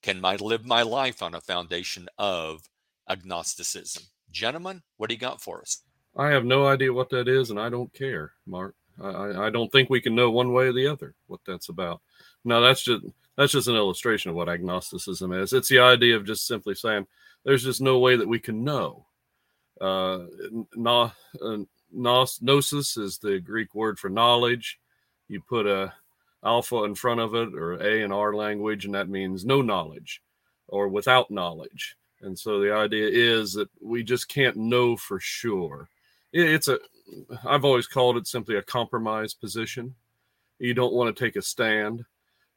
Can 0.01 0.23
I 0.25 0.37
live 0.37 0.65
my 0.65 0.81
life 0.81 1.21
on 1.21 1.35
a 1.35 1.41
foundation 1.41 2.07
of 2.17 2.61
agnosticism? 3.09 4.03
Gentlemen, 4.31 4.81
what 4.97 5.09
do 5.09 5.15
you 5.15 5.19
got 5.19 5.41
for 5.41 5.61
us? 5.61 5.83
I 6.17 6.29
have 6.29 6.45
no 6.45 6.65
idea 6.65 6.91
what 6.91 7.09
that 7.11 7.27
is, 7.27 7.51
and 7.51 7.59
I 7.59 7.69
don't 7.69 7.93
care, 7.93 8.31
Mark. 8.47 8.73
I, 9.01 9.47
I 9.47 9.49
don't 9.49 9.71
think 9.71 9.89
we 9.89 10.01
can 10.01 10.15
know 10.15 10.31
one 10.31 10.53
way 10.53 10.67
or 10.67 10.73
the 10.73 10.87
other 10.87 11.13
what 11.27 11.41
that's 11.45 11.69
about. 11.69 12.01
Now 12.43 12.59
that's 12.59 12.83
just 12.83 13.05
that's 13.35 13.51
just 13.51 13.67
an 13.67 13.75
illustration 13.75 14.31
of 14.31 14.35
what 14.35 14.49
agnosticism 14.49 15.31
is. 15.31 15.53
It's 15.53 15.69
the 15.69 15.79
idea 15.79 16.15
of 16.15 16.25
just 16.25 16.47
simply 16.47 16.75
saying 16.75 17.05
there's 17.43 17.63
just 17.63 17.81
no 17.81 17.99
way 17.99 18.15
that 18.15 18.27
we 18.27 18.39
can 18.39 18.63
know. 18.63 19.05
Uh, 19.79 20.25
no, 20.75 21.11
uh, 21.41 21.57
gnosis 21.91 22.97
is 22.97 23.19
the 23.19 23.39
Greek 23.39 23.75
word 23.75 23.99
for 23.99 24.09
knowledge. 24.09 24.79
You 25.27 25.41
put 25.41 25.67
a 25.67 25.93
alpha 26.43 26.83
in 26.83 26.95
front 26.95 27.19
of 27.19 27.35
it 27.35 27.53
or 27.53 27.73
a 27.73 28.03
in 28.03 28.11
our 28.11 28.33
language, 28.33 28.85
and 28.85 28.95
that 28.95 29.09
means 29.09 29.45
no 29.45 29.61
knowledge 29.61 30.21
or 30.67 30.87
without 30.87 31.31
knowledge. 31.31 31.95
And 32.21 32.37
so 32.37 32.59
the 32.59 32.73
idea 32.73 33.07
is 33.11 33.53
that 33.53 33.69
we 33.79 34.03
just 34.03 34.27
can't 34.27 34.57
know 34.57 34.97
for 34.97 35.19
sure. 35.19 35.89
It's 36.33 36.67
a, 36.67 36.79
I've 37.45 37.65
always 37.65 37.87
called 37.87 38.17
it 38.17 38.27
simply 38.27 38.57
a 38.57 38.61
compromise 38.61 39.33
position. 39.33 39.95
You 40.59 40.73
don't 40.73 40.93
want 40.93 41.15
to 41.15 41.25
take 41.25 41.35
a 41.35 41.41
stand. 41.41 42.03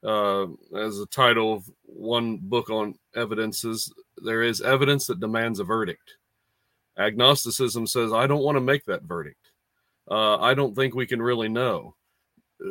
Uh, 0.02 0.46
as 0.74 0.96
the 0.96 1.06
title 1.10 1.52
of 1.52 1.70
one 1.84 2.38
book 2.38 2.70
on 2.70 2.94
evidences, 3.14 3.92
there 4.24 4.42
is 4.42 4.62
evidence 4.62 5.06
that 5.06 5.20
demands 5.20 5.60
a 5.60 5.64
verdict. 5.64 6.16
Agnosticism 6.98 7.86
says, 7.86 8.12
I 8.12 8.26
don't 8.26 8.42
want 8.42 8.56
to 8.56 8.62
make 8.62 8.84
that 8.86 9.02
verdict. 9.02 9.50
Uh, 10.10 10.38
I 10.38 10.54
don't 10.54 10.74
think 10.74 10.94
we 10.94 11.06
can 11.06 11.20
really 11.20 11.48
know. 11.48 11.94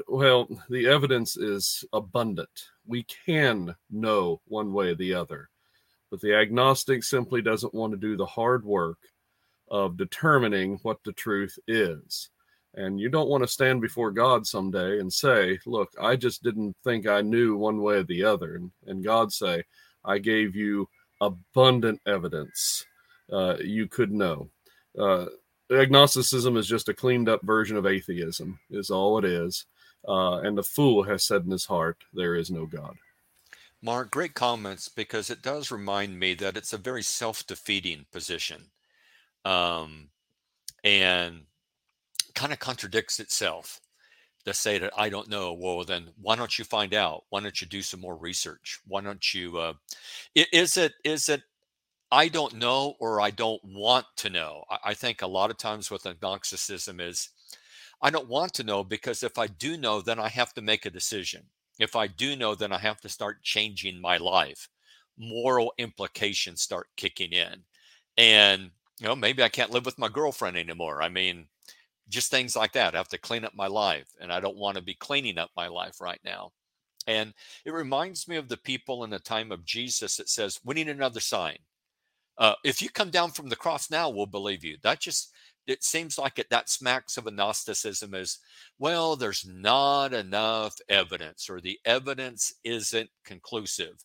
Well, 0.08 0.47
the 0.70 0.88
evidence 0.88 1.38
is 1.38 1.86
abundant. 1.93 2.50
We 2.86 3.04
can 3.04 3.76
know 3.89 4.41
one 4.47 4.74
way 4.74 4.89
or 4.89 4.95
the 4.95 5.14
other. 5.14 5.50
But 6.12 6.22
the 6.22 6.36
agnostic 6.36 7.04
simply 7.04 7.41
doesn't 7.41 7.74
want 7.74 7.93
to 7.93 7.97
do 7.97 8.18
the 8.18 8.26
hard 8.26 8.66
work 8.66 8.97
of 9.70 9.97
determining 9.97 10.80
what 10.84 10.97
the 11.03 11.13
truth 11.13 11.57
is. 11.67 12.30
And 12.76 12.99
you 12.99 13.09
don't 13.09 13.30
want 13.30 13.43
to 13.43 13.47
stand 13.47 13.82
before 13.82 14.11
God 14.11 14.45
someday 14.45 14.99
and 14.99 15.11
say, 15.11 15.59
Look, 15.65 15.89
I 15.99 16.15
just 16.15 16.43
didn't 16.43 16.76
think 16.84 17.07
I 17.07 17.22
knew 17.22 17.57
one 17.57 17.82
way 17.82 17.95
or 17.95 18.03
the 18.03 18.24
other. 18.24 18.55
And, 18.55 18.72
and 18.86 19.03
God 19.03 19.34
say, 19.34 19.63
I 20.05 20.20
gave 20.20 20.55
you 20.55 20.88
abundant 21.20 21.99
evidence 22.05 22.86
uh, 23.32 23.57
you 23.59 23.88
could 23.88 24.11
know. 24.11 24.49
Uh, 24.97 25.26
agnosticism 25.72 26.57
is 26.57 26.67
just 26.67 26.89
a 26.89 26.93
cleaned 26.93 27.30
up 27.30 27.41
version 27.43 27.78
of 27.78 27.86
atheism, 27.86 28.59
is 28.70 28.89
all 28.89 29.17
it 29.17 29.26
is. 29.26 29.65
Uh, 30.07 30.39
and 30.39 30.57
the 30.57 30.63
fool 30.63 31.03
has 31.03 31.26
said 31.26 31.43
in 31.43 31.51
his 31.51 31.65
heart, 31.65 31.97
There 32.13 32.36
is 32.36 32.49
no 32.49 32.65
God. 32.65 32.95
Mark, 33.82 34.11
great 34.11 34.34
comments 34.34 34.89
because 34.89 35.30
it 35.30 35.41
does 35.41 35.72
remind 35.72 36.20
me 36.20 36.34
that 36.36 36.57
it's 36.57 36.74
a 36.74 36.78
very 36.78 37.03
self 37.03 37.45
defeating 37.47 38.05
position 38.11 38.72
um, 39.45 40.09
and 40.83 41.41
kind 42.35 42.53
of 42.53 42.59
contradicts 42.59 43.19
itself 43.19 43.79
to 44.45 44.53
say 44.53 44.77
that 44.79 44.93
I 44.97 45.09
don't 45.09 45.29
know. 45.29 45.53
Well, 45.53 45.83
then 45.83 46.09
why 46.21 46.35
don't 46.35 46.57
you 46.57 46.65
find 46.65 46.93
out? 46.93 47.23
Why 47.29 47.41
don't 47.41 47.59
you 47.59 47.67
do 47.67 47.81
some 47.81 47.99
more 47.99 48.15
research? 48.15 48.79
Why 48.87 49.01
don't 49.01 49.33
you? 49.33 49.57
Uh, 49.57 49.73
is 50.35 50.77
it 50.77 50.93
is 51.03 51.29
it 51.29 51.41
I 52.11 52.27
don't 52.27 52.55
know 52.55 52.95
or 52.99 53.21
I 53.21 53.31
don't 53.31 53.61
want 53.63 54.05
to 54.17 54.29
know? 54.29 54.63
I, 54.69 54.77
I 54.85 54.93
think 54.93 55.21
a 55.21 55.27
lot 55.27 55.51
of 55.51 55.57
times 55.57 55.91
with 55.91 56.05
agnosticism 56.05 56.99
is 56.99 57.29
I 58.01 58.09
don't 58.09 58.29
want 58.29 58.53
to 58.55 58.63
know 58.63 58.83
because 58.83 59.23
if 59.23 59.37
I 59.37 59.47
do 59.47 59.77
know, 59.77 60.01
then 60.01 60.19
I 60.19 60.29
have 60.29 60.53
to 60.53 60.61
make 60.61 60.85
a 60.85 60.89
decision. 60.91 61.43
If 61.79 61.95
I 61.95 62.07
do 62.07 62.35
know, 62.35 62.55
then 62.55 62.71
I 62.71 62.77
have 62.79 63.01
to 63.01 63.09
start 63.09 63.43
changing 63.43 64.01
my 64.01 64.17
life. 64.17 64.69
Moral 65.17 65.73
implications 65.77 66.61
start 66.61 66.87
kicking 66.95 67.31
in. 67.31 67.63
And, 68.17 68.71
you 69.00 69.08
know, 69.08 69.16
maybe 69.16 69.43
I 69.43 69.50
can't 69.50 69.72
live 69.72 69.86
with 69.86 69.97
my 69.97 70.10
girlfriend 70.10 70.58
anymore. 70.58 71.02
I 71.02 71.10
mean, 71.10 71.47
just 72.10 72.32
things 72.32 72.56
like 72.56 72.74
that. 72.74 72.93
I 72.93 72.97
have 72.97 73.08
to 73.10 73.18
clean 73.18 73.45
up 73.45 73.56
my 73.56 73.68
life. 73.68 74.08
And 74.20 74.32
I 74.32 74.39
don't 74.39 74.58
want 74.58 74.78
to 74.78 74.84
be 74.84 74.95
cleaning 74.95 75.38
up 75.38 75.52
my 75.56 75.68
life 75.68 76.02
right 76.02 76.20
now. 76.24 76.52
And 77.08 77.34
it 77.66 77.74
reminds 77.74 78.28
me 78.28 78.36
of 78.36 78.50
the 78.50 78.58
people 78.58 79.04
in 79.04 79.10
the 79.10 79.20
time 79.20 79.52
of 79.52 79.66
Jesus 79.66 80.18
that 80.18 80.30
says, 80.30 80.60
we 80.64 80.76
need 80.76 80.89
another 80.89 81.20
sign. 81.20 81.58
Uh, 82.38 82.56
if 82.64 82.82
you 82.82 82.89
come 82.89 83.10
down 83.10 83.32
from 83.32 83.50
the 83.50 83.56
cross 83.56 83.89
now, 83.89 84.10
we'll 84.10 84.26
believe 84.26 84.64
you. 84.64 84.78
That 84.84 85.00
just 85.00 85.34
it 85.70 85.84
seems 85.84 86.18
like 86.18 86.39
it 86.39 86.50
that 86.50 86.68
smacks 86.68 87.16
of 87.18 87.28
agnosticism 87.28 88.16
as 88.16 88.39
well, 88.80 89.16
there's 89.16 89.45
not 89.47 90.14
enough 90.14 90.76
evidence 90.89 91.47
or 91.50 91.62
the 91.62 91.80
evidence 91.86 92.54
isn't 92.64 93.10
conclusive. 93.24 94.04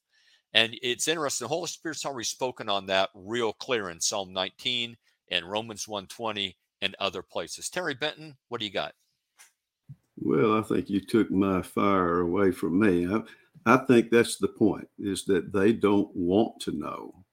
And 0.54 0.78
it's 0.82 1.08
interesting, 1.08 1.46
the 1.46 1.48
Holy 1.48 1.66
Spirit's 1.66 2.06
already 2.06 2.24
spoken 2.24 2.68
on 2.68 2.86
that 2.86 3.10
real 3.14 3.52
clear 3.52 3.90
in 3.90 4.00
Psalm 4.00 4.32
19 4.32 4.96
and 5.30 5.50
Romans 5.50 5.88
120 5.88 6.56
and 6.80 6.94
other 7.00 7.22
places. 7.22 7.68
Terry 7.68 7.94
Benton, 7.94 8.36
what 8.48 8.60
do 8.60 8.66
you 8.66 8.72
got? 8.72 8.94
Well, 10.16 10.56
I 10.56 10.62
think 10.62 10.88
you 10.88 11.00
took 11.00 11.30
my 11.30 11.60
fire 11.60 12.20
away 12.20 12.52
from 12.52 12.78
me. 12.78 13.06
I, 13.12 13.22
I 13.66 13.78
think 13.78 14.10
that's 14.10 14.36
the 14.36 14.48
point 14.48 14.88
is 14.98 15.24
that 15.24 15.52
they 15.52 15.72
don't 15.72 16.14
want 16.14 16.60
to 16.60 16.72
know. 16.72 17.24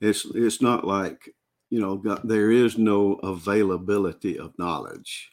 It's 0.00 0.26
it's 0.34 0.60
not 0.60 0.86
like 0.86 1.34
you 1.70 1.80
know, 1.80 2.20
there 2.22 2.50
is 2.50 2.78
no 2.78 3.14
availability 3.14 4.38
of 4.38 4.56
knowledge. 4.58 5.32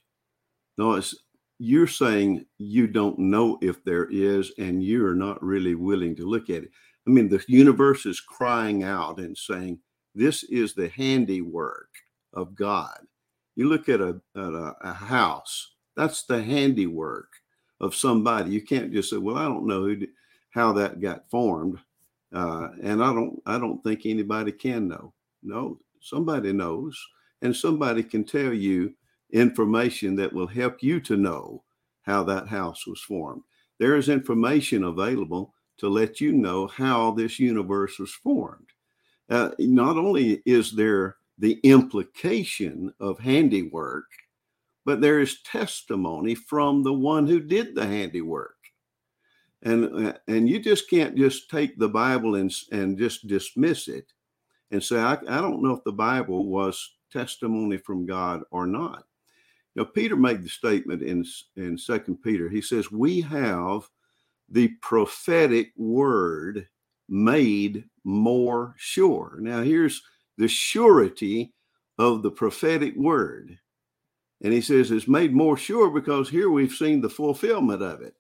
No, 0.77 0.93
it's 0.93 1.15
you're 1.59 1.87
saying 1.87 2.45
you 2.57 2.87
don't 2.87 3.19
know 3.19 3.59
if 3.61 3.83
there 3.83 4.07
is, 4.09 4.51
and 4.57 4.83
you're 4.83 5.13
not 5.13 5.43
really 5.43 5.75
willing 5.75 6.15
to 6.15 6.25
look 6.25 6.49
at 6.49 6.63
it. 6.63 6.71
I 7.07 7.09
mean, 7.09 7.29
the 7.29 7.43
universe 7.47 8.05
is 8.05 8.19
crying 8.19 8.83
out 8.83 9.19
and 9.19 9.37
saying, 9.37 9.79
This 10.15 10.43
is 10.43 10.73
the 10.73 10.89
handiwork 10.89 11.89
of 12.33 12.55
God. 12.55 12.97
You 13.55 13.69
look 13.69 13.89
at 13.89 14.01
a, 14.01 14.19
at 14.35 14.53
a, 14.53 14.75
a 14.81 14.93
house, 14.93 15.71
that's 15.95 16.23
the 16.23 16.41
handiwork 16.41 17.29
of 17.79 17.93
somebody. 17.93 18.51
You 18.51 18.61
can't 18.61 18.91
just 18.91 19.09
say, 19.09 19.17
Well, 19.17 19.37
I 19.37 19.43
don't 19.43 19.67
know 19.67 19.83
who, 19.83 20.07
how 20.51 20.73
that 20.73 21.01
got 21.01 21.29
formed. 21.29 21.79
Uh, 22.33 22.69
and 22.81 23.03
I 23.03 23.13
don't 23.13 23.41
I 23.45 23.59
don't 23.59 23.83
think 23.83 24.05
anybody 24.05 24.51
can 24.51 24.87
know. 24.87 25.13
No, 25.43 25.77
Somebody 26.03 26.51
knows, 26.51 27.01
and 27.41 27.55
somebody 27.55 28.03
can 28.03 28.25
tell 28.25 28.53
you 28.53 28.93
information 29.31 30.17
that 30.17 30.33
will 30.33 30.47
help 30.47 30.83
you 30.83 30.99
to 30.99 31.15
know 31.15 31.63
how 32.01 32.25
that 32.25 32.49
house 32.49 32.85
was 32.85 32.99
formed. 32.99 33.41
There 33.79 33.95
is 33.95 34.09
information 34.09 34.83
available 34.83 35.53
to 35.83 35.89
let 35.89 36.21
you 36.21 36.31
know 36.31 36.65
how 36.65 37.11
this 37.11 37.39
universe 37.39 37.99
was 37.99 38.13
formed. 38.13 38.69
Uh, 39.29 39.49
not 39.59 39.97
only 39.97 40.41
is 40.45 40.71
there 40.71 41.17
the 41.37 41.59
implication 41.63 42.93
of 43.01 43.19
handiwork, 43.19 44.05
but 44.85 45.01
there 45.01 45.19
is 45.19 45.41
testimony 45.41 46.35
from 46.35 46.83
the 46.83 46.93
one 46.93 47.27
who 47.27 47.41
did 47.41 47.75
the 47.75 47.85
handiwork. 47.85 48.55
And, 49.63 50.07
uh, 50.07 50.13
and 50.29 50.47
you 50.47 50.61
just 50.61 50.89
can't 50.89 51.17
just 51.17 51.49
take 51.49 51.77
the 51.77 51.89
Bible 51.89 52.35
and, 52.35 52.53
and 52.71 52.97
just 52.97 53.27
dismiss 53.27 53.89
it 53.89 54.05
and 54.71 54.81
say, 54.81 54.99
I, 54.99 55.15
I 55.15 55.41
don't 55.41 55.61
know 55.61 55.75
if 55.75 55.83
the 55.83 55.91
Bible 55.91 56.45
was 56.45 56.93
testimony 57.11 57.75
from 57.75 58.05
God 58.05 58.43
or 58.51 58.65
not. 58.65 59.03
Now, 59.75 59.83
Peter 59.83 60.15
made 60.15 60.43
the 60.43 60.49
statement 60.49 61.01
in, 61.01 61.25
in 61.57 61.77
Second 61.77 62.23
Peter. 62.23 62.47
He 62.47 62.61
says, 62.61 62.89
We 62.89 63.19
have 63.19 63.89
the 64.53 64.67
prophetic 64.81 65.71
word 65.75 66.67
made 67.09 67.85
more 68.03 68.75
sure. 68.77 69.37
Now, 69.39 69.63
here's 69.63 70.03
the 70.37 70.47
surety 70.47 71.53
of 71.97 72.21
the 72.21 72.29
prophetic 72.29 72.95
word. 72.95 73.57
And 74.41 74.53
he 74.53 74.61
says 74.61 74.91
it's 74.91 75.07
made 75.07 75.33
more 75.33 75.57
sure 75.57 75.89
because 75.89 76.29
here 76.29 76.51
we've 76.51 76.71
seen 76.71 77.01
the 77.01 77.09
fulfillment 77.09 77.81
of 77.81 78.01
it. 78.01 78.13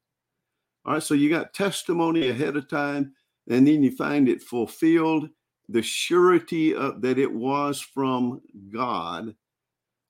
All 0.85 0.93
right, 0.93 1.03
so 1.03 1.13
you 1.13 1.29
got 1.29 1.53
testimony 1.53 2.29
ahead 2.29 2.57
of 2.57 2.67
time, 2.67 3.13
and 3.47 3.67
then 3.67 3.83
you 3.83 3.95
find 3.95 4.27
it 4.27 4.41
fulfilled 4.41 5.29
the 5.69 5.83
surety 5.83 6.73
of, 6.73 7.01
that 7.01 7.19
it 7.19 7.31
was 7.31 7.79
from 7.79 8.41
God. 8.73 9.35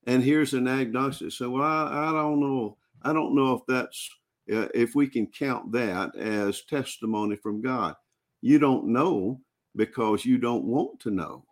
And 0.08 0.24
here's 0.24 0.54
an 0.54 0.68
agnostic. 0.70 1.32
So, 1.34 1.50
well, 1.50 1.64
I, 1.64 2.10
I 2.10 2.12
don't 2.12 2.40
know. 2.40 2.78
I 3.02 3.12
don't 3.12 3.36
know 3.36 3.56
if 3.56 3.62
that's 3.68 4.10
uh, 4.52 4.68
if 4.74 4.96
we 4.96 5.08
can 5.08 5.28
count 5.28 5.72
that 5.72 6.16
as 6.16 6.64
testimony 6.64 7.36
from 7.36 7.62
God. 7.62 7.96
You 8.42 8.60
don't 8.60 8.88
know 8.88 9.40
because 9.76 10.26
you 10.26 10.38
don't 10.38 10.66
want 10.66 11.00
to 11.02 11.12
know. 11.12 11.46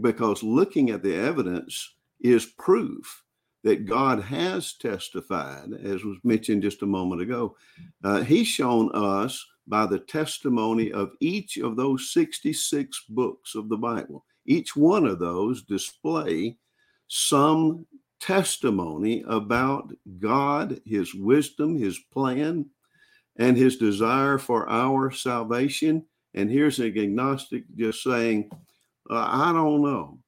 Because 0.00 0.42
looking 0.42 0.90
at 0.90 1.02
the 1.02 1.14
evidence 1.14 1.96
is 2.20 2.46
proof 2.58 3.22
that 3.62 3.86
God 3.86 4.20
has 4.22 4.74
testified, 4.74 5.72
as 5.82 6.04
was 6.04 6.18
mentioned 6.22 6.62
just 6.62 6.82
a 6.82 6.86
moment 6.86 7.22
ago. 7.22 7.56
Uh, 8.02 8.22
he's 8.22 8.46
shown 8.46 8.90
us 8.94 9.44
by 9.66 9.86
the 9.86 9.98
testimony 9.98 10.92
of 10.92 11.12
each 11.20 11.56
of 11.56 11.76
those 11.76 12.12
66 12.12 13.04
books 13.08 13.54
of 13.54 13.68
the 13.70 13.76
Bible. 13.76 14.24
Each 14.46 14.76
one 14.76 15.06
of 15.06 15.18
those 15.18 15.62
display 15.62 16.58
some 17.08 17.86
testimony 18.24 19.24
about 19.28 19.92
God, 20.18 20.80
his 20.86 21.14
wisdom, 21.14 21.76
his 21.76 21.98
plan, 22.12 22.66
and 23.36 23.56
his 23.56 23.76
desire 23.76 24.38
for 24.38 24.68
our 24.68 25.10
salvation. 25.10 26.04
And 26.34 26.50
here's 26.50 26.78
an 26.78 26.86
agnostic 26.86 27.64
just 27.76 28.02
saying, 28.02 28.50
uh, 29.10 29.28
I 29.30 29.52
don't 29.52 29.82
know. 29.82 30.18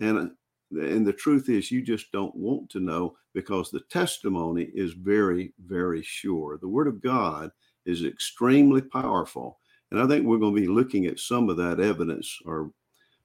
And 0.00 0.30
and 0.70 1.06
the 1.06 1.14
truth 1.14 1.48
is 1.48 1.70
you 1.70 1.80
just 1.82 2.12
don't 2.12 2.34
want 2.36 2.68
to 2.70 2.80
know 2.80 3.16
because 3.34 3.70
the 3.70 3.80
testimony 3.88 4.64
is 4.74 4.92
very 4.92 5.54
very 5.64 6.02
sure 6.02 6.58
the 6.58 6.68
word 6.68 6.86
of 6.86 7.00
god 7.00 7.50
is 7.88 8.04
extremely 8.04 8.82
powerful. 8.82 9.58
And 9.90 10.00
I 10.00 10.06
think 10.06 10.26
we're 10.26 10.38
going 10.38 10.54
to 10.54 10.60
be 10.60 10.68
looking 10.68 11.06
at 11.06 11.18
some 11.18 11.48
of 11.48 11.56
that 11.56 11.80
evidence 11.80 12.38
or 12.44 12.70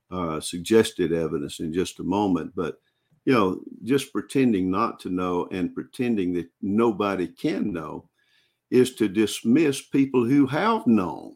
uh, 0.09 0.39
suggested 0.39 1.11
evidence 1.11 1.59
in 1.59 1.73
just 1.73 1.99
a 1.99 2.03
moment. 2.03 2.53
But, 2.55 2.77
you 3.25 3.33
know, 3.33 3.61
just 3.83 4.11
pretending 4.11 4.69
not 4.69 4.99
to 5.01 5.09
know 5.09 5.47
and 5.51 5.73
pretending 5.73 6.33
that 6.33 6.49
nobody 6.61 7.27
can 7.27 7.71
know 7.71 8.09
is 8.69 8.95
to 8.95 9.07
dismiss 9.07 9.81
people 9.81 10.25
who 10.25 10.45
have 10.47 10.85
known. 10.87 11.35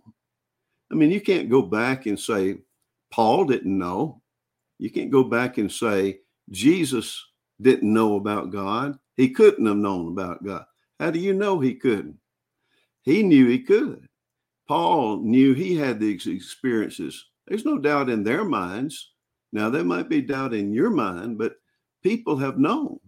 I 0.91 0.95
mean, 0.95 1.11
you 1.11 1.21
can't 1.21 1.49
go 1.49 1.61
back 1.61 2.05
and 2.05 2.19
say, 2.19 2.57
Paul 3.11 3.45
didn't 3.45 3.77
know. 3.77 4.21
You 4.79 4.89
can't 4.89 5.11
go 5.11 5.23
back 5.23 5.57
and 5.57 5.71
say, 5.71 6.19
Jesus 6.49 7.23
didn't 7.61 7.91
know 7.91 8.15
about 8.15 8.51
God. 8.51 8.97
He 9.15 9.29
couldn't 9.29 9.65
have 9.65 9.77
known 9.77 10.09
about 10.09 10.43
God. 10.43 10.65
How 10.99 11.11
do 11.11 11.19
you 11.19 11.33
know 11.33 11.59
he 11.59 11.75
couldn't? 11.75 12.17
He 13.03 13.23
knew 13.23 13.47
he 13.47 13.59
could. 13.59 14.07
Paul 14.67 15.21
knew 15.21 15.53
he 15.53 15.75
had 15.75 15.99
these 15.99 16.27
experiences. 16.27 17.25
There's 17.47 17.65
no 17.65 17.77
doubt 17.77 18.09
in 18.09 18.23
their 18.23 18.43
minds. 18.43 19.11
Now, 19.53 19.69
there 19.69 19.85
might 19.85 20.09
be 20.09 20.21
doubt 20.21 20.53
in 20.53 20.73
your 20.73 20.89
mind, 20.89 21.37
but 21.37 21.55
people 22.07 22.37
have 22.37 22.57
known. 22.57 22.99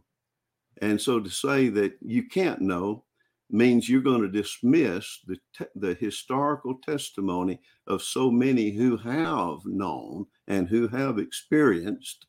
And 0.81 0.99
so 0.99 1.19
to 1.19 1.29
say 1.29 1.69
that 1.69 1.93
you 2.01 2.27
can't 2.27 2.61
know 2.61 3.05
means 3.49 3.87
you're 3.87 4.01
going 4.01 4.21
to 4.21 4.29
dismiss 4.29 5.19
the, 5.25 5.37
te- 5.57 5.65
the 5.75 5.93
historical 5.95 6.75
testimony 6.85 7.59
of 7.87 8.01
so 8.01 8.29
many 8.29 8.71
who 8.71 8.97
have 8.97 9.59
known 9.65 10.25
and 10.47 10.67
who 10.67 10.87
have 10.87 11.17
experienced 11.17 12.25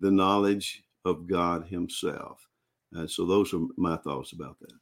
the 0.00 0.10
knowledge 0.10 0.82
of 1.04 1.28
God 1.28 1.66
Himself. 1.68 2.38
And 2.92 3.10
so 3.10 3.26
those 3.26 3.52
are 3.52 3.60
my 3.76 3.96
thoughts 3.98 4.32
about 4.32 4.58
that. 4.60 4.72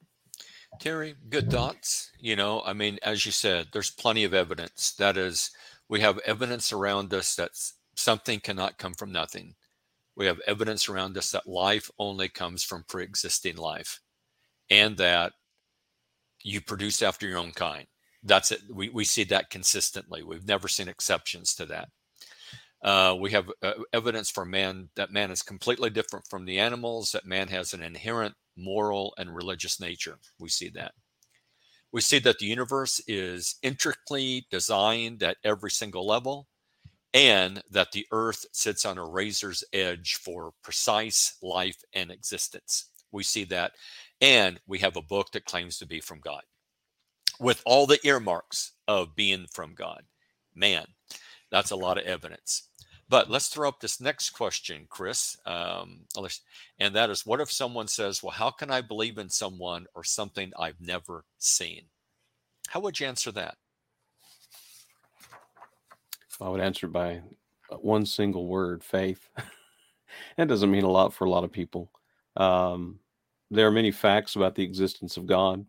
Terry, 0.78 1.14
good 1.28 1.50
thoughts. 1.50 2.12
You 2.20 2.36
know, 2.36 2.62
I 2.64 2.72
mean, 2.72 2.98
as 3.02 3.26
you 3.26 3.32
said, 3.32 3.68
there's 3.72 3.90
plenty 3.90 4.24
of 4.24 4.34
evidence. 4.34 4.92
That 4.98 5.16
is, 5.16 5.50
we 5.88 6.00
have 6.00 6.18
evidence 6.20 6.72
around 6.72 7.12
us 7.12 7.34
that 7.36 7.50
something 7.96 8.40
cannot 8.40 8.78
come 8.78 8.94
from 8.94 9.10
nothing. 9.10 9.54
We 10.16 10.26
have 10.26 10.40
evidence 10.46 10.88
around 10.88 11.16
us 11.18 11.30
that 11.32 11.46
life 11.46 11.90
only 11.98 12.28
comes 12.28 12.64
from 12.64 12.84
pre 12.88 13.04
existing 13.04 13.56
life 13.56 14.00
and 14.70 14.96
that 14.96 15.32
you 16.42 16.60
produce 16.60 17.02
after 17.02 17.26
your 17.26 17.38
own 17.38 17.52
kind. 17.52 17.86
That's 18.22 18.50
it. 18.50 18.60
We, 18.72 18.88
we 18.88 19.04
see 19.04 19.24
that 19.24 19.50
consistently. 19.50 20.22
We've 20.22 20.46
never 20.46 20.68
seen 20.68 20.88
exceptions 20.88 21.54
to 21.56 21.66
that. 21.66 21.88
Uh, 22.82 23.16
we 23.18 23.30
have 23.30 23.50
uh, 23.62 23.72
evidence 23.92 24.30
for 24.30 24.44
man 24.44 24.88
that 24.96 25.10
man 25.10 25.30
is 25.30 25.42
completely 25.42 25.90
different 25.90 26.26
from 26.28 26.44
the 26.44 26.58
animals, 26.58 27.10
that 27.12 27.26
man 27.26 27.48
has 27.48 27.74
an 27.74 27.82
inherent 27.82 28.34
moral 28.56 29.14
and 29.18 29.34
religious 29.34 29.80
nature. 29.80 30.18
We 30.38 30.48
see 30.48 30.68
that. 30.70 30.92
We 31.92 32.00
see 32.00 32.18
that 32.20 32.38
the 32.38 32.46
universe 32.46 33.00
is 33.06 33.56
intricately 33.62 34.46
designed 34.50 35.22
at 35.22 35.38
every 35.44 35.70
single 35.70 36.06
level, 36.06 36.46
and 37.16 37.62
that 37.70 37.92
the 37.92 38.06
earth 38.12 38.44
sits 38.52 38.84
on 38.84 38.98
a 38.98 39.04
razor's 39.04 39.64
edge 39.72 40.16
for 40.16 40.52
precise 40.62 41.38
life 41.42 41.82
and 41.94 42.10
existence. 42.10 42.90
We 43.10 43.22
see 43.22 43.44
that. 43.44 43.72
And 44.20 44.60
we 44.66 44.78
have 44.80 44.96
a 44.96 45.02
book 45.02 45.32
that 45.32 45.46
claims 45.46 45.78
to 45.78 45.86
be 45.86 45.98
from 46.00 46.20
God 46.20 46.42
with 47.40 47.62
all 47.64 47.86
the 47.86 48.06
earmarks 48.06 48.72
of 48.86 49.16
being 49.16 49.46
from 49.50 49.74
God. 49.74 50.02
Man, 50.54 50.84
that's 51.50 51.70
a 51.70 51.76
lot 51.76 51.96
of 51.96 52.04
evidence. 52.04 52.68
But 53.08 53.30
let's 53.30 53.48
throw 53.48 53.68
up 53.68 53.80
this 53.80 53.98
next 53.98 54.30
question, 54.30 54.86
Chris. 54.90 55.38
Um, 55.46 56.00
and 56.78 56.94
that 56.94 57.08
is 57.08 57.24
what 57.24 57.40
if 57.40 57.50
someone 57.50 57.88
says, 57.88 58.22
Well, 58.22 58.32
how 58.32 58.50
can 58.50 58.70
I 58.70 58.82
believe 58.82 59.16
in 59.16 59.30
someone 59.30 59.86
or 59.94 60.04
something 60.04 60.52
I've 60.58 60.80
never 60.80 61.24
seen? 61.38 61.84
How 62.68 62.80
would 62.80 63.00
you 63.00 63.06
answer 63.06 63.32
that? 63.32 63.54
I 66.40 66.48
would 66.48 66.60
answer 66.60 66.88
by 66.88 67.22
uh, 67.70 67.76
one 67.76 68.06
single 68.06 68.46
word 68.46 68.84
faith. 68.84 69.28
that 70.36 70.48
doesn't 70.48 70.70
mean 70.70 70.84
a 70.84 70.90
lot 70.90 71.12
for 71.12 71.24
a 71.24 71.30
lot 71.30 71.44
of 71.44 71.52
people. 71.52 71.90
Um, 72.36 72.98
there 73.50 73.66
are 73.66 73.72
many 73.72 73.90
facts 73.90 74.36
about 74.36 74.54
the 74.54 74.64
existence 74.64 75.16
of 75.16 75.26
God. 75.26 75.64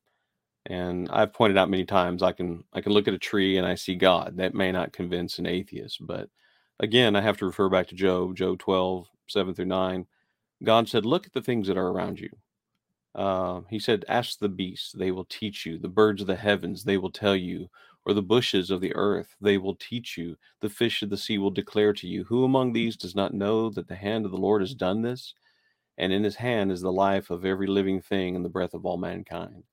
And 0.65 1.07
I've 1.11 1.33
pointed 1.33 1.57
out 1.57 1.69
many 1.69 1.85
times 1.85 2.21
I 2.21 2.33
can 2.33 2.63
I 2.73 2.81
can 2.81 2.91
look 2.91 3.07
at 3.07 3.13
a 3.13 3.19
tree 3.19 3.57
and 3.57 3.65
I 3.65 3.75
see 3.75 3.95
God. 3.95 4.37
That 4.37 4.53
may 4.53 4.71
not 4.71 4.91
convince 4.91 5.39
an 5.39 5.45
atheist, 5.45 6.05
but 6.05 6.29
again, 6.79 7.15
I 7.15 7.21
have 7.21 7.37
to 7.37 7.45
refer 7.45 7.69
back 7.69 7.87
to 7.87 7.95
Job, 7.95 8.35
Job 8.35 8.59
12, 8.59 9.07
7 9.27 9.55
through 9.55 9.65
9. 9.65 10.05
God 10.63 10.89
said, 10.89 11.05
Look 11.05 11.25
at 11.25 11.33
the 11.33 11.41
things 11.41 11.67
that 11.67 11.77
are 11.77 11.87
around 11.87 12.19
you. 12.19 12.29
Uh, 13.15 13.61
he 13.69 13.79
said, 13.79 14.03
Ask 14.09 14.39
the 14.39 14.49
beasts, 14.49 14.91
they 14.91 15.11
will 15.11 15.25
teach 15.25 15.65
you. 15.65 15.79
The 15.79 15.87
birds 15.87 16.21
of 16.21 16.27
the 16.27 16.35
heavens, 16.35 16.83
they 16.83 16.97
will 16.97 17.11
tell 17.11 17.35
you. 17.35 17.69
Or 18.07 18.13
the 18.13 18.21
bushes 18.23 18.71
of 18.71 18.81
the 18.81 18.95
earth, 18.95 19.35
they 19.41 19.57
will 19.57 19.75
teach 19.75 20.17
you. 20.17 20.37
The 20.61 20.69
fish 20.69 21.03
of 21.03 21.09
the 21.09 21.17
sea 21.17 21.37
will 21.37 21.51
declare 21.51 21.93
to 21.93 22.07
you. 22.07 22.23
Who 22.23 22.45
among 22.45 22.73
these 22.73 22.95
does 22.95 23.15
not 23.15 23.33
know 23.33 23.69
that 23.71 23.87
the 23.87 23.95
hand 23.95 24.25
of 24.25 24.31
the 24.31 24.37
Lord 24.37 24.61
has 24.61 24.73
done 24.73 25.01
this? 25.01 25.33
And 25.97 26.13
in 26.13 26.23
his 26.23 26.35
hand 26.37 26.71
is 26.71 26.81
the 26.81 26.91
life 26.91 27.29
of 27.29 27.45
every 27.45 27.67
living 27.67 28.01
thing 28.01 28.35
and 28.35 28.45
the 28.45 28.49
breath 28.49 28.73
of 28.73 28.85
all 28.85 28.97
mankind. 28.97 29.63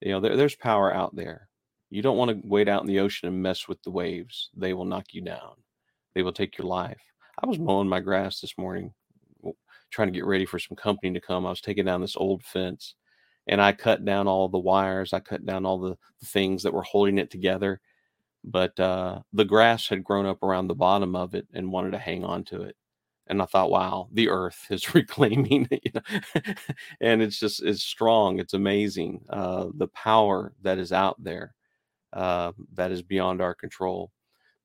You 0.00 0.12
know, 0.12 0.20
there, 0.20 0.36
there's 0.36 0.56
power 0.56 0.92
out 0.92 1.14
there. 1.14 1.48
You 1.90 2.02
don't 2.02 2.16
want 2.16 2.30
to 2.30 2.48
wade 2.48 2.68
out 2.68 2.80
in 2.80 2.88
the 2.88 3.00
ocean 3.00 3.28
and 3.28 3.42
mess 3.42 3.68
with 3.68 3.82
the 3.82 3.90
waves, 3.90 4.50
they 4.56 4.72
will 4.72 4.84
knock 4.84 5.12
you 5.12 5.20
down 5.20 5.56
they 6.16 6.22
will 6.22 6.32
take 6.32 6.56
your 6.56 6.66
life. 6.66 6.98
I 7.42 7.46
was 7.46 7.58
mowing 7.58 7.88
my 7.88 8.00
grass 8.00 8.40
this 8.40 8.56
morning, 8.56 8.94
trying 9.90 10.08
to 10.08 10.12
get 10.12 10.24
ready 10.24 10.46
for 10.46 10.58
some 10.58 10.74
company 10.74 11.12
to 11.12 11.20
come. 11.20 11.44
I 11.44 11.50
was 11.50 11.60
taking 11.60 11.84
down 11.84 12.00
this 12.00 12.16
old 12.16 12.42
fence 12.42 12.94
and 13.46 13.60
I 13.60 13.72
cut 13.72 14.04
down 14.04 14.28
all 14.28 14.48
the 14.48 14.58
wires. 14.58 15.12
I 15.12 15.20
cut 15.20 15.44
down 15.46 15.66
all 15.66 15.78
the, 15.78 15.96
things 16.24 16.62
that 16.62 16.72
were 16.72 16.82
holding 16.82 17.18
it 17.18 17.30
together. 17.30 17.80
But 18.44 18.78
uh, 18.80 19.20
the 19.32 19.44
grass 19.44 19.88
had 19.88 20.04
grown 20.04 20.26
up 20.26 20.42
around 20.42 20.68
the 20.68 20.74
bottom 20.74 21.14
of 21.16 21.34
it 21.34 21.46
and 21.52 21.72
wanted 21.72 21.92
to 21.92 21.98
hang 21.98 22.24
on 22.24 22.44
to 22.44 22.62
it. 22.62 22.76
And 23.26 23.42
I 23.42 23.46
thought, 23.46 23.70
wow, 23.70 24.08
the 24.12 24.28
earth 24.28 24.66
is 24.70 24.94
reclaiming, 24.94 25.68
you 25.70 25.92
know? 25.94 26.20
and 27.00 27.22
it's 27.22 27.38
just, 27.38 27.62
it's 27.62 27.82
strong. 27.82 28.38
It's 28.38 28.54
amazing. 28.54 29.24
Uh, 29.28 29.66
the 29.74 29.88
power 29.88 30.54
that 30.62 30.78
is 30.78 30.92
out 30.92 31.22
there 31.22 31.54
uh, 32.12 32.52
that 32.74 32.90
is 32.92 33.02
beyond 33.02 33.42
our 33.42 33.54
control. 33.54 34.12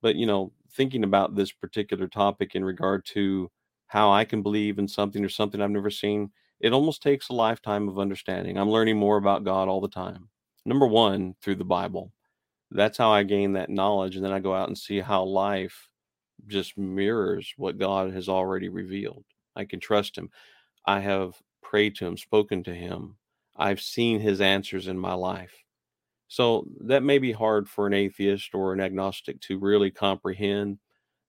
But, 0.02 0.16
you 0.16 0.26
know, 0.26 0.54
thinking 0.74 1.04
about 1.04 1.36
this 1.36 1.52
particular 1.52 2.08
topic 2.08 2.56
in 2.56 2.64
regard 2.64 3.06
to 3.08 3.52
how 3.88 4.12
I 4.12 4.26
can 4.26 4.42
believe 4.42 4.80
in 4.80 4.88
something 4.88 5.24
or 5.24 5.30
something 5.30 5.62
I've 5.62 5.70
never 5.70 5.90
seen, 5.90 6.32
it 6.62 6.74
almost 6.74 7.02
takes 7.02 7.30
a 7.30 7.34
lifetime 7.34 7.90
of 7.90 8.00
understanding. 8.00 8.58
I'm 8.58 8.70
learning 8.70 8.98
more 8.98 9.18
about 9.18 9.44
God 9.44 9.68
all 9.68 9.82
the 9.82 9.90
time. 9.90 10.30
Number 10.66 10.88
one, 10.88 11.36
through 11.42 11.56
the 11.56 11.66
Bible. 11.66 12.12
That's 12.72 12.98
how 12.98 13.12
I 13.12 13.24
gain 13.24 13.54
that 13.54 13.70
knowledge. 13.70 14.16
And 14.16 14.24
then 14.24 14.32
I 14.32 14.40
go 14.40 14.56
out 14.56 14.70
and 14.70 14.78
see 14.78 15.00
how 15.02 15.24
life 15.24 15.90
just 16.48 16.78
mirrors 16.78 17.54
what 17.58 17.80
God 17.80 18.14
has 18.14 18.30
already 18.30 18.70
revealed. 18.70 19.26
I 19.56 19.66
can 19.66 19.80
trust 19.80 20.18
Him. 20.18 20.30
I 20.86 21.00
have 21.00 21.34
prayed 21.64 21.96
to 21.98 22.06
Him, 22.06 22.18
spoken 22.18 22.64
to 22.66 22.76
Him. 22.76 23.18
I've 23.58 23.82
seen 23.82 24.20
His 24.20 24.40
answers 24.40 24.88
in 24.88 25.00
my 25.00 25.14
life. 25.14 25.54
So 26.28 26.68
that 26.82 27.04
may 27.04 27.18
be 27.18 27.32
hard 27.34 27.68
for 27.68 27.88
an 27.88 27.94
atheist 27.94 28.56
or 28.56 28.74
an 28.74 28.82
agnostic 28.82 29.42
to 29.42 29.60
really 29.60 29.92
comprehend. 29.92 30.80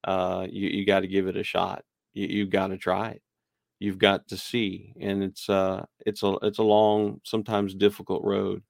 Uh, 0.03 0.47
you 0.49 0.69
you 0.69 0.85
got 0.85 1.01
to 1.01 1.07
give 1.07 1.27
it 1.27 1.37
a 1.37 1.43
shot. 1.43 1.83
You 2.13 2.27
you 2.27 2.45
got 2.45 2.67
to 2.67 2.77
try 2.77 3.09
it. 3.09 3.22
You've 3.83 3.99
got 3.99 4.29
to 4.29 4.37
see, 4.37 4.93
and 5.01 5.23
it's 5.23 5.49
uh 5.49 5.85
it's 6.05 6.23
a 6.23 6.37
it's 6.43 6.59
a 6.59 6.63
long, 6.63 7.21
sometimes 7.25 7.75
difficult 7.75 8.23
road. 8.25 8.63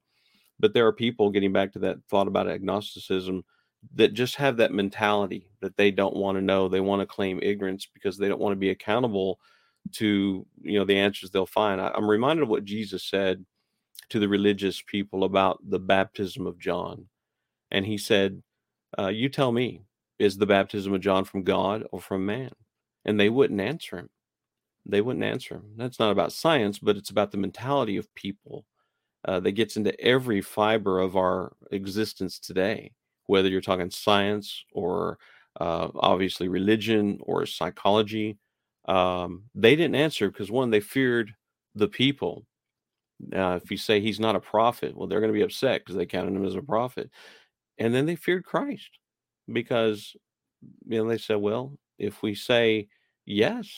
But 0.59 0.73
there 0.73 0.87
are 0.87 0.93
people 0.93 1.31
getting 1.31 1.53
back 1.53 1.73
to 1.73 1.79
that 1.81 1.97
thought 2.09 2.27
about 2.27 2.49
agnosticism 2.49 3.43
that 3.95 4.13
just 4.13 4.37
have 4.37 4.57
that 4.57 4.73
mentality 4.73 5.49
that 5.61 5.77
they 5.77 5.91
don't 5.91 6.15
want 6.15 6.37
to 6.37 6.43
know. 6.43 6.69
They 6.69 6.81
want 6.81 7.01
to 7.01 7.07
claim 7.07 7.39
ignorance 7.43 7.87
because 7.93 8.17
they 8.17 8.29
don't 8.29 8.41
want 8.41 8.53
to 8.53 8.59
be 8.59 8.71
accountable 8.71 9.39
to 9.93 10.45
you 10.61 10.79
know 10.79 10.85
the 10.85 10.97
answers 10.99 11.31
they'll 11.31 11.45
find. 11.47 11.81
I, 11.81 11.91
I'm 11.95 12.09
reminded 12.09 12.43
of 12.43 12.49
what 12.49 12.65
Jesus 12.65 13.03
said 13.05 13.45
to 14.09 14.19
the 14.19 14.29
religious 14.29 14.81
people 14.81 15.25
about 15.25 15.59
the 15.67 15.79
baptism 15.79 16.47
of 16.47 16.59
John. 16.59 17.07
And 17.71 17.85
he 17.85 17.97
said, 17.97 18.43
uh, 18.99 19.09
You 19.09 19.29
tell 19.29 19.51
me, 19.51 19.83
is 20.19 20.37
the 20.37 20.47
baptism 20.47 20.93
of 20.93 21.01
John 21.01 21.25
from 21.25 21.43
God 21.43 21.85
or 21.91 22.01
from 22.01 22.25
man? 22.25 22.51
And 23.05 23.19
they 23.19 23.29
wouldn't 23.29 23.61
answer 23.61 23.97
him. 23.97 24.09
They 24.85 25.01
wouldn't 25.01 25.23
answer. 25.23 25.61
That's 25.77 25.99
not 25.99 26.11
about 26.11 26.33
science, 26.33 26.79
but 26.79 26.97
it's 26.97 27.09
about 27.09 27.31
the 27.31 27.37
mentality 27.37 27.97
of 27.97 28.13
people 28.15 28.65
uh, 29.25 29.39
that 29.41 29.53
gets 29.53 29.77
into 29.77 29.99
every 30.01 30.41
fiber 30.41 30.99
of 30.99 31.15
our 31.15 31.53
existence 31.71 32.39
today, 32.39 32.91
whether 33.27 33.47
you're 33.47 33.61
talking 33.61 33.89
science 33.89 34.65
or 34.73 35.17
uh, 35.61 35.87
obviously 35.95 36.47
religion 36.47 37.19
or 37.21 37.45
psychology. 37.45 38.37
Um, 38.85 39.43
they 39.55 39.75
didn't 39.75 39.95
answer 39.95 40.29
because 40.29 40.51
one, 40.51 40.69
they 40.69 40.81
feared 40.81 41.33
the 41.75 41.87
people 41.87 42.45
uh, 43.35 43.59
if 43.61 43.71
you 43.71 43.77
say 43.77 43.99
he's 43.99 44.19
not 44.19 44.35
a 44.35 44.39
prophet, 44.39 44.95
well, 44.95 45.07
they're 45.07 45.19
going 45.19 45.31
to 45.31 45.37
be 45.37 45.43
upset 45.43 45.81
because 45.81 45.95
they 45.95 46.05
counted 46.05 46.35
him 46.35 46.45
as 46.45 46.55
a 46.55 46.61
prophet. 46.61 47.09
And 47.77 47.93
then 47.93 48.05
they 48.05 48.15
feared 48.15 48.45
Christ 48.45 48.89
because 49.51 50.15
you 50.87 50.97
know 50.97 51.07
they 51.07 51.17
said, 51.17 51.37
well, 51.37 51.77
if 51.97 52.21
we 52.21 52.35
say 52.35 52.87
yes, 53.25 53.69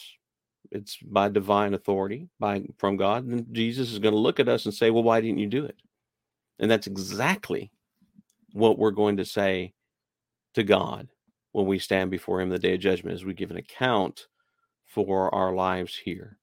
it's 0.72 0.98
by 0.98 1.30
divine 1.30 1.74
authority, 1.74 2.30
by 2.40 2.64
from 2.78 2.98
God, 2.98 3.26
And 3.26 3.54
Jesus 3.54 3.92
is 3.92 4.00
going 4.00 4.14
to 4.14 4.20
look 4.20 4.40
at 4.40 4.50
us 4.50 4.66
and 4.66 4.74
say, 4.74 4.90
well, 4.90 5.04
why 5.04 5.22
didn't 5.22 5.40
you 5.40 5.48
do 5.48 5.66
it? 5.66 5.78
And 6.60 6.70
that's 6.70 6.88
exactly 6.88 7.72
what 8.54 8.78
we're 8.78 8.92
going 8.92 9.18
to 9.18 9.26
say 9.26 9.74
to 10.54 10.64
God 10.64 11.10
when 11.52 11.66
we 11.66 11.80
stand 11.80 12.12
before 12.12 12.42
Him 12.42 12.50
the 12.50 12.60
day 12.60 12.74
of 12.74 12.80
judgment, 12.80 13.16
as 13.16 13.26
we 13.26 13.34
give 13.34 13.52
an 13.52 13.58
account 13.58 14.28
for 14.86 15.34
our 15.34 15.54
lives 15.54 15.96
here 15.96 16.38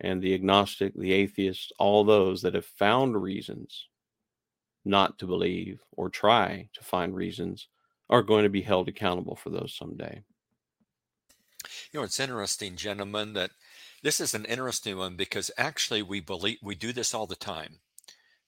and 0.00 0.20
the 0.20 0.34
agnostic, 0.34 0.94
the 0.94 1.12
atheist, 1.12 1.72
all 1.78 2.04
those 2.04 2.42
that 2.42 2.54
have 2.54 2.66
found 2.66 3.20
reasons 3.20 3.88
not 4.84 5.18
to 5.18 5.26
believe 5.26 5.80
or 5.92 6.08
try 6.08 6.68
to 6.72 6.82
find 6.82 7.14
reasons 7.14 7.68
are 8.10 8.22
going 8.22 8.42
to 8.42 8.50
be 8.50 8.62
held 8.62 8.88
accountable 8.88 9.36
for 9.36 9.50
those 9.50 9.74
someday. 9.76 10.22
You 11.92 12.00
know, 12.00 12.04
it's 12.04 12.20
interesting, 12.20 12.76
gentlemen, 12.76 13.32
that 13.34 13.50
this 14.02 14.20
is 14.20 14.34
an 14.34 14.44
interesting 14.44 14.96
one 14.96 15.16
because 15.16 15.50
actually 15.56 16.02
we 16.02 16.20
believe 16.20 16.58
we 16.62 16.74
do 16.74 16.92
this 16.92 17.14
all 17.14 17.26
the 17.26 17.36
time. 17.36 17.78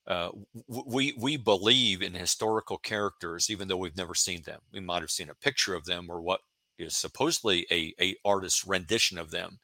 Uh, 0.06 0.30
we 0.68 1.14
we 1.18 1.36
believe 1.38 2.02
in 2.02 2.12
historical 2.12 2.76
characters 2.76 3.48
even 3.48 3.68
though 3.68 3.76
we've 3.76 3.96
never 3.96 4.14
seen 4.14 4.42
them. 4.42 4.60
We 4.72 4.80
might 4.80 5.00
have 5.00 5.10
seen 5.10 5.30
a 5.30 5.34
picture 5.34 5.74
of 5.74 5.86
them 5.86 6.08
or 6.10 6.20
what 6.20 6.40
is 6.78 6.96
supposedly 6.96 7.66
a, 7.70 7.94
a 8.00 8.16
artist's 8.24 8.66
rendition 8.66 9.16
of 9.18 9.30
them. 9.30 9.60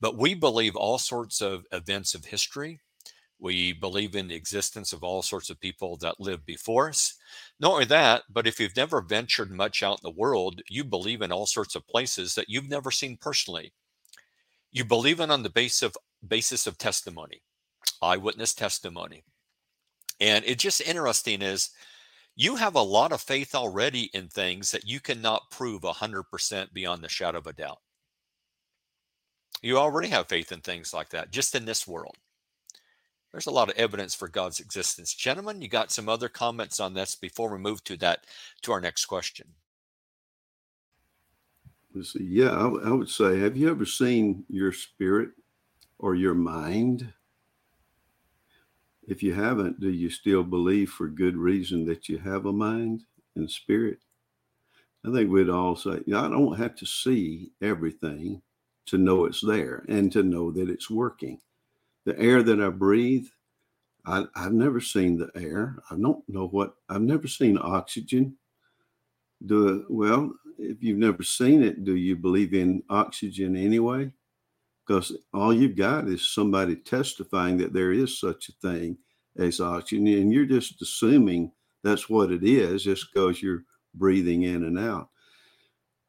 But 0.00 0.16
we 0.16 0.34
believe 0.34 0.76
all 0.76 0.98
sorts 0.98 1.42
of 1.42 1.64
events 1.72 2.14
of 2.14 2.26
history. 2.26 2.80
We 3.40 3.72
believe 3.72 4.14
in 4.14 4.28
the 4.28 4.34
existence 4.34 4.92
of 4.92 5.02
all 5.02 5.22
sorts 5.22 5.48
of 5.48 5.58
people 5.60 5.96
that 5.98 6.20
lived 6.20 6.44
before 6.44 6.90
us. 6.90 7.14
Not 7.58 7.72
only 7.72 7.84
that, 7.86 8.24
but 8.28 8.46
if 8.46 8.60
you've 8.60 8.76
never 8.76 9.00
ventured 9.00 9.50
much 9.50 9.82
out 9.82 10.00
in 10.02 10.10
the 10.10 10.18
world, 10.18 10.60
you 10.68 10.84
believe 10.84 11.22
in 11.22 11.32
all 11.32 11.46
sorts 11.46 11.74
of 11.74 11.86
places 11.88 12.34
that 12.34 12.50
you've 12.50 12.68
never 12.68 12.90
seen 12.90 13.16
personally. 13.16 13.72
You 14.72 14.84
believe 14.84 15.20
in 15.20 15.30
on 15.30 15.42
the 15.42 15.50
basis 15.50 15.82
of 15.82 15.96
basis 16.26 16.66
of 16.66 16.76
testimony, 16.76 17.42
eyewitness 18.02 18.54
testimony. 18.54 19.24
And 20.20 20.44
it's 20.44 20.62
just 20.62 20.82
interesting 20.82 21.40
is 21.40 21.70
you 22.36 22.56
have 22.56 22.74
a 22.74 22.82
lot 22.82 23.12
of 23.12 23.22
faith 23.22 23.54
already 23.54 24.10
in 24.12 24.28
things 24.28 24.70
that 24.70 24.86
you 24.86 25.00
cannot 25.00 25.50
prove 25.50 25.82
100% 25.82 26.72
beyond 26.72 27.02
the 27.02 27.08
shadow 27.08 27.38
of 27.38 27.46
a 27.46 27.52
doubt. 27.52 27.78
You 29.62 29.78
already 29.78 30.08
have 30.08 30.28
faith 30.28 30.52
in 30.52 30.60
things 30.60 30.94
like 30.94 31.10
that, 31.10 31.30
just 31.30 31.54
in 31.54 31.64
this 31.64 31.86
world. 31.86 32.16
There's 33.32 33.46
a 33.46 33.52
lot 33.52 33.70
of 33.70 33.76
evidence 33.76 34.14
for 34.14 34.28
God's 34.28 34.58
existence. 34.58 35.14
Gentlemen, 35.14 35.62
you 35.62 35.68
got 35.68 35.92
some 35.92 36.08
other 36.08 36.28
comments 36.28 36.80
on 36.80 36.94
this 36.94 37.14
before 37.14 37.52
we 37.52 37.58
move 37.58 37.84
to 37.84 37.96
that 37.98 38.26
to 38.62 38.72
our 38.72 38.80
next 38.80 39.06
question. 39.06 39.54
Yeah, 42.14 42.50
I, 42.50 42.66
I 42.66 42.90
would 42.90 43.08
say, 43.08 43.38
have 43.40 43.56
you 43.56 43.70
ever 43.70 43.84
seen 43.84 44.44
your 44.48 44.72
spirit 44.72 45.30
or 45.98 46.14
your 46.14 46.34
mind? 46.34 47.12
If 49.06 49.22
you 49.22 49.34
haven't, 49.34 49.80
do 49.80 49.90
you 49.90 50.10
still 50.10 50.44
believe 50.44 50.90
for 50.90 51.08
good 51.08 51.36
reason 51.36 51.84
that 51.86 52.08
you 52.08 52.18
have 52.18 52.46
a 52.46 52.52
mind 52.52 53.04
and 53.34 53.50
spirit? 53.50 53.98
I 55.04 55.12
think 55.12 55.30
we'd 55.30 55.48
all 55.48 55.76
say, 55.76 56.00
I 56.14 56.28
don't 56.28 56.58
have 56.58 56.74
to 56.76 56.86
see 56.86 57.52
everything 57.62 58.42
to 58.86 58.98
know 58.98 59.24
it's 59.24 59.40
there 59.40 59.84
and 59.88 60.12
to 60.12 60.22
know 60.22 60.50
that 60.52 60.68
it's 60.68 60.90
working. 60.90 61.40
The 62.06 62.18
air 62.18 62.42
that 62.42 62.60
I 62.60 62.70
breathe, 62.70 63.26
I, 64.06 64.24
have 64.34 64.52
never 64.52 64.80
seen 64.80 65.18
the 65.18 65.30
air. 65.34 65.76
I 65.90 65.96
don't 65.96 66.26
know 66.28 66.48
what, 66.48 66.74
I've 66.88 67.02
never 67.02 67.28
seen 67.28 67.58
oxygen. 67.60 68.36
Do 69.46 69.86
well, 69.88 70.32
if 70.58 70.82
you've 70.82 70.98
never 70.98 71.22
seen 71.22 71.62
it, 71.62 71.84
do 71.84 71.96
you 71.96 72.16
believe 72.16 72.52
in 72.52 72.82
oxygen 72.90 73.56
anyway? 73.56 74.12
Because 74.86 75.16
all 75.32 75.52
you've 75.52 75.76
got 75.76 76.08
is 76.08 76.34
somebody 76.34 76.76
testifying 76.76 77.56
that 77.58 77.72
there 77.72 77.92
is 77.92 78.18
such 78.18 78.48
a 78.48 78.52
thing 78.60 78.98
as 79.38 79.60
oxygen, 79.60 80.06
and 80.06 80.32
you're 80.32 80.44
just 80.44 80.82
assuming 80.82 81.52
that's 81.82 82.10
what 82.10 82.30
it 82.30 82.44
is 82.44 82.84
just 82.84 83.06
because 83.12 83.40
you're 83.42 83.64
breathing 83.94 84.42
in 84.42 84.64
and 84.64 84.78
out. 84.78 85.08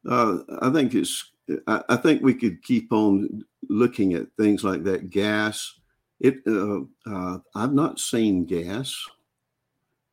Uh, 0.08 0.40
I 0.62 0.70
think 0.72 0.94
it's 0.96 1.32
I, 1.68 1.84
I, 1.90 1.96
think 1.96 2.22
we 2.22 2.34
could 2.34 2.64
keep 2.64 2.92
on 2.92 3.44
looking 3.70 4.14
at 4.14 4.28
things 4.38 4.64
like 4.64 4.84
that. 4.84 5.10
Gas, 5.10 5.80
it. 6.22 6.42
Uh, 6.48 6.82
uh, 7.06 7.40
I've 7.56 7.74
not 7.74 8.00
seen 8.00 8.46
gas. 8.46 8.96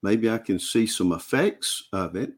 Maybe 0.02 0.30
I 0.30 0.38
can 0.38 0.58
see 0.58 0.86
some 0.86 1.12
effects 1.12 1.88
of 1.92 2.16
it, 2.16 2.32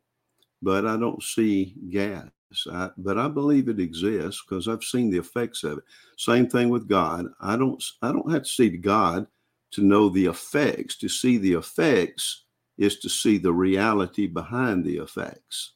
but 0.62 0.86
I 0.86 0.96
don't 0.96 1.22
see 1.22 1.74
gas. 1.90 2.28
I, 2.70 2.90
but 2.96 3.16
I 3.16 3.28
believe 3.28 3.68
it 3.68 3.78
exists 3.78 4.42
because 4.42 4.66
I've 4.66 4.82
seen 4.82 5.10
the 5.10 5.18
effects 5.18 5.62
of 5.62 5.78
it. 5.78 5.84
Same 6.16 6.48
thing 6.48 6.68
with 6.68 6.88
God. 6.88 7.26
I 7.40 7.56
don't. 7.56 7.82
I 8.02 8.12
don't 8.12 8.30
have 8.30 8.42
to 8.42 8.48
see 8.48 8.70
God 8.70 9.26
to 9.72 9.82
know 9.82 10.08
the 10.08 10.26
effects. 10.26 10.96
To 10.96 11.08
see 11.08 11.38
the 11.38 11.52
effects 11.52 12.44
is 12.76 12.98
to 12.98 13.08
see 13.08 13.38
the 13.38 13.52
reality 13.52 14.26
behind 14.26 14.84
the 14.84 14.96
effects. 14.96 15.72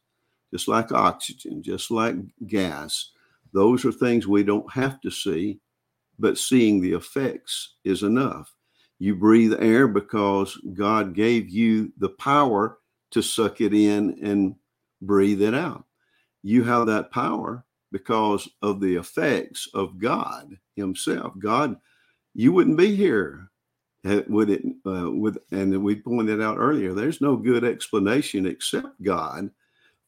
Just 0.53 0.69
like 0.69 0.91
oxygen, 0.91 1.63
just 1.63 1.91
like 1.91 2.17
gas, 2.47 3.11
those 3.53 3.85
are 3.85 3.93
things 3.93 4.27
we 4.27 4.43
don't 4.43 4.71
have 4.73 5.01
to 5.03 5.11
see, 5.11 5.61
but 6.19 6.39
seeing 6.39 6.81
the 6.81 6.93
effects 6.93 7.75
is 7.85 8.03
enough. 8.03 8.55
You 8.99 9.17
breathe 9.17 9.55
air 9.59 9.89
because 9.89 10.57
God 10.75 11.15
gave 11.15 11.49
you 11.49 11.93
the 11.99 12.11
power 12.11 12.79
to 13.11 13.23
suck 13.23 13.61
it 13.61 13.75
in 13.75 14.19
and 14.23 14.55
breathe 15.03 15.43
it 15.43 15.55
out. 15.55 15.85
You 16.43 16.65
have 16.65 16.87
that 16.87 17.11
power 17.11 17.65
because 17.93 18.49
of 18.63 18.81
the 18.81 18.97
effects 18.97 19.69
of 19.75 19.99
God 19.99 20.59
Himself. 20.77 21.33
God, 21.39 21.77
you 22.35 22.53
wouldn't 22.53 22.77
be 22.77 22.95
here 22.95 23.51
would 24.05 24.51
it 24.51 24.63
uh, 24.87 25.11
with 25.11 25.39
and 25.51 25.83
we 25.83 25.95
pointed 25.97 26.43
out 26.43 26.59
earlier 26.59 26.93
there's 26.93 27.21
no 27.21 27.37
good 27.37 27.65
explanation 27.65 28.47
except 28.47 29.03
god 29.03 29.51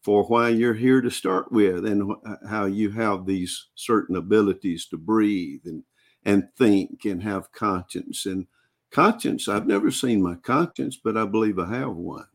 for 0.02 0.24
why 0.24 0.48
you're 0.48 0.74
here 0.74 1.00
to 1.00 1.10
start 1.10 1.50
with 1.50 1.86
and 1.86 2.14
how 2.48 2.66
you 2.66 2.90
have 2.90 3.26
these 3.26 3.68
certain 3.74 4.16
abilities 4.16 4.86
to 4.86 4.96
breathe 4.96 5.62
and 5.64 5.82
and 6.26 6.46
think 6.58 7.06
and 7.06 7.22
have 7.22 7.50
conscience 7.52 8.26
and 8.26 8.46
conscience 8.90 9.48
i've 9.48 9.66
never 9.66 9.90
seen 9.90 10.22
my 10.22 10.34
conscience 10.36 10.98
but 11.02 11.16
i 11.16 11.24
believe 11.24 11.58
i 11.58 11.66
have 11.66 11.94
one 11.94 12.26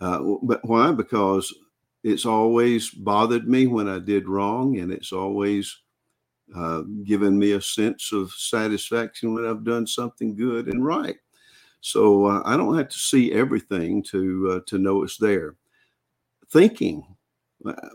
uh, 0.00 0.20
but 0.42 0.64
why 0.64 0.90
because 0.90 1.54
it's 2.02 2.26
always 2.26 2.90
bothered 2.90 3.48
me 3.48 3.66
when 3.66 3.88
i 3.88 3.98
did 3.98 4.28
wrong 4.28 4.78
and 4.78 4.92
it's 4.92 5.12
always 5.12 5.82
uh, 6.56 6.82
given 7.04 7.38
me 7.38 7.52
a 7.52 7.60
sense 7.60 8.12
of 8.12 8.32
satisfaction 8.32 9.34
when 9.34 9.46
i've 9.46 9.64
done 9.64 9.86
something 9.86 10.34
good 10.34 10.66
and 10.66 10.84
right 10.84 11.18
so 11.80 12.26
uh, 12.26 12.42
i 12.44 12.56
don't 12.56 12.76
have 12.76 12.88
to 12.88 12.98
see 12.98 13.32
everything 13.32 14.02
to 14.02 14.50
uh, 14.52 14.60
to 14.66 14.78
know 14.78 15.04
it's 15.04 15.18
there 15.18 15.54
thinking. 16.50 17.04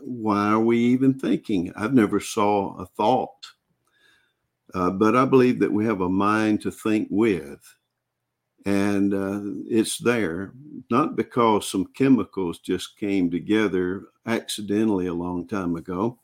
Why 0.02 0.48
are 0.50 0.60
we 0.60 0.78
even 0.78 1.18
thinking? 1.18 1.72
I've 1.74 1.94
never 1.94 2.20
saw 2.20 2.76
a 2.76 2.86
thought, 2.86 3.46
uh, 4.74 4.90
but 4.90 5.16
I 5.16 5.24
believe 5.24 5.60
that 5.60 5.72
we 5.72 5.84
have 5.86 6.00
a 6.00 6.08
mind 6.08 6.60
to 6.62 6.70
think 6.70 7.08
with, 7.10 7.60
and 8.66 9.14
uh, 9.14 9.40
it's 9.68 9.98
there 9.98 10.52
not 10.90 11.16
because 11.16 11.70
some 11.70 11.86
chemicals 11.94 12.58
just 12.58 12.96
came 12.98 13.30
together 13.30 14.06
accidentally 14.26 15.06
a 15.06 15.14
long 15.14 15.46
time 15.46 15.76
ago. 15.76 16.18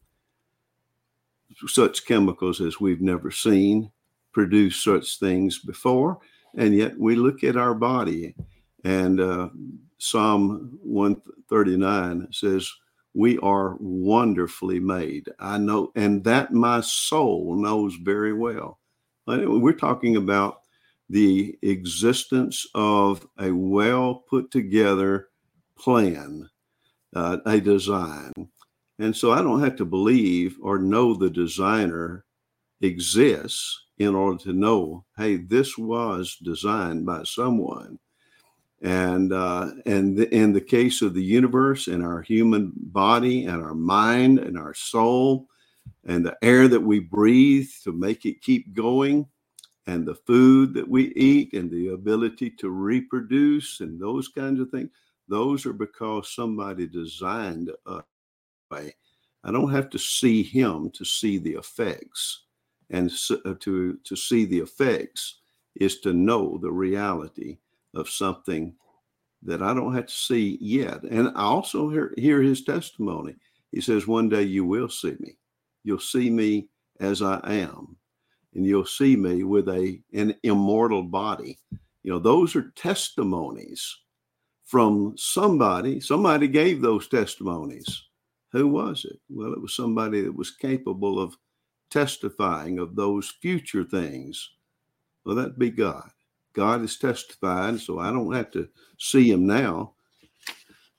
Such 1.67 2.07
chemicals 2.07 2.61
as 2.61 2.81
we've 2.81 3.01
never 3.01 3.31
seen 3.31 3.91
produce 4.33 4.83
such 4.83 5.19
things 5.19 5.59
before, 5.59 6.19
and 6.57 6.75
yet 6.75 6.99
we 6.99 7.17
look 7.17 7.43
at 7.45 7.57
our 7.57 7.75
body 7.75 8.35
and 8.85 9.21
uh, 9.21 9.49
Psalm 9.99 10.79
139 10.83 12.29
says, 12.33 12.71
We 13.15 13.39
are 13.39 13.77
wonderfully 13.81 14.81
made. 14.81 15.29
I 15.39 15.59
know, 15.59 15.91
and 15.97 16.23
that 16.25 16.53
my 16.53 16.81
soul 16.81 17.57
knows 17.57 17.97
very 17.97 18.33
well. 18.33 18.79
We're 19.27 19.73
talking 19.73 20.17
about 20.17 20.63
the 21.09 21.59
existence 21.63 22.67
of 22.75 23.27
a 23.39 23.51
well 23.51 24.25
put 24.29 24.51
together 24.51 25.29
plan, 25.77 26.49
uh, 27.15 27.39
a 27.47 27.61
design. 27.61 28.33
And 28.99 29.17
so 29.17 29.33
I 29.33 29.43
don't 29.43 29.63
have 29.63 29.77
to 29.77 29.85
believe 29.85 30.57
or 30.63 30.79
know 30.79 31.15
the 31.15 31.31
designer 31.31 32.25
exists 32.81 33.87
in 33.99 34.15
order 34.15 34.39
to 34.45 34.53
know, 34.53 35.05
hey, 35.17 35.37
this 35.37 35.77
was 35.77 36.37
designed 36.43 37.07
by 37.07 37.23
someone 37.25 37.99
and 38.83 39.33
uh, 39.33 39.71
and 39.87 40.17
the, 40.17 40.35
in 40.35 40.53
the 40.53 40.61
case 40.61 41.03
of 41.03 41.15
the 41.15 41.23
universe 41.23 41.87
and 41.87 42.05
our 42.05 42.23
human 42.23 42.73
body 42.77 43.45
and 43.45 43.63
our 43.63 43.75
mind 43.75 44.39
and 44.39 44.59
our 44.59 44.75
soul 44.75 45.47
and 46.07 46.25
the 46.25 46.37
air 46.43 46.67
that 46.69 46.81
we 46.81 46.99
breathe 46.99 47.69
to 47.85 47.93
make 47.93 48.25
it 48.25 48.43
keep 48.43 48.73
going 48.75 49.27
and 49.87 50.07
the 50.07 50.15
food 50.15 50.73
that 50.75 50.89
we 50.89 51.09
eat 51.15 51.53
and 51.53 51.71
the 51.71 51.89
ability 51.89 52.51
to 52.51 52.71
reproduce 52.71 53.81
and 53.81 54.01
those 54.01 54.29
kinds 54.29 54.61
of 54.61 54.71
things 54.71 54.91
those 55.29 55.67
are 55.67 55.73
because 55.73 56.35
somebody 56.35 56.87
designed 56.87 57.71
us 57.87 58.03
i 59.45 59.51
don't 59.51 59.73
have 59.73 59.91
to 59.91 59.99
see 59.99 60.43
him 60.43 60.91
to 60.91 61.05
see 61.05 61.39
the 61.39 61.53
effects. 61.53 62.45
And 62.91 63.11
uh, 63.45 63.55
to 63.61 63.99
to 64.03 64.17
see 64.17 64.45
the 64.45 64.59
effects 64.59 65.41
is 65.77 66.01
to 66.01 66.13
know 66.13 66.59
the 66.59 66.73
reality 66.73 67.59
of 67.95 68.09
something 68.09 68.75
that 69.43 69.63
I 69.63 69.73
don't 69.75 69.95
have 69.95 70.07
to 70.07 70.13
see 70.13 70.59
yet. 70.61 71.03
And 71.03 71.29
I 71.29 71.43
also 71.43 71.89
hear, 71.89 72.13
hear 72.17 72.43
his 72.43 72.63
testimony. 72.63 73.37
He 73.73 73.81
says, 73.81 74.07
One 74.07 74.29
day 74.29 74.43
you 74.43 74.65
will 74.65 74.89
see 74.89 75.17
me. 75.21 75.37
You'll 75.85 75.99
see 75.99 76.31
me 76.31 76.69
as 77.01 77.23
I 77.23 77.41
am, 77.45 77.97
and 78.55 78.67
you'll 78.67 78.85
see 78.85 79.17
me 79.17 79.45
with 79.45 79.69
a 79.69 80.01
an 80.13 80.35
immortal 80.43 81.03
body. 81.03 81.59
You 82.03 82.13
know, 82.13 82.19
those 82.19 82.55
are 82.57 82.73
testimonies 82.77 83.97
from 84.65 85.15
somebody. 85.17 86.01
Somebody 86.01 86.49
gave 86.49 86.81
those 86.81 87.09
testimonies. 87.09 88.05
Who 88.53 88.69
was 88.69 89.05
it? 89.05 89.19
Well, 89.29 89.53
it 89.53 89.61
was 89.61 89.75
somebody 89.75 90.23
that 90.23 90.35
was 90.35 90.51
capable 90.51 91.21
of 91.21 91.37
testifying 91.91 92.79
of 92.79 92.97
those 92.97 93.35
future 93.41 93.85
things. 93.85 94.51
Well, 95.25 95.37
that'd 95.37 95.59
be 95.59 95.71
God. 95.71 96.11
God 96.53 96.81
has 96.81 96.97
testified, 96.97 97.81
so 97.81 97.99
I 97.99 98.11
don't 98.11 98.35
have 98.35 98.51
to 98.53 98.69
see 98.99 99.31
him 99.31 99.47
now 99.47 99.95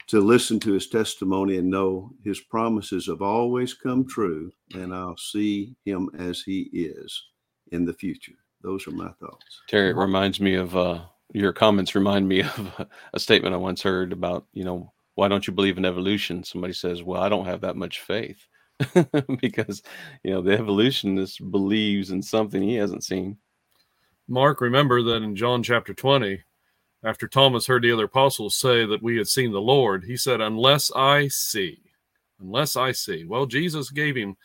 to 0.08 0.20
listen 0.20 0.60
to 0.60 0.74
his 0.74 0.90
testimony 0.90 1.58
and 1.58 1.70
know 1.70 2.12
his 2.24 2.40
promises 2.40 3.08
have 3.08 3.22
always 3.22 3.74
come 3.74 4.06
true, 4.06 4.52
and 4.74 4.94
I'll 4.94 5.18
see 5.18 5.76
him 5.86 6.10
as 6.18 6.42
he 6.42 6.70
is 6.74 7.30
in 7.72 7.86
the 7.86 7.94
future. 7.94 8.34
Those 8.62 8.88
are 8.88 8.92
my 8.92 9.12
thoughts. 9.20 9.62
Terry, 9.68 9.92
it 9.92 9.96
reminds 9.96 10.40
me 10.40 10.56
of 10.56 10.76
uh, 10.76 11.00
your 11.34 11.54
comments. 11.54 11.96
Remind 11.96 12.28
me 12.28 12.42
of 12.58 12.88
a 13.14 13.20
statement 13.20 13.56
I 13.56 13.58
once 13.58 13.82
heard 13.82 14.12
about, 14.12 14.46
you 14.54 14.64
know, 14.64 14.92
why 15.16 15.28
don't 15.28 15.48
you 15.48 15.54
believe 15.54 15.78
in 15.78 15.86
evolution? 15.86 16.44
Somebody 16.44 16.74
says, 16.74 17.04
well, 17.04 17.22
I 17.22 17.30
don't 17.30 17.46
have 17.46 17.62
that 17.62 17.76
much 17.76 18.02
faith 18.02 18.48
because, 19.40 19.84
you 20.24 20.32
know, 20.32 20.42
the 20.42 20.54
evolutionist 20.54 21.52
believes 21.52 22.12
in 22.12 22.22
something 22.22 22.62
he 22.62 22.76
hasn't 22.76 23.04
seen. 23.04 23.38
Mark, 24.28 24.62
remember 24.62 25.02
that 25.04 25.24
in 25.24 25.36
John 25.36 25.64
chapter 25.64 25.94
20, 25.94 26.44
after 27.04 27.28
Thomas 27.28 27.66
heard 27.66 27.84
the 27.84 27.92
other 27.92 28.06
apostles 28.06 28.56
say 28.56 28.86
that 28.86 29.02
we 29.02 29.18
had 29.18 29.28
seen 29.28 29.52
the 29.52 29.62
Lord, 29.62 30.04
he 30.04 30.16
said, 30.16 30.40
Unless 30.40 30.92
I 30.96 31.28
see, 31.28 31.82
unless 32.40 32.76
I 32.76 32.92
see. 32.92 33.26
Well, 33.26 33.48
Jesus 33.48 33.90
gave 33.90 34.16
him 34.16 34.38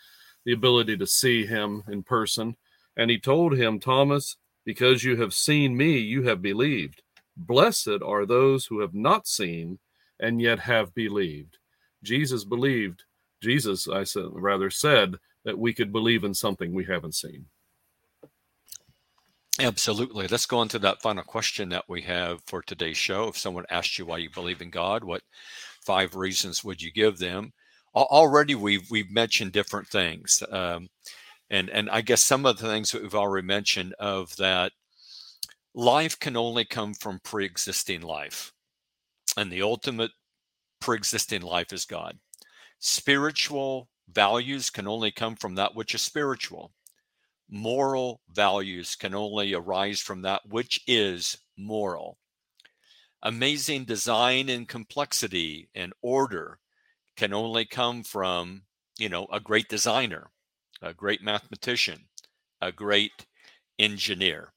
the 0.45 0.53
ability 0.53 0.97
to 0.97 1.07
see 1.07 1.45
him 1.45 1.83
in 1.89 2.03
person. 2.03 2.57
And 2.97 3.11
he 3.11 3.18
told 3.18 3.57
him, 3.57 3.79
Thomas, 3.79 4.37
because 4.64 5.05
you 5.05 5.16
have 5.20 5.35
seen 5.35 5.77
me, 5.77 5.99
you 5.99 6.22
have 6.22 6.41
believed. 6.41 7.03
Blessed 7.37 8.01
are 8.05 8.24
those 8.24 8.66
who 8.66 8.81
have 8.81 8.95
not 8.95 9.27
seen 9.27 9.79
and 10.18 10.41
yet 10.41 10.61
have 10.61 10.95
believed. 10.95 11.59
Jesus 12.03 12.45
believed, 12.45 13.05
Jesus, 13.43 13.87
I 13.87 14.05
said, 14.05 14.27
rather 14.33 14.70
said 14.70 15.16
that 15.45 15.59
we 15.59 15.74
could 15.74 15.93
believe 15.93 16.24
in 16.24 16.33
something 16.33 16.72
we 16.72 16.87
haven't 16.87 17.14
seen. 17.14 17.47
Absolutely. 19.59 20.26
Let's 20.28 20.46
go 20.46 20.59
on 20.59 20.68
to 20.68 20.78
that 20.80 21.00
final 21.00 21.22
question 21.22 21.70
that 21.70 21.88
we 21.88 22.02
have 22.02 22.42
for 22.46 22.62
today's 22.62 22.96
show. 22.98 23.28
If 23.28 23.38
someone 23.38 23.64
asked 23.70 23.98
you 23.98 24.04
why 24.04 24.18
you 24.18 24.28
believe 24.30 24.61
in 24.61 24.70
God, 24.70 25.02
what 25.02 25.22
five 25.82 26.14
reasons 26.14 26.62
would 26.62 26.82
you 26.82 26.92
give 26.92 27.18
them? 27.18 27.52
Already, 27.94 28.54
we've 28.54 28.90
we've 28.90 29.11
mentioned 29.11 29.52
different 29.52 29.88
things, 29.88 30.42
um, 30.50 30.88
and 31.50 31.70
and 31.70 31.88
I 31.90 32.02
guess 32.02 32.22
some 32.22 32.44
of 32.44 32.59
the 32.59 32.66
things 32.68 32.90
that 32.90 33.02
we've 33.02 33.14
already 33.14 33.46
mentioned 33.46 33.94
of 33.98 34.36
that 34.36 34.72
life 35.74 36.18
can 36.18 36.36
only 36.36 36.64
come 36.64 36.94
from 36.94 37.20
pre-existing 37.24 38.02
life, 38.02 38.52
and 39.36 39.50
the 39.50 39.62
ultimate 39.62 40.11
pre-existing 40.80 41.42
life 41.42 41.72
is 41.72 41.84
God. 41.86 42.18
Spiritual 42.80 43.88
values 44.11 44.70
can 44.70 44.86
only 44.88 45.11
come 45.12 45.36
from 45.36 45.54
that 45.57 45.74
which 45.74 45.94
is 45.94 46.02
spiritual 46.02 46.72
moral 47.49 48.20
values 48.30 48.97
can 48.97 49.14
only 49.14 49.55
arise 49.55 50.01
from 50.01 50.22
that 50.22 50.42
which 50.49 50.80
is 50.86 51.38
moral. 51.57 52.18
Amazing 53.22 53.84
design 53.84 54.49
and 54.49 54.68
complexity 54.68 55.68
and 55.74 55.92
order 56.03 56.59
can 57.16 57.32
only 57.32 57.64
come 57.64 58.03
from, 58.03 58.62
you 58.99 59.09
know, 59.09 59.26
a 59.32 59.40
great 59.40 59.68
designer, 59.68 60.30
a 60.82 60.92
great 60.92 61.22
mathematician, 61.22 62.07
a 62.61 62.70
great 62.70 63.26
engineer. 63.78 64.53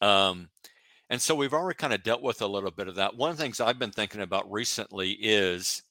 Um, 0.00 0.48
and 1.08 1.20
so 1.20 1.34
we've 1.34 1.52
already 1.52 1.76
kind 1.76 1.92
of 1.92 2.02
dealt 2.02 2.22
with 2.22 2.42
a 2.42 2.46
little 2.46 2.70
bit 2.70 2.88
of 2.88 2.96
that. 2.96 3.16
One 3.16 3.30
of 3.30 3.36
the 3.36 3.42
things 3.42 3.60
I've 3.60 3.78
been 3.78 3.92
thinking 3.92 4.22
about 4.22 4.50
recently 4.50 5.12
is 5.12 5.82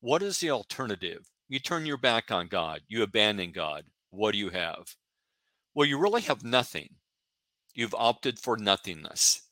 what 0.00 0.22
is 0.22 0.40
the 0.40 0.50
alternative? 0.50 1.30
You 1.48 1.58
turn 1.58 1.86
your 1.86 1.98
back 1.98 2.30
on 2.30 2.48
God, 2.48 2.80
you 2.88 3.02
abandon 3.02 3.52
God. 3.52 3.84
What 4.10 4.32
do 4.32 4.38
you 4.38 4.50
have? 4.50 4.96
Well, 5.74 5.86
you 5.88 5.98
really 5.98 6.22
have 6.22 6.44
nothing. 6.44 6.96
You've 7.74 7.94
opted 7.94 8.38
for 8.38 8.56
nothingness 8.56 9.42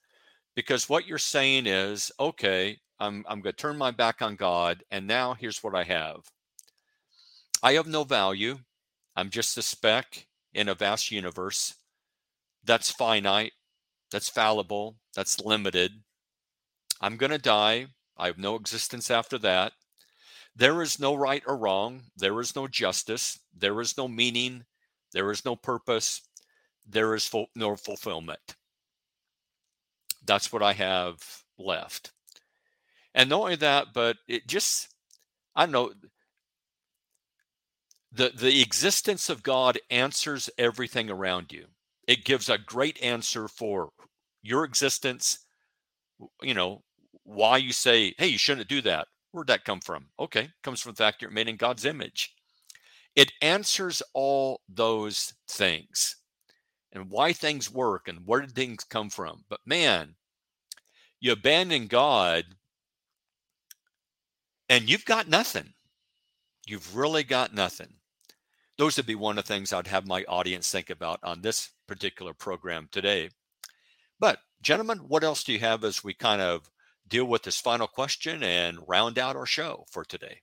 because 0.55 0.89
what 0.89 1.07
you're 1.07 1.19
saying 1.19 1.67
is, 1.67 2.13
okay, 2.21 2.79
I'm, 2.99 3.25
I'm 3.29 3.41
going 3.41 3.55
to 3.55 3.63
turn 3.63 3.79
my 3.79 3.91
back 3.91 4.21
on 4.21 4.37
God, 4.37 4.85
and 4.91 5.07
now 5.07 5.35
here's 5.35 5.63
what 5.63 5.75
I 5.75 5.85
have 5.85 6.21
I 7.63 7.73
have 7.73 7.87
no 7.87 8.05
value. 8.05 8.59
I'm 9.17 9.31
just 9.31 9.57
a 9.59 9.63
speck 9.63 10.27
in 10.55 10.69
a 10.69 10.75
vast 10.75 11.11
universe 11.11 11.75
that's 12.65 12.91
finite, 12.91 13.53
that's 14.11 14.29
fallible, 14.29 14.97
that's 15.15 15.41
limited. 15.41 15.93
I'm 17.01 17.17
going 17.17 17.31
to 17.33 17.39
die. 17.39 17.87
I 18.17 18.27
have 18.27 18.39
no 18.39 18.55
existence 18.55 19.11
after 19.11 19.39
that. 19.39 19.73
There 20.55 20.83
is 20.83 21.01
no 21.01 21.15
right 21.15 21.43
or 21.47 21.57
wrong. 21.57 22.03
There 22.17 22.39
is 22.41 22.55
no 22.55 22.67
justice. 22.67 23.39
There 23.57 23.81
is 23.81 23.97
no 23.97 24.09
meaning. 24.09 24.65
There 25.13 25.31
is 25.31 25.45
no 25.45 25.57
purpose. 25.57 26.23
There 26.89 27.15
is 27.15 27.31
no 27.55 27.77
fulfillment. 27.77 28.57
That's 30.25 30.53
what 30.53 30.63
I 30.63 30.73
have 30.73 31.19
left. 31.59 32.13
And 33.15 33.31
not 33.31 33.41
only 33.41 33.57
that, 33.57 33.89
but 33.93 34.17
it 34.29 34.47
just, 34.47 34.89
I 35.55 35.67
know, 35.67 35.93
the, 38.13 38.33
the 38.35 38.61
existence 38.61 39.29
of 39.29 39.43
God 39.43 39.79
answers 39.91 40.51
everything 40.59 41.11
around 41.11 41.53
you. 41.53 41.67
It 42.07 42.25
gives 42.25 42.49
a 42.49 42.59
great 42.59 43.03
answer 43.03 43.47
for 43.49 43.91
your 44.43 44.65
existence, 44.65 45.41
you 46.43 46.55
know, 46.55 46.83
why 47.25 47.59
you 47.59 47.73
say, 47.73 48.15
hey, 48.19 48.27
you 48.27 48.39
shouldn't 48.39 48.69
do 48.69 48.81
that. 48.83 49.07
Where'd 49.31 49.47
that 49.47 49.65
come 49.65 49.81
from? 49.81 50.07
Okay, 50.19 50.49
comes 50.65 50.81
from 50.81 50.93
the 50.93 50.97
fact 50.97 51.23
you're 51.23 51.31
made 51.31 51.49
in 51.49 51.57
God's 51.57 51.85
image. 51.85 52.35
It 53.17 53.33
answers 53.43 54.03
all 54.15 54.61
those 54.69 55.35
things 55.49 56.17
and 56.93 57.11
why 57.11 57.33
things 57.33 57.71
work 57.71 58.09
and 58.09 58.27
where 58.27 58.41
did 58.41 58.53
things 58.53 58.85
come 58.85 59.11
from. 59.11 59.45
But 59.49 59.61
man, 59.67 60.15
you 61.21 61.33
abandon 61.33 61.87
God 61.87 62.45
and 64.69 64.89
you've 64.89 65.05
got 65.05 65.29
nothing. 65.29 65.75
You've 66.67 66.97
really 66.97 67.25
got 67.25 67.53
nothing. 67.53 67.95
Those 68.79 68.97
would 68.97 69.07
be 69.07 69.17
one 69.17 69.37
of 69.37 69.45
the 69.45 69.49
things 69.53 69.73
I'd 69.73 69.89
have 69.89 70.07
my 70.07 70.25
audience 70.25 70.71
think 70.71 70.89
about 70.89 71.19
on 71.23 71.43
this 71.43 71.71
particular 71.87 72.33
program 72.33 72.89
today. 72.91 73.29
But, 74.19 74.39
gentlemen, 74.63 74.99
what 74.99 75.25
else 75.25 75.45
do 75.45 75.53
you 75.53 75.59
have 75.59 75.85
as 75.85 76.05
we 76.05 76.15
kind 76.15 76.41
of 76.41 76.71
deal 77.09 77.25
with 77.25 77.43
this 77.43 77.61
final 77.61 77.87
question 77.87 78.43
and 78.43 78.79
round 78.87 79.19
out 79.19 79.37
our 79.37 79.47
show 79.47 79.85
for 79.91 80.05
today? 80.05 80.41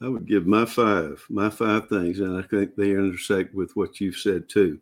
I 0.00 0.08
would 0.08 0.26
give 0.26 0.46
my 0.46 0.64
five, 0.64 1.24
my 1.28 1.50
five 1.50 1.88
things, 1.88 2.20
and 2.20 2.36
I 2.36 2.42
think 2.42 2.76
they 2.76 2.90
intersect 2.90 3.54
with 3.54 3.74
what 3.74 4.00
you've 4.00 4.16
said 4.16 4.48
too, 4.48 4.78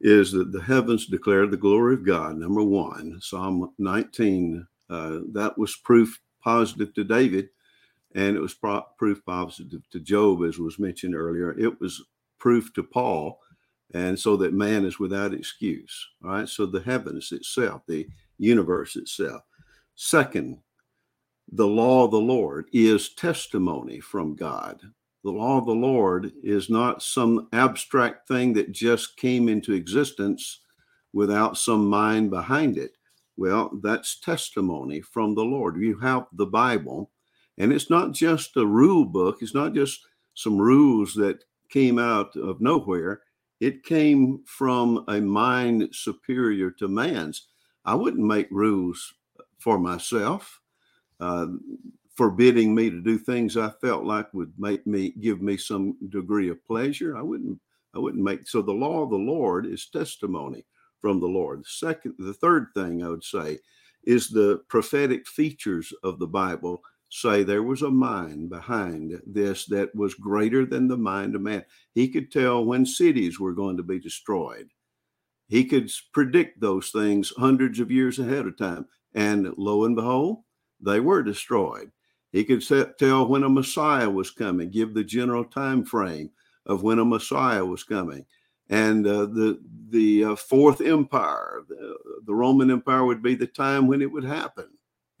is 0.00 0.32
that 0.32 0.50
the 0.52 0.62
heavens 0.62 1.06
declare 1.06 1.46
the 1.46 1.56
glory 1.56 1.94
of 1.94 2.04
God. 2.04 2.36
Number 2.36 2.62
one, 2.62 3.18
Psalm 3.20 3.72
19, 3.78 4.66
uh, 4.90 5.18
that 5.32 5.56
was 5.56 5.76
proof 5.76 6.20
positive 6.42 6.92
to 6.94 7.04
David, 7.04 7.50
and 8.14 8.36
it 8.36 8.40
was 8.40 8.54
pro- 8.54 8.86
proof 8.98 9.24
positive 9.24 9.88
to 9.90 10.00
Job, 10.00 10.42
as 10.42 10.58
was 10.58 10.78
mentioned 10.78 11.14
earlier. 11.14 11.56
It 11.58 11.80
was 11.80 12.04
proof 12.38 12.72
to 12.74 12.82
Paul, 12.82 13.40
and 13.94 14.18
so 14.18 14.36
that 14.38 14.54
man 14.54 14.84
is 14.84 14.98
without 14.98 15.34
excuse. 15.34 16.08
All 16.24 16.30
right, 16.30 16.48
so 16.48 16.66
the 16.66 16.80
heavens 16.82 17.30
itself, 17.30 17.82
the 17.86 18.08
universe 18.38 18.96
itself. 18.96 19.42
Second, 19.94 20.58
the 21.52 21.66
law 21.66 22.04
of 22.04 22.10
the 22.10 22.20
Lord 22.20 22.66
is 22.72 23.14
testimony 23.14 24.00
from 24.00 24.36
God. 24.36 24.80
The 25.24 25.30
law 25.30 25.58
of 25.58 25.66
the 25.66 25.72
Lord 25.72 26.32
is 26.42 26.68
not 26.68 27.02
some 27.02 27.48
abstract 27.52 28.28
thing 28.28 28.52
that 28.52 28.72
just 28.72 29.16
came 29.16 29.48
into 29.48 29.72
existence 29.72 30.60
without 31.12 31.56
some 31.56 31.88
mind 31.88 32.30
behind 32.30 32.76
it. 32.76 32.92
Well, 33.36 33.70
that's 33.82 34.20
testimony 34.20 35.00
from 35.00 35.34
the 35.34 35.44
Lord. 35.44 35.80
You 35.80 35.98
have 36.00 36.26
the 36.32 36.46
Bible, 36.46 37.10
and 37.56 37.72
it's 37.72 37.88
not 37.88 38.12
just 38.12 38.56
a 38.56 38.66
rule 38.66 39.06
book, 39.06 39.38
it's 39.40 39.54
not 39.54 39.72
just 39.72 40.06
some 40.34 40.58
rules 40.58 41.14
that 41.14 41.44
came 41.70 41.98
out 41.98 42.36
of 42.36 42.60
nowhere. 42.60 43.22
It 43.60 43.84
came 43.84 44.42
from 44.44 45.04
a 45.08 45.20
mind 45.20 45.88
superior 45.92 46.70
to 46.72 46.88
man's. 46.88 47.48
I 47.84 47.94
wouldn't 47.94 48.26
make 48.26 48.48
rules 48.50 49.14
for 49.58 49.78
myself 49.78 50.60
uh, 51.20 51.46
forbidding 52.16 52.74
me 52.74 52.90
to 52.90 53.00
do 53.00 53.18
things 53.18 53.56
I 53.56 53.70
felt 53.80 54.04
like 54.04 54.32
would 54.34 54.52
make 54.58 54.86
me 54.86 55.14
give 55.20 55.40
me 55.40 55.56
some 55.56 55.96
degree 56.08 56.48
of 56.48 56.64
pleasure. 56.66 57.16
I 57.16 57.22
wouldn't 57.22 57.60
I 57.94 57.98
wouldn't 57.98 58.22
make 58.22 58.46
so 58.46 58.60
the 58.60 58.72
law 58.72 59.02
of 59.02 59.10
the 59.10 59.16
Lord 59.16 59.66
is 59.66 59.86
testimony 59.86 60.64
from 61.00 61.20
the 61.20 61.26
Lord. 61.26 61.60
The 61.60 61.68
second 61.68 62.14
the 62.18 62.34
third 62.34 62.68
thing 62.74 63.02
I 63.02 63.08
would 63.08 63.24
say 63.24 63.58
is 64.04 64.28
the 64.28 64.62
prophetic 64.68 65.26
features 65.26 65.92
of 66.02 66.18
the 66.18 66.26
Bible 66.26 66.82
say 67.10 67.42
there 67.42 67.62
was 67.62 67.82
a 67.82 67.90
mind 67.90 68.50
behind 68.50 69.20
this 69.26 69.64
that 69.66 69.94
was 69.94 70.14
greater 70.14 70.66
than 70.66 70.88
the 70.88 70.96
mind 70.96 71.34
of 71.34 71.40
man. 71.40 71.64
He 71.94 72.08
could 72.08 72.30
tell 72.30 72.64
when 72.64 72.84
cities 72.84 73.40
were 73.40 73.52
going 73.52 73.76
to 73.76 73.82
be 73.82 73.98
destroyed. 73.98 74.68
He 75.48 75.64
could 75.64 75.90
predict 76.12 76.60
those 76.60 76.90
things 76.90 77.32
hundreds 77.36 77.80
of 77.80 77.90
years 77.90 78.18
ahead 78.18 78.46
of 78.46 78.58
time. 78.58 78.86
And 79.14 79.54
lo 79.56 79.84
and 79.84 79.96
behold, 79.96 80.42
they 80.80 81.00
were 81.00 81.22
destroyed. 81.22 81.90
He 82.32 82.44
could 82.44 82.62
set, 82.62 82.98
tell 82.98 83.26
when 83.26 83.42
a 83.42 83.48
Messiah 83.48 84.08
was 84.08 84.30
coming, 84.30 84.70
give 84.70 84.94
the 84.94 85.04
general 85.04 85.44
time 85.44 85.84
frame 85.84 86.30
of 86.66 86.82
when 86.82 86.98
a 86.98 87.04
Messiah 87.04 87.64
was 87.64 87.84
coming. 87.84 88.24
And 88.70 89.06
uh, 89.06 89.26
the 89.26 89.60
the 89.88 90.24
uh, 90.24 90.36
fourth 90.36 90.82
empire, 90.82 91.62
the, 91.68 91.96
the 92.26 92.34
Roman 92.34 92.70
Empire, 92.70 93.04
would 93.06 93.22
be 93.22 93.34
the 93.34 93.46
time 93.46 93.86
when 93.86 94.02
it 94.02 94.12
would 94.12 94.24
happen. 94.24 94.68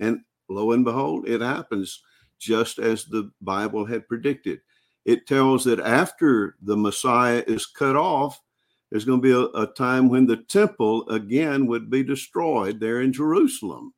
And 0.00 0.20
lo 0.50 0.72
and 0.72 0.84
behold, 0.84 1.26
it 1.26 1.40
happens 1.40 2.02
just 2.38 2.78
as 2.78 3.06
the 3.06 3.30
Bible 3.40 3.86
had 3.86 4.06
predicted. 4.06 4.60
It 5.06 5.26
tells 5.26 5.64
that 5.64 5.80
after 5.80 6.56
the 6.60 6.76
Messiah 6.76 7.42
is 7.46 7.64
cut 7.64 7.96
off, 7.96 8.38
there's 8.90 9.06
going 9.06 9.22
to 9.22 9.22
be 9.22 9.32
a, 9.32 9.62
a 9.62 9.66
time 9.66 10.10
when 10.10 10.26
the 10.26 10.36
temple 10.36 11.08
again 11.08 11.66
would 11.66 11.88
be 11.88 12.02
destroyed 12.02 12.80
there 12.80 13.00
in 13.00 13.12
Jerusalem. 13.14 13.94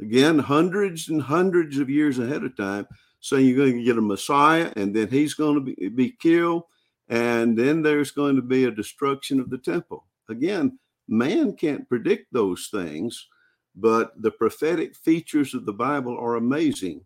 Again, 0.00 0.38
hundreds 0.38 1.08
and 1.08 1.22
hundreds 1.22 1.78
of 1.78 1.90
years 1.90 2.18
ahead 2.18 2.44
of 2.44 2.56
time, 2.56 2.86
saying 3.20 3.46
you're 3.46 3.56
going 3.56 3.78
to 3.78 3.84
get 3.84 3.98
a 3.98 4.02
Messiah 4.02 4.72
and 4.76 4.94
then 4.94 5.08
he's 5.08 5.34
going 5.34 5.54
to 5.54 5.60
be, 5.60 5.88
be 5.88 6.10
killed, 6.10 6.64
and 7.08 7.58
then 7.58 7.82
there's 7.82 8.10
going 8.10 8.36
to 8.36 8.42
be 8.42 8.64
a 8.64 8.70
destruction 8.70 9.40
of 9.40 9.50
the 9.50 9.58
temple. 9.58 10.06
Again, 10.28 10.78
man 11.08 11.54
can't 11.56 11.88
predict 11.88 12.32
those 12.32 12.68
things, 12.70 13.28
but 13.74 14.12
the 14.20 14.30
prophetic 14.30 14.94
features 14.94 15.54
of 15.54 15.64
the 15.64 15.72
Bible 15.72 16.16
are 16.18 16.36
amazing. 16.36 17.02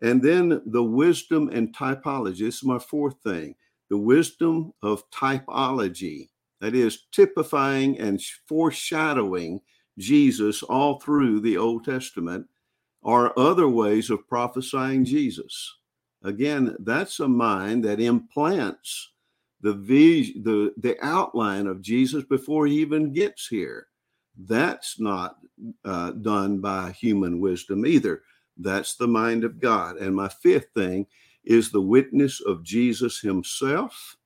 And 0.00 0.22
then 0.22 0.62
the 0.66 0.82
wisdom 0.82 1.48
and 1.52 1.74
typology. 1.74 2.40
This 2.40 2.56
is 2.56 2.64
my 2.64 2.78
fourth 2.78 3.16
thing 3.22 3.54
the 3.90 3.98
wisdom 3.98 4.72
of 4.82 5.08
typology, 5.10 6.30
that 6.62 6.74
is, 6.74 7.06
typifying 7.12 7.98
and 8.00 8.22
foreshadowing 8.48 9.60
Jesus 10.02 10.62
all 10.62 10.98
through 10.98 11.40
the 11.40 11.56
Old 11.56 11.84
Testament 11.84 12.46
are 13.02 13.38
other 13.38 13.68
ways 13.68 14.10
of 14.10 14.28
prophesying 14.28 15.04
Jesus. 15.04 15.76
Again, 16.22 16.76
that's 16.80 17.20
a 17.20 17.28
mind 17.28 17.84
that 17.84 18.00
implants 18.00 19.12
the 19.60 19.72
vision, 19.72 20.42
the, 20.42 20.74
the 20.76 20.96
outline 21.04 21.66
of 21.66 21.80
Jesus 21.80 22.24
before 22.24 22.66
he 22.66 22.80
even 22.80 23.12
gets 23.12 23.48
here. 23.48 23.86
That's 24.36 25.00
not 25.00 25.36
uh, 25.84 26.12
done 26.12 26.58
by 26.58 26.92
human 26.92 27.40
wisdom 27.40 27.86
either. 27.86 28.22
That's 28.56 28.96
the 28.96 29.08
mind 29.08 29.44
of 29.44 29.60
God. 29.60 29.96
And 29.96 30.14
my 30.14 30.28
fifth 30.28 30.68
thing 30.74 31.06
is 31.44 31.70
the 31.70 31.80
witness 31.80 32.40
of 32.40 32.62
Jesus 32.62 33.20
himself, 33.20 34.16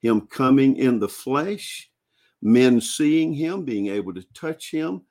him 0.00 0.22
coming 0.22 0.76
in 0.76 0.98
the 0.98 1.08
flesh, 1.08 1.89
men 2.42 2.80
seeing 2.80 3.32
him, 3.32 3.64
being 3.64 3.88
able 3.88 4.14
to 4.14 4.24
touch 4.34 4.70
him, 4.70 5.02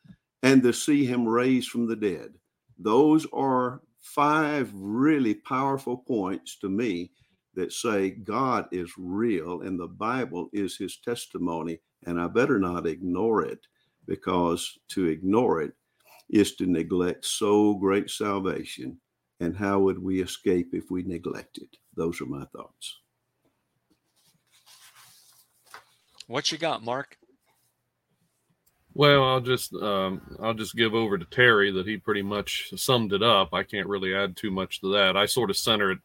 and 0.44 0.64
to 0.64 0.74
see 0.74 1.06
him 1.06 1.28
raised 1.28 1.70
from 1.70 1.88
the 1.88 1.96
dead. 1.96 2.34
Those 2.78 3.28
are 3.34 3.82
five 4.00 4.72
really 4.74 5.34
powerful 5.34 5.98
points 5.98 6.58
to 6.60 6.70
me 6.70 7.12
that 7.56 7.74
say 7.74 8.12
God 8.12 8.68
is 8.72 8.92
real 8.98 9.62
and 9.62 9.80
the 9.80 9.88
Bible 9.88 10.50
is 10.54 10.78
his 10.78 10.98
testimony, 10.98 11.80
and 12.06 12.20
I 12.20 12.28
better 12.28 12.58
not 12.58 12.88
ignore 12.88 13.44
it 13.44 13.60
because 14.08 14.80
to 14.90 15.06
ignore 15.06 15.62
it 15.62 15.74
is 16.30 16.56
to 16.56 16.66
neglect 16.66 17.26
so 17.26 17.74
great 17.74 18.10
salvation. 18.10 19.00
And 19.42 19.56
how 19.56 19.80
would 19.80 20.00
we 20.00 20.22
escape 20.22 20.70
if 20.74 20.92
we 20.92 21.04
neglect 21.04 21.58
it? 21.60 21.78
Those 21.96 22.20
are 22.22 22.26
my 22.26 22.46
thoughts. 22.46 23.00
What 26.28 26.52
you 26.52 26.58
got, 26.58 26.84
Mark? 26.84 27.19
Well, 29.00 29.24
I'll 29.24 29.40
just 29.40 29.74
um, 29.76 30.20
I'll 30.42 30.54
just 30.54 30.76
give 30.76 30.94
over 30.94 31.18
to 31.18 31.24
Terry 31.24 31.72
that 31.72 31.88
he 31.88 31.96
pretty 31.96 32.22
much 32.22 32.74
summed 32.76 33.14
it 33.14 33.24
up. 33.24 33.54
I 33.54 33.64
can't 33.64 33.88
really 33.88 34.14
add 34.14 34.36
too 34.36 34.52
much 34.52 34.82
to 34.82 34.92
that. 34.92 35.16
I 35.16 35.26
sort 35.26 35.50
of 35.50 35.56
center 35.56 35.92
it 35.92 36.00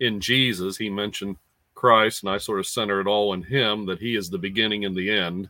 in 0.00 0.20
Jesus. 0.20 0.76
He 0.76 0.90
mentioned 0.90 1.36
Christ, 1.76 2.24
and 2.24 2.32
I 2.32 2.38
sort 2.38 2.58
of 2.58 2.66
center 2.66 3.00
it 3.00 3.06
all 3.06 3.34
in 3.34 3.44
Him 3.44 3.86
that 3.86 4.00
He 4.00 4.16
is 4.16 4.28
the 4.28 4.36
beginning 4.36 4.84
and 4.84 4.96
the 4.96 5.12
end. 5.12 5.48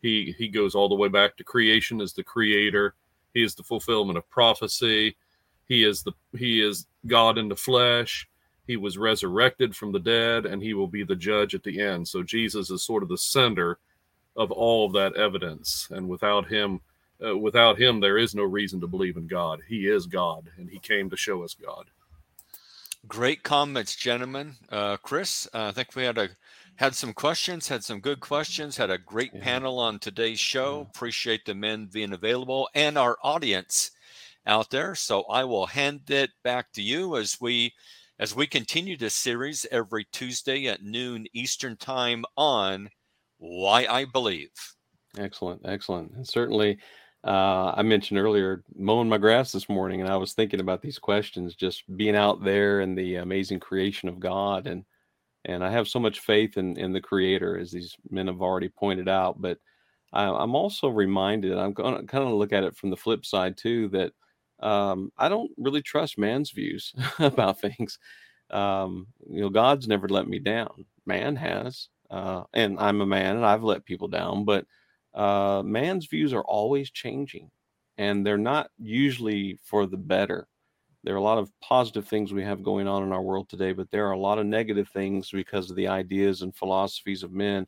He 0.00 0.34
he 0.38 0.48
goes 0.48 0.74
all 0.74 0.88
the 0.88 0.94
way 0.94 1.08
back 1.08 1.36
to 1.36 1.44
creation 1.44 2.00
as 2.00 2.14
the 2.14 2.24
Creator. 2.24 2.94
He 3.34 3.42
is 3.42 3.54
the 3.54 3.62
fulfillment 3.62 4.16
of 4.16 4.26
prophecy. 4.30 5.18
He 5.66 5.84
is 5.84 6.02
the 6.02 6.12
He 6.34 6.66
is 6.66 6.86
God 7.06 7.36
in 7.36 7.50
the 7.50 7.56
flesh. 7.56 8.26
He 8.66 8.78
was 8.78 8.96
resurrected 8.96 9.76
from 9.76 9.92
the 9.92 10.00
dead, 10.00 10.46
and 10.46 10.62
He 10.62 10.72
will 10.72 10.88
be 10.88 11.04
the 11.04 11.14
judge 11.14 11.54
at 11.54 11.62
the 11.62 11.78
end. 11.78 12.08
So 12.08 12.22
Jesus 12.22 12.70
is 12.70 12.82
sort 12.82 13.02
of 13.02 13.10
the 13.10 13.18
center 13.18 13.78
of 14.38 14.52
all 14.52 14.86
of 14.86 14.92
that 14.94 15.16
evidence. 15.16 15.88
And 15.90 16.08
without 16.08 16.46
him, 16.46 16.80
uh, 17.22 17.36
without 17.36 17.78
him, 17.78 18.00
there 18.00 18.16
is 18.16 18.34
no 18.34 18.44
reason 18.44 18.80
to 18.80 18.86
believe 18.86 19.16
in 19.16 19.26
God. 19.26 19.60
He 19.68 19.88
is 19.88 20.06
God, 20.06 20.48
and 20.56 20.70
he 20.70 20.78
came 20.78 21.10
to 21.10 21.16
show 21.16 21.42
us 21.42 21.54
God. 21.54 21.86
Great 23.06 23.42
comments, 23.42 23.96
gentlemen. 23.96 24.54
Uh, 24.70 24.96
Chris, 24.98 25.48
uh, 25.52 25.66
I 25.66 25.72
think 25.72 25.94
we 25.94 26.04
had 26.04 26.18
a 26.18 26.28
had 26.76 26.94
some 26.94 27.12
questions, 27.12 27.66
had 27.66 27.82
some 27.82 27.98
good 27.98 28.20
questions, 28.20 28.76
had 28.76 28.90
a 28.90 28.98
great 28.98 29.32
yeah. 29.34 29.42
panel 29.42 29.80
on 29.80 29.98
today's 29.98 30.38
show. 30.38 30.76
Yeah. 30.76 30.82
Appreciate 30.82 31.44
the 31.44 31.54
men 31.54 31.86
being 31.92 32.12
available 32.12 32.68
and 32.72 32.96
our 32.96 33.18
audience 33.24 33.90
out 34.46 34.70
there. 34.70 34.94
So 34.94 35.22
I 35.24 35.42
will 35.42 35.66
hand 35.66 36.08
it 36.08 36.30
back 36.44 36.70
to 36.72 36.82
you 36.82 37.16
as 37.16 37.40
we 37.40 37.74
as 38.20 38.34
we 38.34 38.46
continue 38.46 38.96
this 38.96 39.14
series 39.14 39.66
every 39.72 40.04
Tuesday 40.12 40.66
at 40.66 40.82
noon 40.82 41.26
Eastern 41.32 41.76
Time 41.76 42.24
on 42.36 42.90
why 43.38 43.86
I 43.88 44.04
believe. 44.04 44.50
Excellent, 45.18 45.62
excellent. 45.64 46.12
And 46.12 46.26
certainly, 46.26 46.78
uh, 47.24 47.72
I 47.76 47.82
mentioned 47.82 48.20
earlier 48.20 48.62
mowing 48.76 49.08
my 49.08 49.18
grass 49.18 49.52
this 49.52 49.68
morning, 49.68 50.00
and 50.00 50.10
I 50.10 50.16
was 50.16 50.34
thinking 50.34 50.60
about 50.60 50.82
these 50.82 50.98
questions, 50.98 51.54
just 51.54 51.84
being 51.96 52.16
out 52.16 52.44
there 52.44 52.80
and 52.80 52.96
the 52.96 53.16
amazing 53.16 53.60
creation 53.60 54.08
of 54.08 54.20
God, 54.20 54.66
and 54.66 54.84
and 55.44 55.64
I 55.64 55.70
have 55.70 55.88
so 55.88 55.98
much 55.98 56.20
faith 56.20 56.56
in 56.58 56.76
in 56.78 56.92
the 56.92 57.00
Creator, 57.00 57.58
as 57.58 57.70
these 57.72 57.96
men 58.10 58.26
have 58.28 58.42
already 58.42 58.68
pointed 58.68 59.08
out. 59.08 59.40
But 59.40 59.58
I, 60.12 60.24
I'm 60.26 60.54
also 60.54 60.88
reminded, 60.88 61.56
I'm 61.58 61.72
going 61.72 61.96
to 61.96 62.06
kind 62.06 62.24
of 62.24 62.32
look 62.32 62.52
at 62.52 62.64
it 62.64 62.76
from 62.76 62.90
the 62.90 62.96
flip 62.96 63.24
side 63.26 63.56
too, 63.56 63.88
that 63.90 64.12
um, 64.66 65.12
I 65.18 65.28
don't 65.28 65.50
really 65.56 65.82
trust 65.82 66.18
man's 66.18 66.50
views 66.50 66.94
about 67.18 67.60
things. 67.60 67.98
Um, 68.50 69.08
you 69.28 69.40
know, 69.42 69.50
God's 69.50 69.88
never 69.88 70.08
let 70.08 70.28
me 70.28 70.38
down. 70.38 70.86
Man 71.06 71.36
has. 71.36 71.88
Uh, 72.10 72.44
and 72.54 72.78
I'm 72.78 73.00
a 73.00 73.06
man 73.06 73.36
and 73.36 73.44
I've 73.44 73.64
let 73.64 73.84
people 73.84 74.08
down, 74.08 74.44
but 74.44 74.66
uh, 75.14 75.62
man's 75.64 76.06
views 76.06 76.32
are 76.32 76.44
always 76.44 76.90
changing 76.90 77.50
and 77.98 78.24
they're 78.24 78.38
not 78.38 78.70
usually 78.78 79.58
for 79.62 79.86
the 79.86 79.96
better. 79.96 80.46
There 81.04 81.14
are 81.14 81.18
a 81.18 81.22
lot 81.22 81.38
of 81.38 81.50
positive 81.60 82.06
things 82.06 82.32
we 82.32 82.42
have 82.44 82.62
going 82.62 82.88
on 82.88 83.02
in 83.02 83.12
our 83.12 83.22
world 83.22 83.48
today, 83.48 83.72
but 83.72 83.90
there 83.90 84.06
are 84.06 84.12
a 84.12 84.18
lot 84.18 84.38
of 84.38 84.46
negative 84.46 84.88
things 84.88 85.30
because 85.30 85.70
of 85.70 85.76
the 85.76 85.88
ideas 85.88 86.42
and 86.42 86.54
philosophies 86.54 87.22
of 87.22 87.32
men 87.32 87.66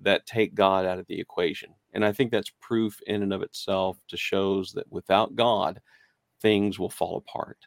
that 0.00 0.26
take 0.26 0.54
God 0.54 0.84
out 0.84 0.98
of 0.98 1.06
the 1.06 1.18
equation. 1.18 1.70
And 1.94 2.04
I 2.04 2.12
think 2.12 2.30
that's 2.30 2.52
proof 2.60 3.00
in 3.06 3.22
and 3.22 3.32
of 3.32 3.42
itself 3.42 3.98
to 4.08 4.16
shows 4.16 4.72
that 4.72 4.90
without 4.90 5.34
God, 5.34 5.80
things 6.42 6.78
will 6.78 6.90
fall 6.90 7.16
apart. 7.16 7.58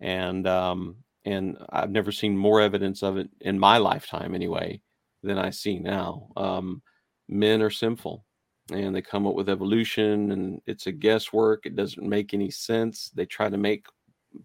And 0.00 0.46
um, 0.46 0.96
and 1.24 1.56
I've 1.70 1.90
never 1.90 2.12
seen 2.12 2.36
more 2.36 2.60
evidence 2.60 3.02
of 3.02 3.16
it 3.16 3.28
in 3.40 3.58
my 3.58 3.78
lifetime, 3.78 4.34
anyway, 4.34 4.80
than 5.24 5.38
I 5.38 5.50
see 5.50 5.78
now. 5.78 6.28
Um, 6.36 6.82
men 7.28 7.62
are 7.62 7.70
sinful 7.70 8.24
and 8.70 8.94
they 8.94 9.02
come 9.02 9.26
up 9.26 9.34
with 9.34 9.48
evolution 9.48 10.32
and 10.32 10.60
it's 10.66 10.86
a 10.86 10.92
guesswork. 10.92 11.66
It 11.66 11.76
doesn't 11.76 12.08
make 12.08 12.32
any 12.34 12.50
sense. 12.50 13.10
They 13.14 13.26
try 13.26 13.48
to 13.48 13.56
make 13.56 13.86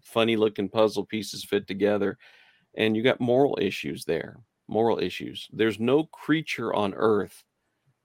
funny 0.02 0.36
looking 0.36 0.68
puzzle 0.68 1.04
pieces 1.04 1.44
fit 1.44 1.66
together. 1.66 2.18
And 2.76 2.96
you 2.96 3.02
got 3.02 3.20
moral 3.20 3.58
issues 3.60 4.04
there, 4.04 4.38
moral 4.68 4.98
issues. 4.98 5.48
There's 5.52 5.80
no 5.80 6.04
creature 6.04 6.74
on 6.74 6.94
earth 6.94 7.44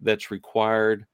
that's 0.01 0.31
required 0.31 1.05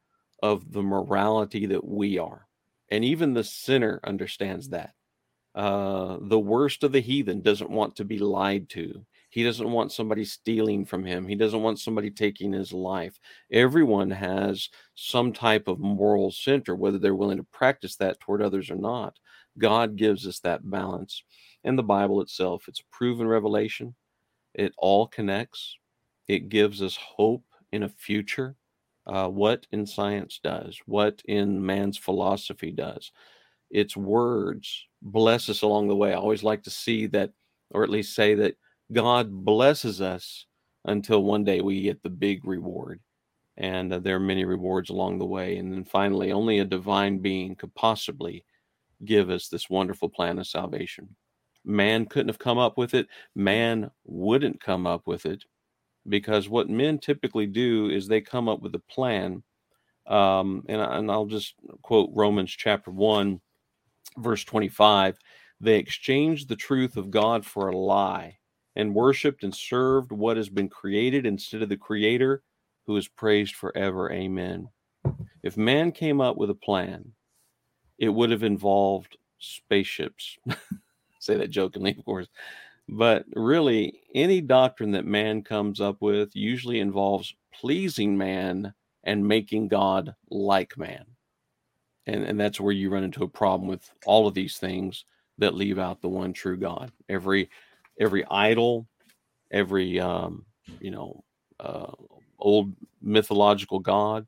of 0.41 0.71
the 0.71 0.81
morality 0.81 1.65
that 1.67 1.85
we 1.85 2.17
are. 2.17 2.47
And 2.89 3.05
even 3.05 3.33
the 3.33 3.43
sinner 3.43 3.99
understands 4.03 4.69
that. 4.69 4.93
Uh, 5.53 6.17
the 6.21 6.39
worst 6.39 6.83
of 6.83 6.91
the 6.91 7.01
heathen 7.01 7.41
doesn't 7.41 7.69
want 7.69 7.95
to 7.97 8.05
be 8.05 8.19
lied 8.19 8.69
to. 8.69 9.05
He 9.31 9.45
doesn't 9.45 9.71
want 9.71 9.93
somebody 9.93 10.25
stealing 10.25 10.83
from 10.85 11.05
him. 11.05 11.25
He 11.25 11.35
doesn't 11.35 11.63
want 11.63 11.79
somebody 11.79 12.11
taking 12.11 12.51
his 12.51 12.73
life. 12.73 13.17
Everyone 13.49 14.11
has 14.11 14.69
some 14.95 15.31
type 15.31 15.69
of 15.69 15.79
moral 15.79 16.31
center, 16.31 16.75
whether 16.75 16.99
they're 16.99 17.15
willing 17.15 17.37
to 17.37 17.45
practice 17.45 17.95
that 17.95 18.19
toward 18.19 18.41
others 18.41 18.69
or 18.69 18.75
not. 18.75 19.17
God 19.57 19.95
gives 19.95 20.27
us 20.27 20.39
that 20.39 20.69
balance. 20.69 21.23
And 21.63 21.79
the 21.79 21.83
Bible 21.83 22.19
itself, 22.21 22.65
it's 22.67 22.81
a 22.81 22.95
proven 22.95 23.25
revelation. 23.25 23.95
It 24.53 24.73
all 24.77 25.07
connects. 25.07 25.77
It 26.27 26.49
gives 26.49 26.81
us 26.81 26.97
hope 26.97 27.45
in 27.71 27.83
a 27.83 27.89
future. 27.89 28.57
Uh, 29.07 29.29
what 29.29 29.65
in 29.71 29.85
science 29.85 30.41
does, 30.43 30.77
what 30.85 31.21
in 31.25 31.65
man's 31.65 31.97
philosophy 31.97 32.69
does. 32.69 33.13
Its 33.69 33.95
words 33.95 34.87
bless 35.01 35.47
us 35.47 35.61
along 35.61 35.87
the 35.87 35.95
way. 35.95 36.11
I 36.11 36.17
always 36.17 36.43
like 36.43 36.63
to 36.63 36.69
see 36.69 37.07
that, 37.07 37.31
or 37.69 37.83
at 37.83 37.89
least 37.89 38.13
say 38.13 38.35
that 38.35 38.55
God 38.93 39.31
blesses 39.31 40.01
us 40.01 40.45
until 40.85 41.23
one 41.23 41.43
day 41.43 41.61
we 41.61 41.81
get 41.81 42.03
the 42.03 42.09
big 42.09 42.45
reward. 42.45 42.99
and 43.57 43.93
uh, 43.93 43.99
there 43.99 44.15
are 44.15 44.19
many 44.19 44.45
rewards 44.45 44.89
along 44.89 45.19
the 45.19 45.25
way. 45.25 45.57
And 45.57 45.71
then 45.71 45.85
finally, 45.85 46.31
only 46.31 46.59
a 46.59 46.65
divine 46.65 47.19
being 47.19 47.55
could 47.55 47.73
possibly 47.75 48.45
give 49.05 49.29
us 49.29 49.47
this 49.47 49.69
wonderful 49.69 50.09
plan 50.09 50.39
of 50.39 50.47
salvation. 50.47 51.15
Man 51.65 52.05
couldn't 52.05 52.29
have 52.29 52.39
come 52.39 52.57
up 52.57 52.77
with 52.77 52.93
it. 52.93 53.07
Man 53.35 53.91
wouldn't 54.05 54.61
come 54.61 54.87
up 54.87 55.07
with 55.07 55.25
it 55.25 55.43
because 56.09 56.49
what 56.49 56.69
men 56.69 56.97
typically 56.97 57.45
do 57.45 57.89
is 57.89 58.07
they 58.07 58.21
come 58.21 58.49
up 58.49 58.61
with 58.61 58.73
a 58.75 58.79
plan. 58.79 59.43
Um, 60.07 60.63
and, 60.67 60.81
and 60.81 61.11
I'll 61.11 61.27
just 61.27 61.55
quote 61.83 62.09
Romans 62.13 62.51
chapter 62.51 62.91
1, 62.91 63.39
verse 64.17 64.43
25. 64.43 65.17
They 65.59 65.77
exchanged 65.77 66.49
the 66.49 66.55
truth 66.55 66.97
of 66.97 67.11
God 67.11 67.45
for 67.45 67.69
a 67.69 67.77
lie 67.77 68.39
and 68.75 68.95
worshiped 68.95 69.43
and 69.43 69.53
served 69.53 70.11
what 70.11 70.37
has 70.37 70.49
been 70.49 70.69
created 70.69 71.25
instead 71.25 71.61
of 71.61 71.69
the 71.69 71.77
Creator 71.77 72.43
who 72.87 72.97
is 72.97 73.07
praised 73.07 73.55
forever. 73.55 74.11
Amen. 74.11 74.69
If 75.43 75.57
man 75.57 75.91
came 75.91 76.21
up 76.21 76.37
with 76.37 76.49
a 76.49 76.55
plan, 76.55 77.13
it 77.97 78.09
would 78.09 78.31
have 78.31 78.43
involved 78.43 79.17
spaceships. 79.39 80.37
Say 81.19 81.37
that 81.37 81.49
jokingly, 81.49 81.95
of 81.97 82.05
course. 82.05 82.27
But 82.89 83.25
really, 83.35 84.01
any 84.15 84.41
doctrine 84.41 84.91
that 84.91 85.05
man 85.05 85.43
comes 85.43 85.79
up 85.79 86.01
with 86.01 86.35
usually 86.35 86.79
involves 86.79 87.35
pleasing 87.53 88.17
man 88.17 88.73
and 89.03 89.27
making 89.27 89.67
God 89.67 90.15
like 90.29 90.77
man. 90.77 91.05
And, 92.07 92.23
and 92.23 92.39
that's 92.39 92.59
where 92.59 92.73
you 92.73 92.89
run 92.89 93.03
into 93.03 93.23
a 93.23 93.29
problem 93.29 93.69
with 93.69 93.89
all 94.05 94.27
of 94.27 94.33
these 94.33 94.57
things 94.57 95.05
that 95.37 95.53
leave 95.53 95.79
out 95.79 96.01
the 96.01 96.09
one 96.09 96.33
true 96.33 96.57
God. 96.57 96.91
Every 97.07 97.49
every 97.99 98.25
idol, 98.29 98.87
every 99.51 99.99
um, 99.99 100.45
you 100.79 100.91
know 100.91 101.23
uh, 101.59 101.91
old 102.39 102.73
mythological 103.01 103.79
god, 103.79 104.27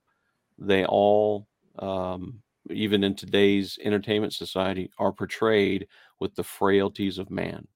they 0.58 0.86
all 0.86 1.48
um, 1.80 2.42
even 2.70 3.04
in 3.04 3.16
today's 3.16 3.78
entertainment 3.84 4.34
society 4.34 4.90
are 4.98 5.12
portrayed 5.12 5.88
with 6.20 6.34
the 6.36 6.44
frailties 6.44 7.18
of 7.18 7.30
man 7.30 7.68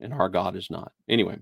and 0.00 0.12
our 0.12 0.28
god 0.28 0.56
is 0.56 0.70
not. 0.70 0.92
Anyway 1.08 1.38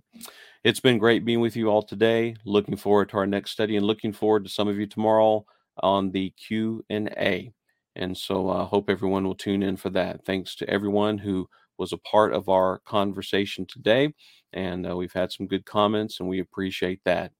it's 0.64 0.80
been 0.80 0.96
great 0.96 1.26
being 1.26 1.40
with 1.40 1.56
you 1.56 1.68
all 1.68 1.82
today. 1.82 2.34
Looking 2.46 2.76
forward 2.76 3.10
to 3.10 3.18
our 3.18 3.26
next 3.26 3.50
study 3.50 3.76
and 3.76 3.86
looking 3.86 4.12
forward 4.12 4.44
to 4.44 4.50
some 4.50 4.66
of 4.66 4.78
you 4.78 4.86
tomorrow 4.86 5.44
on 5.82 6.10
the 6.10 6.30
q 6.30 6.82
and 6.88 7.08
a. 7.18 7.52
And 7.96 8.16
so 8.16 8.48
I 8.48 8.60
uh, 8.60 8.64
hope 8.64 8.88
everyone 8.88 9.24
will 9.24 9.34
tune 9.34 9.62
in 9.62 9.76
for 9.76 9.90
that. 9.90 10.24
Thanks 10.24 10.56
to 10.56 10.68
everyone 10.68 11.18
who 11.18 11.48
was 11.78 11.92
a 11.92 11.98
part 11.98 12.32
of 12.32 12.48
our 12.48 12.80
conversation 12.80 13.66
today. 13.66 14.12
And 14.52 14.88
uh, 14.88 14.96
we've 14.96 15.12
had 15.12 15.32
some 15.32 15.46
good 15.46 15.64
comments, 15.64 16.20
and 16.20 16.28
we 16.28 16.40
appreciate 16.40 17.00
that. 17.04 17.32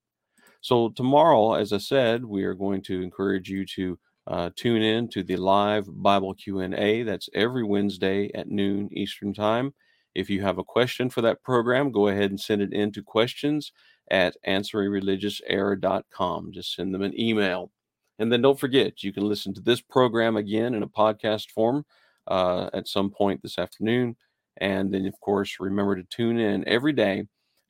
So, 0.61 0.89
tomorrow, 0.89 1.55
as 1.55 1.73
I 1.73 1.79
said, 1.79 2.25
we 2.25 2.45
are 2.45 2.55
going 2.55 2.83
to 2.83 3.03
encourage 3.03 3.51
you 3.51 3.67
to 3.77 3.99
uh, 4.27 4.51
tune 4.57 4.83
in 4.83 5.09
to 5.09 5.23
the 5.23 5.37
live 5.37 5.87
Bible 5.89 6.35
Q&A. 6.35 7.03
That's 7.03 7.29
every 7.35 7.63
Wednesday 7.63 8.31
at 8.35 8.49
noon 8.49 8.89
Eastern 8.93 9.35
Time. 9.35 9.75
If 10.15 10.31
you 10.31 10.41
have 10.43 10.59
a 10.59 10.65
question 10.65 11.11
for 11.11 11.21
that 11.23 11.43
program, 11.43 11.93
go 11.93 12.09
ahead 12.09 12.31
and 12.31 12.41
send 12.41 12.63
it 12.63 12.73
in 12.73 12.93
to 12.93 13.03
questions 13.03 13.73
at 14.11 14.37
answeringreligiouserror.com. 14.47 16.53
Just 16.53 16.75
send 16.75 16.95
them 16.95 17.03
an 17.03 17.19
email. 17.19 17.71
And 18.19 18.33
then 18.33 18.43
don't 18.43 18.59
forget, 18.59 19.03
you 19.03 19.13
can 19.13 19.29
listen 19.29 19.53
to 19.55 19.61
this 19.61 19.81
program 19.81 20.37
again 20.37 20.75
in 20.75 20.85
a 20.85 20.89
podcast 20.89 21.51
form 21.51 21.85
uh, 22.29 22.71
at 22.73 22.89
some 22.89 23.11
point 23.11 23.43
this 23.43 23.59
afternoon. 23.59 24.17
And 24.59 24.93
then, 24.93 25.07
of 25.07 25.19
course, 25.21 25.57
remember 25.59 25.97
to 25.97 26.05
tune 26.05 26.39
in 26.39 26.67
every 26.69 26.93
day 26.93 27.25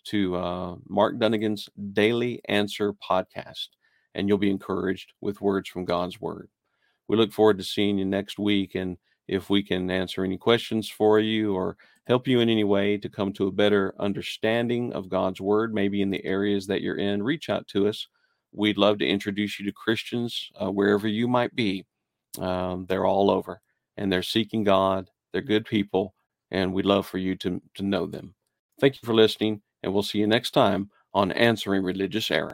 to 0.05 0.37
uh, 0.37 0.77
Mark 0.89 1.19
Dunagan's 1.19 1.69
Daily 1.93 2.41
Answer 2.49 2.93
podcast, 2.93 3.69
and 4.15 4.29
you'll 4.29 4.39
be 4.39 4.51
encouraged 4.51 5.13
with 5.21 5.41
words 5.41 5.69
from 5.69 5.87
God's 5.87 6.21
Word. 6.21 6.51
We 7.09 7.17
look 7.17 7.33
forward 7.33 7.59
to 7.59 7.65
seeing 7.65 7.99
you 7.99 8.05
next 8.05 8.39
week. 8.39 8.75
And 8.75 8.99
if 9.29 9.49
we 9.49 9.63
can 9.63 9.91
answer 9.91 10.25
any 10.25 10.37
questions 10.37 10.89
for 10.91 11.19
you 11.21 11.55
or 11.55 11.79
help 12.07 12.29
you 12.29 12.41
in 12.41 12.51
any 12.51 12.65
way 12.65 12.99
to 12.99 13.09
come 13.09 13.33
to 13.33 13.47
a 13.47 13.53
better 13.53 13.95
understanding 13.99 14.93
of 14.93 15.09
God's 15.09 15.41
Word, 15.41 15.73
maybe 15.73 16.03
in 16.03 16.11
the 16.11 16.25
areas 16.25 16.67
that 16.67 16.83
you're 16.83 16.99
in, 16.99 17.23
reach 17.23 17.49
out 17.49 17.67
to 17.69 17.89
us 17.89 18.07
We'd 18.55 18.79
love 18.79 18.99
to 18.99 19.07
introduce 19.07 19.59
you 19.59 19.67
to 19.67 19.73
Christians 19.73 20.51
uh, 20.63 20.71
wherever 20.71 21.09
you 21.09 21.27
might 21.27 21.55
be. 21.57 21.85
Um, 22.39 22.87
they're 22.89 23.05
all 23.05 23.31
over 23.31 23.61
and 23.97 24.13
they're 24.13 24.23
seeking 24.23 24.65
God. 24.65 25.11
They're 25.33 25.43
good 25.43 25.67
people, 25.67 26.15
and 26.51 26.73
we'd 26.73 26.87
love 26.87 27.07
for 27.07 27.19
you 27.19 27.37
to, 27.37 27.61
to 27.75 27.83
know 27.83 28.07
them. 28.07 28.35
Thank 28.81 28.95
you 28.95 29.07
for 29.07 29.15
listening, 29.15 29.63
and 29.83 29.93
we'll 29.93 30.03
see 30.03 30.19
you 30.19 30.27
next 30.27 30.53
time 30.53 30.91
on 31.13 31.33
Answering 31.33 31.83
Religious 31.83 32.31
Error. 32.31 32.53